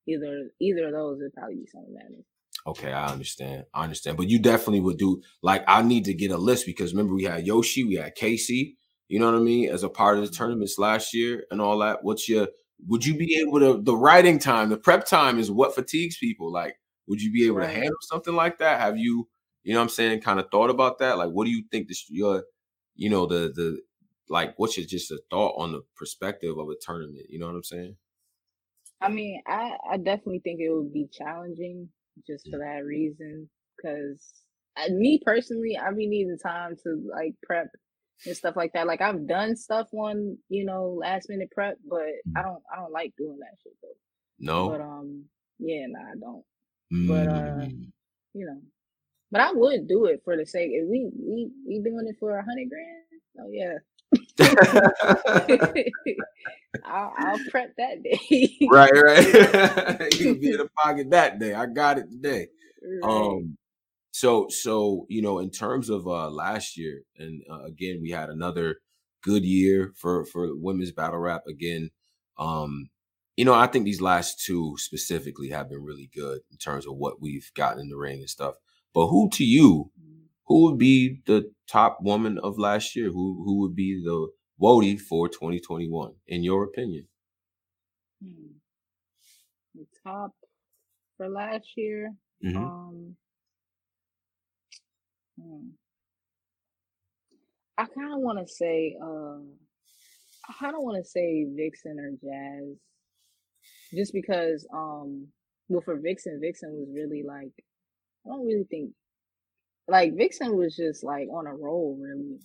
either 0.07 0.51
either 0.61 0.87
of 0.87 0.93
those, 0.93 1.21
it'd 1.21 1.33
probably 1.35 1.57
be 1.57 1.67
Summer 1.67 1.87
Madness. 1.93 2.27
okay, 2.67 2.93
I 2.93 3.07
understand. 3.13 3.65
I 3.75 3.85
understand. 3.85 4.17
But 4.17 4.29
you 4.29 4.39
definitely 4.41 4.81
would 4.81 4.99
do 4.99 5.21
like 5.43 5.65
I 5.69 5.83
need 5.83 6.05
to 6.07 6.15
get 6.15 6.31
a 6.31 6.39
list 6.39 6.65
because 6.67 6.93
remember 6.93 7.15
we 7.15 7.25
had 7.25 7.47
Yoshi, 7.47 7.85
we 7.85 7.97
had 7.97 8.15
Casey, 8.15 8.77
you 9.09 9.19
know 9.19 9.27
what 9.27 9.41
I 9.41 9.43
mean, 9.43 9.71
as 9.71 9.83
a 9.83 9.89
part 9.89 10.19
of 10.19 10.25
the 10.25 10.35
tournaments 10.35 10.79
last 10.79 11.15
year 11.15 11.45
and 11.51 11.61
all 11.61 11.79
that. 11.79 12.03
What's 12.03 12.29
your 12.29 12.49
would 12.87 13.05
you 13.05 13.17
be 13.17 13.43
able 13.43 13.59
to 13.61 13.83
the 13.83 13.97
writing 13.97 14.39
time, 14.39 14.69
the 14.69 14.77
prep 14.77 15.05
time 15.05 15.39
is 15.39 15.51
what 15.51 15.75
fatigues 15.75 16.19
people. 16.19 16.53
Like, 16.53 16.79
would 17.07 17.21
you 17.21 17.33
be 17.33 17.47
able 17.47 17.61
to 17.61 17.67
handle 17.67 17.97
something 18.03 18.35
like 18.35 18.59
that? 18.59 18.81
Have 18.81 18.97
you, 18.97 19.29
you 19.65 19.73
know 19.73 19.81
what 19.81 19.85
I'm 19.85 19.89
saying, 19.89 20.21
kind 20.21 20.39
of 20.39 20.51
thought 20.51 20.71
about 20.71 20.99
that? 20.99 21.19
Like, 21.19 21.31
what 21.31 21.47
do 21.47 21.51
you 21.51 21.65
think 21.73 21.89
this 21.89 22.05
your, 22.09 22.45
you 22.95 23.09
know, 23.11 23.27
the 23.27 23.53
the 23.55 23.81
like 24.29 24.55
what's 24.59 24.77
your 24.77 24.87
just 24.87 25.11
a 25.11 25.19
thought 25.31 25.55
on 25.57 25.73
the 25.73 25.81
perspective 25.97 26.57
of 26.59 26.69
a 26.69 26.75
tournament? 26.81 27.27
You 27.29 27.39
know 27.39 27.47
what 27.47 27.57
I'm 27.57 27.65
saying? 27.65 27.97
I 29.01 29.09
mean, 29.09 29.43
I 29.47 29.77
I 29.91 29.97
definitely 29.97 30.41
think 30.41 30.61
it 30.61 30.71
would 30.71 30.93
be 30.93 31.09
challenging 31.11 31.89
just 32.27 32.49
for 32.51 32.59
mm. 32.59 32.61
that 32.61 32.85
reason. 32.85 33.49
Because 33.77 34.35
me 34.91 35.21
personally, 35.25 35.79
I 35.79 35.93
be 35.93 36.07
needing 36.07 36.39
time 36.39 36.77
to 36.83 37.03
like 37.11 37.35
prep 37.43 37.69
and 38.27 38.37
stuff 38.37 38.57
like 38.57 38.73
that. 38.75 38.87
Like 38.87 39.01
I've 39.01 39.27
done 39.27 39.57
stuff 39.57 39.89
on 39.93 40.39
you 40.49 40.65
know 40.65 40.97
last 41.01 41.29
minute 41.29 41.51
prep, 41.51 41.79
but 41.89 42.07
I 42.37 42.43
don't 42.43 42.63
I 42.73 42.77
don't 42.81 42.93
like 42.93 43.13
doing 43.17 43.39
that 43.41 43.57
shit 43.63 43.73
though. 43.83 43.89
No. 44.39 44.69
But 44.71 44.81
um, 44.81 45.25
yeah, 45.59 45.87
nah, 45.89 46.01
I 46.01 46.15
don't. 46.21 46.45
but, 47.09 47.27
uh, 47.29 47.49
Mm. 47.69 47.91
You 48.35 48.47
know, 48.47 48.61
but 49.33 49.41
I 49.41 49.51
would 49.53 49.89
do 49.89 50.05
it 50.07 50.21
for 50.25 50.37
the 50.37 50.47
sake. 50.47 50.71
If 50.73 50.87
we 50.89 51.11
we 51.19 51.51
we 51.67 51.81
doing 51.81 52.07
it 52.07 52.17
for 52.21 52.39
a 52.39 52.45
hundred 52.45 52.69
grand, 52.69 53.03
oh 53.41 53.51
yeah. 53.51 53.79
I'll, 56.85 57.13
I'll 57.19 57.39
prep 57.51 57.75
that 57.77 58.03
day. 58.03 58.69
right, 58.71 58.91
right. 58.93 60.15
you 60.19 60.33
can 60.33 60.41
be 60.41 60.51
in 60.53 60.59
the 60.59 60.69
pocket 60.83 61.11
that 61.11 61.39
day. 61.39 61.55
I 61.55 61.67
got 61.67 61.99
it 61.99 62.11
today. 62.11 62.49
Right. 63.03 63.11
Um, 63.11 63.57
so 64.19 64.49
so 64.49 65.07
you 65.09 65.23
know, 65.23 65.39
in 65.39 65.51
terms 65.51 65.89
of 65.91 66.07
uh 66.07 66.31
last 66.31 66.77
year, 66.77 67.03
and 67.17 67.43
uh, 67.51 67.63
again, 67.65 68.01
we 68.03 68.11
had 68.11 68.31
another 68.31 68.81
good 69.23 69.45
year 69.45 69.93
for 69.97 70.25
for 70.25 70.55
women's 70.57 70.93
battle 70.93 71.19
rap. 71.19 71.43
Again, 71.49 71.91
um, 72.39 72.91
you 73.37 73.45
know, 73.45 73.55
I 73.55 73.67
think 73.69 73.85
these 73.85 74.01
last 74.01 74.41
two 74.45 74.75
specifically 74.79 75.51
have 75.51 75.69
been 75.71 75.85
really 75.85 76.11
good 76.13 76.41
in 76.51 76.59
terms 76.59 76.87
of 76.87 76.97
what 76.97 77.21
we've 77.21 77.51
gotten 77.55 77.81
in 77.81 77.89
the 77.89 77.97
ring 77.97 78.19
and 78.21 78.31
stuff. 78.31 78.57
But 78.95 79.07
who 79.09 79.31
to 79.35 79.45
you, 79.45 79.93
who 80.47 80.65
would 80.65 80.79
be 80.79 81.21
the 81.27 81.53
top 81.69 81.99
woman 82.03 82.39
of 82.39 82.59
last 82.59 82.97
year? 82.97 83.11
Who 83.11 83.43
who 83.45 83.61
would 83.61 83.77
be 83.77 84.03
the 84.03 84.29
Wody 84.61 85.01
for 85.01 85.29
2021, 85.29 86.15
in 86.27 86.43
your 86.43 86.65
opinion? 86.65 87.07
Hmm. 88.23 88.59
The 89.75 89.87
top 90.03 90.33
for 91.17 91.29
last 91.29 91.69
year. 91.77 92.13
Mhm. 92.45 92.57
Um. 92.57 93.17
Hmm. 95.41 95.69
I 97.79 97.85
kind 97.87 98.13
of 98.13 98.21
want 98.21 98.39
to 98.47 98.53
say. 98.53 98.97
Uh, 99.01 99.39
I 100.49 100.55
kind 100.59 100.75
of 100.77 100.83
want 100.83 101.03
to 101.03 101.09
say 101.09 101.47
Vixen 101.55 101.99
or 102.01 102.11
Jazz, 102.23 102.77
just 103.95 104.13
because. 104.13 104.67
Um. 104.75 105.29
Well, 105.69 105.83
for 105.83 105.99
Vixen, 106.01 106.41
Vixen 106.41 106.73
was 106.73 106.89
really 106.93 107.23
like. 107.27 107.53
I 108.27 108.31
don't 108.31 108.47
really 108.47 108.67
think. 108.71 108.93
Like 109.89 110.17
Vixen 110.17 110.57
was 110.57 110.77
just 110.77 111.05
like 111.05 111.29
on 111.31 111.47
a 111.47 111.55
roll, 111.55 111.97
really. 112.01 112.41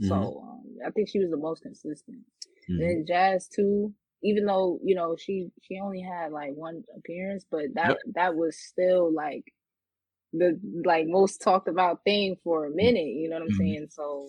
So 0.00 0.14
Mhm. 0.14 0.42
um, 0.42 0.78
I 0.86 0.90
think 0.90 1.08
she 1.08 1.18
was 1.20 1.30
the 1.30 1.36
most 1.36 1.62
consistent. 1.62 2.24
Mhm. 2.70 2.78
Then 2.78 3.06
Jazz 3.06 3.48
too, 3.48 3.94
even 4.22 4.46
though 4.46 4.80
you 4.82 4.94
know 4.94 5.16
she 5.16 5.50
she 5.62 5.78
only 5.80 6.00
had 6.00 6.32
like 6.32 6.54
one 6.54 6.84
appearance, 6.96 7.44
but 7.50 7.74
that 7.74 7.88
Yep. 7.90 7.98
that 8.14 8.36
was 8.36 8.58
still 8.58 9.12
like 9.12 9.44
the 10.32 10.60
like 10.84 11.06
most 11.08 11.42
talked 11.42 11.68
about 11.68 12.04
thing 12.04 12.36
for 12.44 12.66
a 12.66 12.70
minute. 12.70 13.06
You 13.08 13.28
know 13.30 13.36
what 13.36 13.44
I'm 13.44 13.50
Mhm. 13.50 13.58
saying? 13.58 13.88
So 13.90 14.28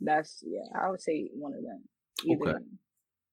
that's 0.00 0.42
yeah, 0.46 0.80
I 0.80 0.90
would 0.90 1.02
say 1.02 1.30
one 1.34 1.54
of 1.54 1.62
them. 1.62 1.84
Either 2.24 2.46
Okay. 2.46 2.56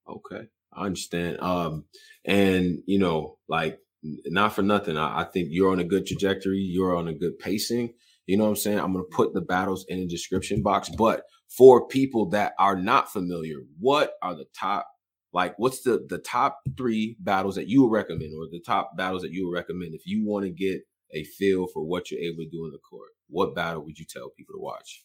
Okay, 0.09 0.47
I 0.73 0.85
understand. 0.85 1.41
Um, 1.41 1.85
and 2.25 2.79
you 2.87 2.99
know, 2.99 3.37
like 3.49 3.79
not 4.27 4.53
for 4.53 4.61
nothing, 4.63 4.97
I, 4.97 5.21
I 5.21 5.25
think 5.25 5.49
you're 5.51 5.71
on 5.71 5.79
a 5.81 5.85
good 5.85 6.07
trajectory. 6.07 6.59
You're 6.59 6.95
on 6.97 7.09
a 7.09 7.13
good 7.15 7.39
pacing. 7.39 7.93
You 8.27 8.37
know 8.37 8.45
what 8.45 8.51
I'm 8.51 8.57
saying? 8.57 8.79
I'm 8.79 8.93
gonna 8.93 9.05
put 9.11 9.33
the 9.33 9.41
battles 9.41 9.85
in 9.89 10.01
the 10.01 10.07
description 10.07 10.63
box. 10.63 10.89
But 10.89 11.23
for 11.57 11.87
people 11.87 12.29
that 12.31 12.53
are 12.59 12.77
not 12.77 13.11
familiar, 13.11 13.57
what 13.79 14.13
are 14.21 14.35
the 14.35 14.45
top? 14.59 14.87
Like, 15.33 15.55
what's 15.57 15.83
the 15.83 16.05
the 16.09 16.19
top 16.19 16.59
three 16.77 17.17
battles 17.21 17.55
that 17.55 17.69
you 17.69 17.83
would 17.83 17.93
recommend, 17.93 18.33
or 18.37 18.47
the 18.51 18.61
top 18.65 18.97
battles 18.97 19.23
that 19.23 19.31
you 19.33 19.47
would 19.47 19.55
recommend 19.55 19.95
if 19.95 20.03
you 20.05 20.25
want 20.27 20.45
to 20.45 20.51
get 20.51 20.81
a 21.13 21.23
feel 21.23 21.67
for 21.67 21.83
what 21.83 22.11
you're 22.11 22.19
able 22.19 22.43
to 22.43 22.49
do 22.49 22.65
in 22.65 22.71
the 22.71 22.79
court? 22.79 23.09
What 23.29 23.55
battle 23.55 23.83
would 23.83 23.97
you 23.97 24.05
tell 24.05 24.29
people 24.29 24.55
to 24.55 24.61
watch? 24.61 25.03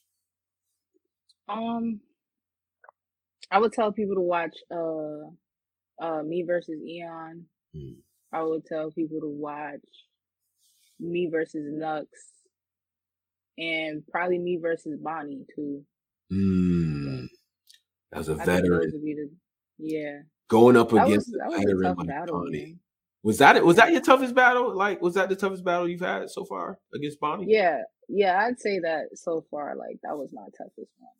Um, 1.48 2.00
I 3.50 3.58
would 3.58 3.72
tell 3.72 3.92
people 3.92 4.14
to 4.14 4.20
watch 4.20 4.56
uh 4.70 6.04
uh 6.04 6.22
me 6.22 6.44
versus 6.46 6.80
Eon. 6.86 7.44
Mm. 7.76 7.96
I 8.32 8.42
would 8.42 8.64
tell 8.64 8.90
people 8.90 9.20
to 9.20 9.28
watch 9.28 9.80
me 10.98 11.28
versus 11.30 11.62
Nux, 11.66 12.06
and 13.58 14.02
probably 14.10 14.38
me 14.38 14.58
versus 14.60 14.98
Bonnie 15.02 15.44
too. 15.54 15.84
Mm. 16.32 17.26
As 18.14 18.28
a 18.28 18.34
veteran. 18.34 18.90
The, 18.90 19.30
yeah. 19.78 20.20
Going 20.48 20.76
up 20.76 20.90
that 20.90 21.06
against 21.06 21.30
was, 21.32 21.54
a 21.54 21.58
veteran 21.58 21.94
like 21.96 22.08
battle, 22.08 22.40
Bonnie. 22.40 22.78
Was 23.24 23.38
that 23.38 23.56
it? 23.56 23.64
Was 23.64 23.76
that 23.76 23.92
your 23.92 24.00
toughest 24.00 24.34
battle? 24.34 24.74
Like, 24.74 25.00
was 25.00 25.14
that 25.14 25.28
the 25.28 25.36
toughest 25.36 25.64
battle 25.64 25.88
you've 25.88 26.00
had 26.00 26.28
so 26.28 26.44
far 26.44 26.78
against 26.94 27.20
Bonnie? 27.20 27.46
Yeah, 27.48 27.82
yeah, 28.08 28.38
I'd 28.44 28.60
say 28.60 28.80
that 28.80 29.10
so 29.14 29.44
far. 29.50 29.76
Like, 29.76 29.98
that 30.02 30.16
was 30.16 30.30
my 30.32 30.46
toughest 30.58 30.92
one. 30.98 31.10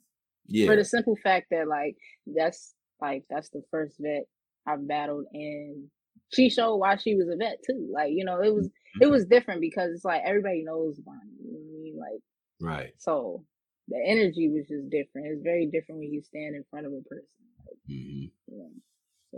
Yeah. 0.47 0.67
For 0.67 0.77
the 0.77 0.85
simple 0.85 1.17
fact 1.23 1.47
that, 1.51 1.69
like, 1.69 1.97
that's 2.27 2.75
like 3.01 3.25
that's 3.31 3.51
the 3.51 3.63
first 3.71 3.97
vet 4.01 4.25
I've 4.67 4.87
battled, 4.87 5.27
and 5.33 5.89
she 6.33 6.51
showed 6.51 6.77
why 6.77 6.97
she 6.97 7.15
was 7.15 7.29
a 7.29 7.37
vet 7.37 7.59
too. 7.65 7.89
Like, 7.93 8.11
you 8.13 8.25
know, 8.25 8.41
it 8.41 8.53
was 8.53 8.67
mm-hmm. 8.67 9.03
it 9.03 9.11
was 9.11 9.27
different 9.27 9.61
because 9.61 9.91
it's 9.95 10.05
like 10.05 10.23
everybody 10.25 10.65
knows 10.65 10.99
Bonnie. 10.99 11.19
You 11.45 11.53
know 11.53 11.59
what 11.59 11.79
I 11.79 11.83
mean? 11.83 11.99
Like, 11.99 12.81
right. 12.81 12.93
So 12.99 13.45
the 13.89 13.99
energy 14.05 14.49
was 14.49 14.67
just 14.69 14.91
different. 14.91 15.29
It's 15.29 15.43
very 15.43 15.67
different 15.67 16.01
when 16.01 16.13
you 16.13 16.23
stand 16.23 16.57
in 16.57 16.65
front 16.71 16.87
of 16.87 16.93
a 16.93 17.03
person. 17.09 17.27
Like, 17.67 17.79
mm-hmm. 17.89 18.27
you 18.49 18.59
know, 18.59 18.71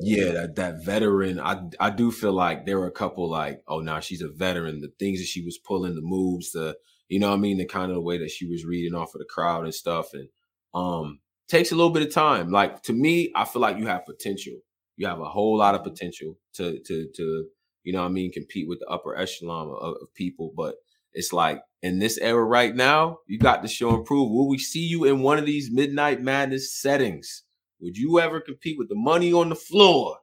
yeah, 0.00 0.33
that, 0.33 0.57
that 0.57 0.85
veteran. 0.85 1.38
I 1.38 1.62
I 1.78 1.90
do 1.90 2.11
feel 2.11 2.33
like 2.33 2.66
there 2.66 2.78
were 2.78 2.87
a 2.87 2.92
couple 2.92 3.28
like, 3.30 3.62
oh, 3.68 3.80
now 3.80 4.00
she's 4.00 4.22
a 4.22 4.28
veteran. 4.28 4.80
The 4.80 4.92
things 4.98 5.20
that 5.20 5.26
she 5.26 5.44
was 5.44 5.59
pulling, 5.59 5.94
the 5.94 6.00
moves, 6.02 6.52
the 6.52 6.76
you 7.09 7.20
know, 7.20 7.33
I 7.33 7.37
mean, 7.37 7.59
the 7.59 7.66
kind 7.66 7.90
of 7.90 7.94
the 7.96 8.00
way 8.00 8.18
that 8.18 8.30
she 8.30 8.46
was 8.46 8.64
reading 8.64 8.94
off 8.94 9.14
of 9.14 9.20
the 9.20 9.26
crowd 9.26 9.64
and 9.64 9.74
stuff, 9.74 10.14
and 10.14 10.28
um, 10.74 11.20
takes 11.48 11.70
a 11.70 11.76
little 11.76 11.92
bit 11.92 12.07
of 12.07 12.12
time. 12.12 12.50
Like 12.50 12.83
to 12.85 12.92
me, 12.92 13.33
I 13.37 13.44
feel 13.44 13.62
like 13.62 13.78
you 13.78 13.87
have 13.87 14.07
potential. 14.07 14.54
You 14.96 15.07
have 15.07 15.20
a 15.20 15.24
whole 15.28 15.59
lot 15.59 15.74
of 15.74 15.85
potential 15.85 16.38
to 16.54 16.78
to 16.80 17.09
to 17.16 17.46
you 17.85 17.92
know, 17.92 18.04
I 18.04 18.09
mean, 18.09 18.33
compete 18.33 18.66
with 18.66 18.80
the 18.80 18.88
upper 18.88 19.16
echelon 19.16 19.68
of, 19.68 19.96
of 20.00 20.14
people, 20.14 20.52
but 20.57 20.76
it's 21.12 21.33
like 21.33 21.62
in 21.83 21.98
this 21.98 22.18
era 22.18 22.42
right 22.42 22.74
now, 22.74 23.18
you 23.28 23.38
got 23.38 23.62
to 23.62 23.68
show 23.68 23.94
and 23.94 24.04
prove. 24.04 24.30
Will 24.30 24.48
we 24.48 24.59
see 24.59 24.80
you 24.80 25.04
in 25.04 25.20
one 25.20 25.38
of 25.38 25.46
these 25.46 25.70
midnight 25.70 26.20
madness 26.20 26.74
settings? 26.74 27.44
Would 27.81 27.97
you 27.97 28.21
ever 28.21 28.41
compete 28.41 28.79
with 28.79 28.89
the 28.89 28.95
money 28.95 29.33
on 29.33 29.49
the 29.49 29.57
floor? 29.57 30.19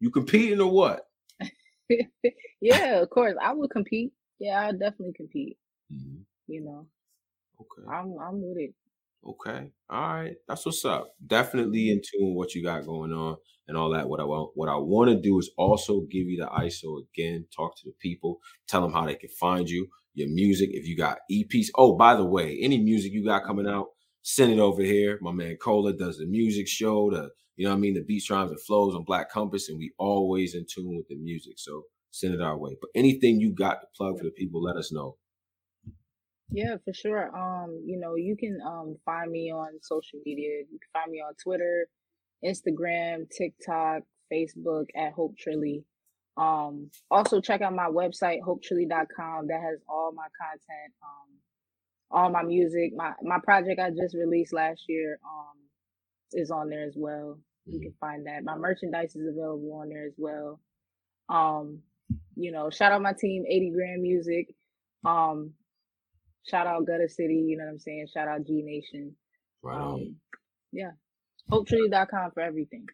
You 0.00 0.10
competing 0.10 0.60
or 0.60 0.70
what? 0.70 1.06
yeah, 2.60 3.00
of 3.00 3.10
course. 3.10 3.34
I 3.42 3.52
would 3.52 3.70
compete. 3.70 4.12
Yeah, 4.38 4.60
I'll 4.62 4.72
definitely 4.72 5.14
compete. 5.16 5.58
Mm-hmm. 5.92 6.22
You 6.46 6.64
know. 6.64 6.86
Okay. 7.60 7.88
I'm 7.88 8.16
I'm 8.18 8.42
with 8.42 8.58
it. 8.58 8.74
Okay. 9.26 9.70
All 9.88 10.14
right. 10.14 10.34
That's 10.46 10.66
what's 10.66 10.84
up. 10.84 11.14
Definitely 11.26 11.90
in 11.90 12.00
tune 12.00 12.28
with 12.28 12.36
what 12.36 12.54
you 12.54 12.62
got 12.62 12.84
going 12.84 13.12
on 13.12 13.36
and 13.68 13.76
all 13.76 13.90
that. 13.90 14.08
What 14.08 14.20
I 14.20 14.24
want 14.24 14.50
what 14.54 14.68
I 14.68 14.76
want 14.76 15.10
to 15.10 15.20
do 15.20 15.38
is 15.38 15.50
also 15.56 16.02
give 16.02 16.26
you 16.26 16.40
the 16.40 16.46
ISO 16.46 17.02
again, 17.14 17.46
talk 17.54 17.76
to 17.78 17.86
the 17.86 17.94
people, 18.00 18.40
tell 18.68 18.82
them 18.82 18.92
how 18.92 19.06
they 19.06 19.14
can 19.14 19.30
find 19.30 19.68
you 19.68 19.88
your 20.14 20.28
music. 20.28 20.70
If 20.72 20.86
you 20.86 20.96
got 20.96 21.18
EPs, 21.30 21.68
oh, 21.76 21.96
by 21.96 22.16
the 22.16 22.24
way, 22.24 22.58
any 22.60 22.78
music 22.78 23.12
you 23.12 23.24
got 23.24 23.44
coming 23.44 23.66
out, 23.66 23.88
send 24.24 24.52
it 24.52 24.58
over 24.58 24.82
here. 24.82 25.18
My 25.20 25.30
man 25.30 25.56
Cola 25.56 25.92
does 25.92 26.18
the 26.18 26.26
music 26.26 26.66
show, 26.66 27.10
the 27.10 27.30
you 27.56 27.66
know 27.66 27.70
what 27.70 27.76
I 27.76 27.80
mean, 27.80 27.94
the 27.94 28.02
beats, 28.02 28.28
rhymes, 28.28 28.50
and 28.50 28.60
flows 28.60 28.96
on 28.96 29.04
Black 29.04 29.30
Compass, 29.30 29.68
and 29.68 29.78
we 29.78 29.92
always 29.96 30.56
in 30.56 30.66
tune 30.68 30.96
with 30.96 31.06
the 31.08 31.16
music. 31.16 31.54
So 31.56 31.84
send 32.10 32.34
it 32.34 32.40
our 32.40 32.58
way. 32.58 32.76
But 32.80 32.90
anything 32.96 33.38
you 33.38 33.54
got 33.54 33.80
to 33.80 33.86
plug 33.96 34.18
for 34.18 34.24
the 34.24 34.32
people, 34.32 34.60
let 34.60 34.76
us 34.76 34.92
know. 34.92 35.16
Yeah, 36.50 36.76
for 36.84 36.92
sure. 36.92 37.36
Um, 37.36 37.80
you 37.86 37.98
know, 37.98 38.16
you 38.16 38.36
can 38.36 38.58
um 38.66 38.96
find 39.04 39.30
me 39.30 39.52
on 39.52 39.78
social 39.82 40.18
media. 40.24 40.62
You 40.70 40.78
can 40.78 41.02
find 41.02 41.12
me 41.12 41.18
on 41.18 41.34
Twitter, 41.42 41.86
Instagram, 42.44 43.26
TikTok, 43.30 44.02
Facebook 44.32 44.86
at 44.96 45.12
Hope 45.12 45.34
Trilly. 45.38 45.84
Um, 46.36 46.90
also 47.10 47.40
check 47.40 47.60
out 47.60 47.74
my 47.74 47.86
website, 47.86 48.40
hopetrilly.com. 48.40 49.46
That 49.46 49.60
has 49.60 49.78
all 49.88 50.12
my 50.12 50.26
content, 50.40 50.92
um, 51.02 51.30
all 52.10 52.30
my 52.30 52.42
music. 52.42 52.92
My 52.96 53.12
my 53.22 53.38
project 53.42 53.80
I 53.80 53.90
just 53.90 54.14
released 54.14 54.52
last 54.52 54.82
year 54.88 55.18
um 55.24 55.58
is 56.32 56.50
on 56.50 56.68
there 56.68 56.84
as 56.86 56.94
well. 56.96 57.38
You 57.66 57.80
can 57.80 57.94
find 58.00 58.26
that. 58.26 58.44
My 58.44 58.56
merchandise 58.56 59.16
is 59.16 59.26
available 59.26 59.72
on 59.80 59.88
there 59.88 60.06
as 60.06 60.14
well. 60.18 60.60
Um, 61.28 61.80
you 62.36 62.52
know, 62.52 62.68
shout 62.70 62.92
out 62.92 63.00
my 63.00 63.14
team, 63.18 63.44
80 63.48 63.70
Grand 63.70 64.02
Music. 64.02 64.54
Um, 65.04 65.52
shout 66.46 66.66
out 66.66 66.86
Gutter 66.86 67.08
City, 67.08 67.44
you 67.48 67.56
know 67.56 67.64
what 67.64 67.70
I'm 67.70 67.78
saying? 67.78 68.08
Shout 68.12 68.28
out 68.28 68.44
G 68.46 68.62
Nation. 68.62 69.16
Right 69.62 69.80
um, 69.80 70.16
yeah. 70.72 70.90
HopeTrilly.com 71.50 72.32
for 72.32 72.40
everything 72.40 72.86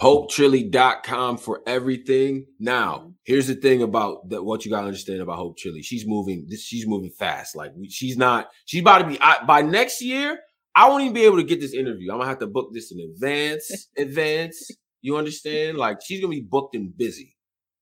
hopetrilly.com 0.00 1.38
for 1.38 1.60
everything. 1.66 2.46
Now, 2.58 2.98
mm-hmm. 2.98 3.10
here's 3.24 3.48
the 3.48 3.54
thing 3.54 3.82
about 3.82 4.28
that 4.30 4.44
what 4.44 4.64
you 4.64 4.70
got 4.70 4.80
to 4.80 4.86
understand 4.86 5.20
about 5.20 5.36
Hope 5.36 5.58
Trilly. 5.58 5.82
She's 5.82 6.06
moving 6.06 6.46
this 6.48 6.62
she's 6.62 6.86
moving 6.86 7.10
fast. 7.10 7.56
Like 7.56 7.72
she's 7.88 8.16
not 8.16 8.48
she's 8.64 8.80
about 8.80 8.98
to 8.98 9.06
be 9.06 9.20
I, 9.20 9.44
by 9.44 9.62
next 9.62 10.02
year, 10.02 10.38
I 10.74 10.88
won't 10.88 11.02
even 11.02 11.14
be 11.14 11.24
able 11.24 11.38
to 11.38 11.44
get 11.44 11.60
this 11.60 11.74
interview. 11.74 12.10
I'm 12.10 12.18
going 12.18 12.26
to 12.26 12.30
have 12.30 12.38
to 12.40 12.46
book 12.46 12.70
this 12.72 12.92
in 12.92 13.00
advance, 13.00 13.88
advance. 13.96 14.70
You 15.00 15.16
understand? 15.16 15.78
Like 15.78 15.98
she's 16.04 16.20
going 16.20 16.32
to 16.32 16.40
be 16.40 16.46
booked 16.48 16.74
and 16.74 16.96
busy. 16.96 17.36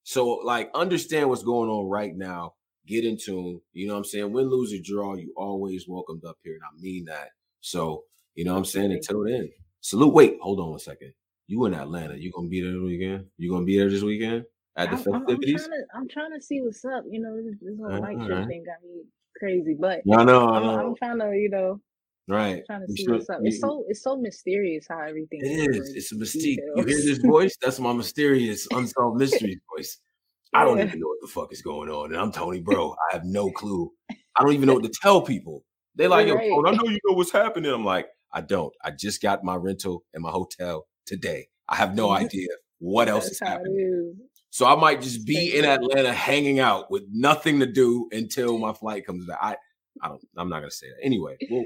So 0.05 0.29
like 0.29 0.71
understand 0.75 1.29
what's 1.29 1.43
going 1.43 1.69
on 1.69 1.89
right 1.89 2.13
now. 2.15 2.55
Get 2.87 3.05
in 3.05 3.19
tune. 3.19 3.61
You 3.73 3.89
know 3.89 3.95
what 3.95 3.99
I'm 3.99 4.05
saying? 4.05 4.33
Win, 4.33 4.49
lose, 4.49 4.73
or 4.73 4.77
draw, 4.83 5.17
you 5.17 5.35
always 5.37 5.87
welcomed 5.89 6.25
up 6.25 6.37
here. 6.45 6.55
And 6.55 6.63
I 6.63 6.81
mean 6.81 7.07
that. 7.07 7.31
So, 7.61 8.05
you 8.37 8.45
know 8.45 8.53
what 8.53 8.59
I'm 8.59 8.65
saying? 8.65 8.93
Until 8.93 9.25
then. 9.25 9.51
Salute. 9.81 10.15
Wait, 10.15 10.39
hold 10.41 10.61
on 10.61 10.77
a 10.77 10.79
second. 10.79 11.13
You 11.49 11.65
in 11.67 11.75
Atlanta? 11.75 12.17
You 12.17 12.33
gonna 12.33 12.49
be 12.49 12.61
there 12.61 12.73
this 12.73 12.83
weekend? 12.83 13.27
You 13.39 13.51
gonna 13.53 13.65
be 13.65 13.79
there 13.79 13.89
this 13.89 14.03
weekend 14.03 14.45
at 14.77 14.91
the 14.91 14.97
I'm, 14.97 15.03
festivities? 15.03 15.65
I'm, 15.65 15.71
I'm, 15.71 15.71
trying 15.71 15.71
to, 15.71 15.87
I'm 15.95 16.09
trying 16.09 16.33
to 16.33 16.43
see 16.45 16.61
what's 16.61 16.85
up. 16.85 17.05
You 17.09 17.21
know, 17.21 17.37
this, 17.37 17.55
this 17.61 17.79
whole 17.79 17.93
uh, 17.93 17.99
night 18.01 18.19
shift 18.19 18.31
right. 18.31 18.49
thing 18.49 18.65
got 18.65 18.83
me 18.83 19.03
crazy, 19.39 19.77
but 19.79 20.01
I 20.13 20.25
know, 20.25 20.49
I 20.49 20.61
know. 20.61 20.89
I'm, 20.89 20.97
trying 20.97 21.21
to, 21.21 21.37
you 21.37 21.49
know, 21.49 21.81
right. 22.27 22.65
trying 22.67 22.81
to 22.81 22.93
see 22.93 23.05
should, 23.05 23.13
what's 23.13 23.31
up. 23.31 23.39
It's 23.45 23.61
so 23.61 23.85
it's 23.89 24.03
so 24.03 24.17
mysterious 24.17 24.87
how 24.89 25.01
everything. 25.01 25.41
It 25.43 25.77
is. 25.77 25.95
It's 25.95 26.13
a 26.13 26.17
mystique. 26.17 26.59
You 26.77 26.85
hear 26.85 26.97
this 26.97 27.19
voice? 27.19 27.57
That's 27.63 27.79
my 27.79 27.93
mysterious 27.93 28.67
unsolved 28.73 29.19
mystery 29.19 29.61
voice. 29.77 29.99
I 30.55 30.65
don't 30.65 30.79
yeah. 30.79 30.85
even 30.85 31.01
know 31.01 31.09
what 31.09 31.21
the 31.21 31.29
fuck 31.29 31.53
is 31.53 31.63
going 31.63 31.91
on, 31.91 32.13
and 32.13 32.21
I'm 32.21 32.33
Tony 32.33 32.61
Bro. 32.65 32.97
I 33.11 33.15
have 33.15 33.25
no 33.25 33.53
clue. 33.53 33.93
I 34.11 34.43
don't 34.43 34.53
even 34.53 34.67
know 34.67 34.75
what 34.75 34.85
to 34.85 34.93
tell 35.01 35.23
people. 35.23 35.63
They 35.95 36.09
like, 36.09 36.29
right. 36.29 36.49
yo, 36.49 36.65
I 36.67 36.73
know 36.73 36.85
you 36.85 36.99
know 37.07 37.15
what's 37.15 37.33
happening. 37.33 37.73
I'm 37.73 37.85
like, 37.85 38.09
I 38.33 38.41
don't. 38.41 38.73
I 38.85 38.91
just 38.91 39.23
got 39.23 39.45
my 39.45 39.55
rental 39.55 40.03
and 40.13 40.23
my 40.23 40.31
hotel 40.31 40.87
today. 41.07 41.49
I 41.69 41.77
have 41.77 41.95
no 41.95 42.11
idea 42.25 42.49
what 42.79 43.09
else 43.09 43.27
is 43.27 43.41
happening. 43.41 44.17
So 44.51 44.67
I 44.67 44.75
might 44.75 45.03
just 45.03 45.27
be 45.27 45.57
in 45.57 45.65
Atlanta 45.65 46.13
hanging 46.13 46.61
out 46.61 46.91
with 46.91 47.05
nothing 47.11 47.61
to 47.61 47.67
do 47.67 48.09
until 48.13 48.59
my 48.59 48.73
flight 48.81 49.07
comes 49.07 49.27
back. 49.27 49.39
I, 49.41 49.57
I 50.03 50.09
don't. 50.09 50.27
I'm 50.37 50.49
not 50.49 50.61
gonna 50.61 50.71
say 50.71 50.89
that. 50.89 51.05
Anyway, 51.05 51.37
we'll 51.51 51.65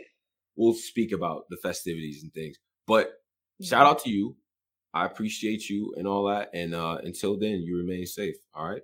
we'll 0.56 0.74
speak 0.74 1.12
about 1.12 1.44
the 1.50 1.56
festivities 1.56 2.22
and 2.22 2.32
things. 2.32 2.56
But 2.86 3.12
shout 3.62 3.86
out 3.86 4.02
to 4.04 4.10
you. 4.10 4.36
I 4.92 5.06
appreciate 5.06 5.68
you 5.68 5.94
and 5.96 6.06
all 6.06 6.24
that. 6.26 6.50
And 6.52 6.74
uh 6.74 6.98
until 7.02 7.38
then, 7.38 7.62
you 7.62 7.76
remain 7.76 8.06
safe. 8.06 8.34
All 8.54 8.68
right. 8.68 8.82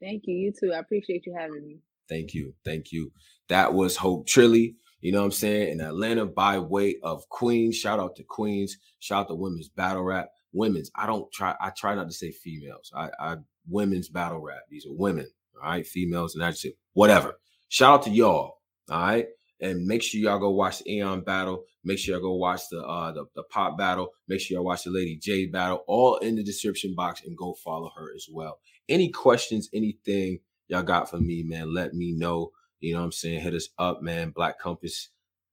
Thank 0.00 0.24
you. 0.26 0.34
You 0.34 0.52
too. 0.52 0.72
I 0.72 0.78
appreciate 0.78 1.26
you 1.26 1.34
having 1.36 1.66
me. 1.66 1.78
Thank 2.08 2.34
you. 2.34 2.54
Thank 2.64 2.92
you. 2.92 3.12
That 3.48 3.74
was 3.74 3.96
Hope 3.96 4.26
Trilly. 4.26 4.74
You 5.00 5.12
know 5.12 5.18
what 5.18 5.26
I'm 5.26 5.32
saying? 5.32 5.72
In 5.72 5.80
Atlanta 5.80 6.26
by 6.26 6.58
way 6.58 6.96
of 7.02 7.28
Queens. 7.28 7.76
Shout 7.76 8.00
out 8.00 8.16
to 8.16 8.24
Queens. 8.24 8.78
Shout 8.98 9.26
out 9.26 9.28
to 9.28 9.34
women's 9.34 9.68
battle 9.68 10.02
rap. 10.02 10.30
Women's. 10.52 10.90
I 10.94 11.06
don't 11.06 11.30
try, 11.32 11.54
I 11.60 11.70
try 11.70 11.94
not 11.94 12.08
to 12.08 12.12
say 12.12 12.32
females. 12.32 12.90
I, 12.94 13.10
I 13.20 13.36
women's 13.68 14.08
battle 14.08 14.40
rap. 14.40 14.62
These 14.70 14.86
are 14.86 14.92
women. 14.92 15.28
All 15.62 15.70
right. 15.70 15.86
Females 15.86 16.34
and 16.34 16.42
it. 16.64 16.74
Whatever. 16.94 17.38
Shout 17.68 17.94
out 17.94 18.02
to 18.04 18.10
y'all. 18.10 18.58
All 18.90 19.00
right. 19.00 19.26
And 19.60 19.86
make 19.86 20.02
sure 20.02 20.20
y'all 20.20 20.38
go 20.38 20.50
watch 20.50 20.80
the 20.80 20.92
Aeon 20.96 21.22
battle. 21.22 21.64
Make 21.84 21.98
sure 21.98 22.14
y'all 22.14 22.22
go 22.22 22.34
watch 22.34 22.62
the 22.70 22.80
uh 22.80 23.12
the, 23.12 23.24
the 23.34 23.42
pop 23.44 23.76
battle. 23.76 24.10
Make 24.28 24.40
sure 24.40 24.56
y'all 24.56 24.64
watch 24.64 24.84
the 24.84 24.90
Lady 24.90 25.16
J 25.16 25.46
battle. 25.46 25.84
All 25.86 26.16
in 26.18 26.36
the 26.36 26.44
description 26.44 26.94
box 26.94 27.22
and 27.24 27.36
go 27.36 27.54
follow 27.64 27.90
her 27.96 28.12
as 28.14 28.26
well. 28.30 28.58
Any 28.88 29.10
questions, 29.10 29.68
anything 29.72 30.38
y'all 30.68 30.82
got 30.82 31.10
for 31.10 31.18
me, 31.18 31.42
man, 31.42 31.74
let 31.74 31.94
me 31.94 32.12
know. 32.12 32.52
You 32.80 32.94
know 32.94 33.00
what 33.00 33.06
I'm 33.06 33.12
saying? 33.12 33.40
Hit 33.40 33.54
us 33.54 33.68
up, 33.78 34.02
man. 34.02 34.30
Black 34.30 34.58
Compass 34.58 35.10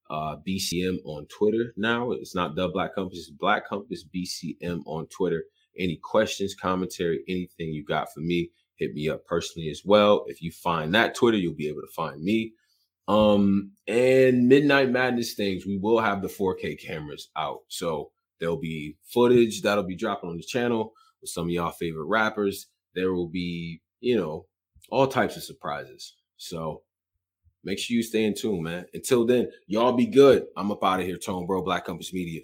uh, 0.10 0.36
BCM 0.48 0.98
on 1.06 1.26
Twitter 1.28 1.74
now. 1.78 2.12
It's 2.12 2.36
not 2.36 2.56
the 2.56 2.68
Black 2.70 2.96
Compass, 2.96 3.20
it's 3.20 3.30
Black 3.30 3.68
Compass 3.68 4.04
BCM 4.04 4.84
on 4.86 5.08
Twitter. 5.08 5.46
Any 5.78 6.00
questions, 6.02 6.56
commentary, 6.56 7.24
anything 7.28 7.74
you 7.74 7.84
got 7.84 8.14
for 8.14 8.22
me, 8.22 8.52
hit 8.76 8.94
me 8.94 9.10
up 9.10 9.26
personally 9.26 9.70
as 9.70 9.82
well. 9.84 10.26
If 10.28 10.42
you 10.42 10.52
find 10.52 10.94
that 10.96 11.16
Twitter, 11.16 11.38
you'll 11.38 11.54
be 11.54 11.68
able 11.68 11.82
to 11.82 11.94
find 11.94 12.22
me. 12.24 12.54
Um, 13.08 13.72
and 13.88 14.48
Midnight 14.48 14.90
Madness 14.90 15.34
things, 15.34 15.66
we 15.66 15.78
will 15.78 16.00
have 16.00 16.22
the 16.22 16.28
4K 16.28 16.80
cameras 16.82 17.30
out. 17.36 17.60
So 17.68 18.12
there'll 18.40 18.60
be 18.60 18.98
footage 19.04 19.62
that'll 19.62 19.84
be 19.84 19.96
dropping 19.96 20.30
on 20.30 20.38
the 20.38 20.44
channel 20.44 20.94
with 21.22 21.30
some 21.30 21.46
of 21.46 21.52
y'all 21.52 21.72
favorite 21.72 22.06
rappers. 22.06 22.68
There 22.96 23.14
will 23.14 23.28
be, 23.28 23.82
you 24.00 24.18
know, 24.18 24.46
all 24.90 25.08
types 25.08 25.36
of 25.36 25.44
surprises. 25.44 26.16
So 26.38 26.84
Make 27.66 27.80
sure 27.80 27.98
you 27.98 28.04
stay 28.04 28.26
in 28.26 28.36
tune, 28.36 28.64
man. 28.64 28.86
Until 28.94 29.26
then, 29.26 29.50
y'all 29.66 29.92
be 29.92 30.06
good. 30.06 30.46
I'm 30.56 30.72
up 30.72 30.84
out 30.84 31.00
of 31.00 31.06
here, 31.06 31.18
Tone 31.18 31.48
Bro, 31.48 31.64
Black 31.64 31.86
Compass 31.86 32.14
Media. 32.14 32.42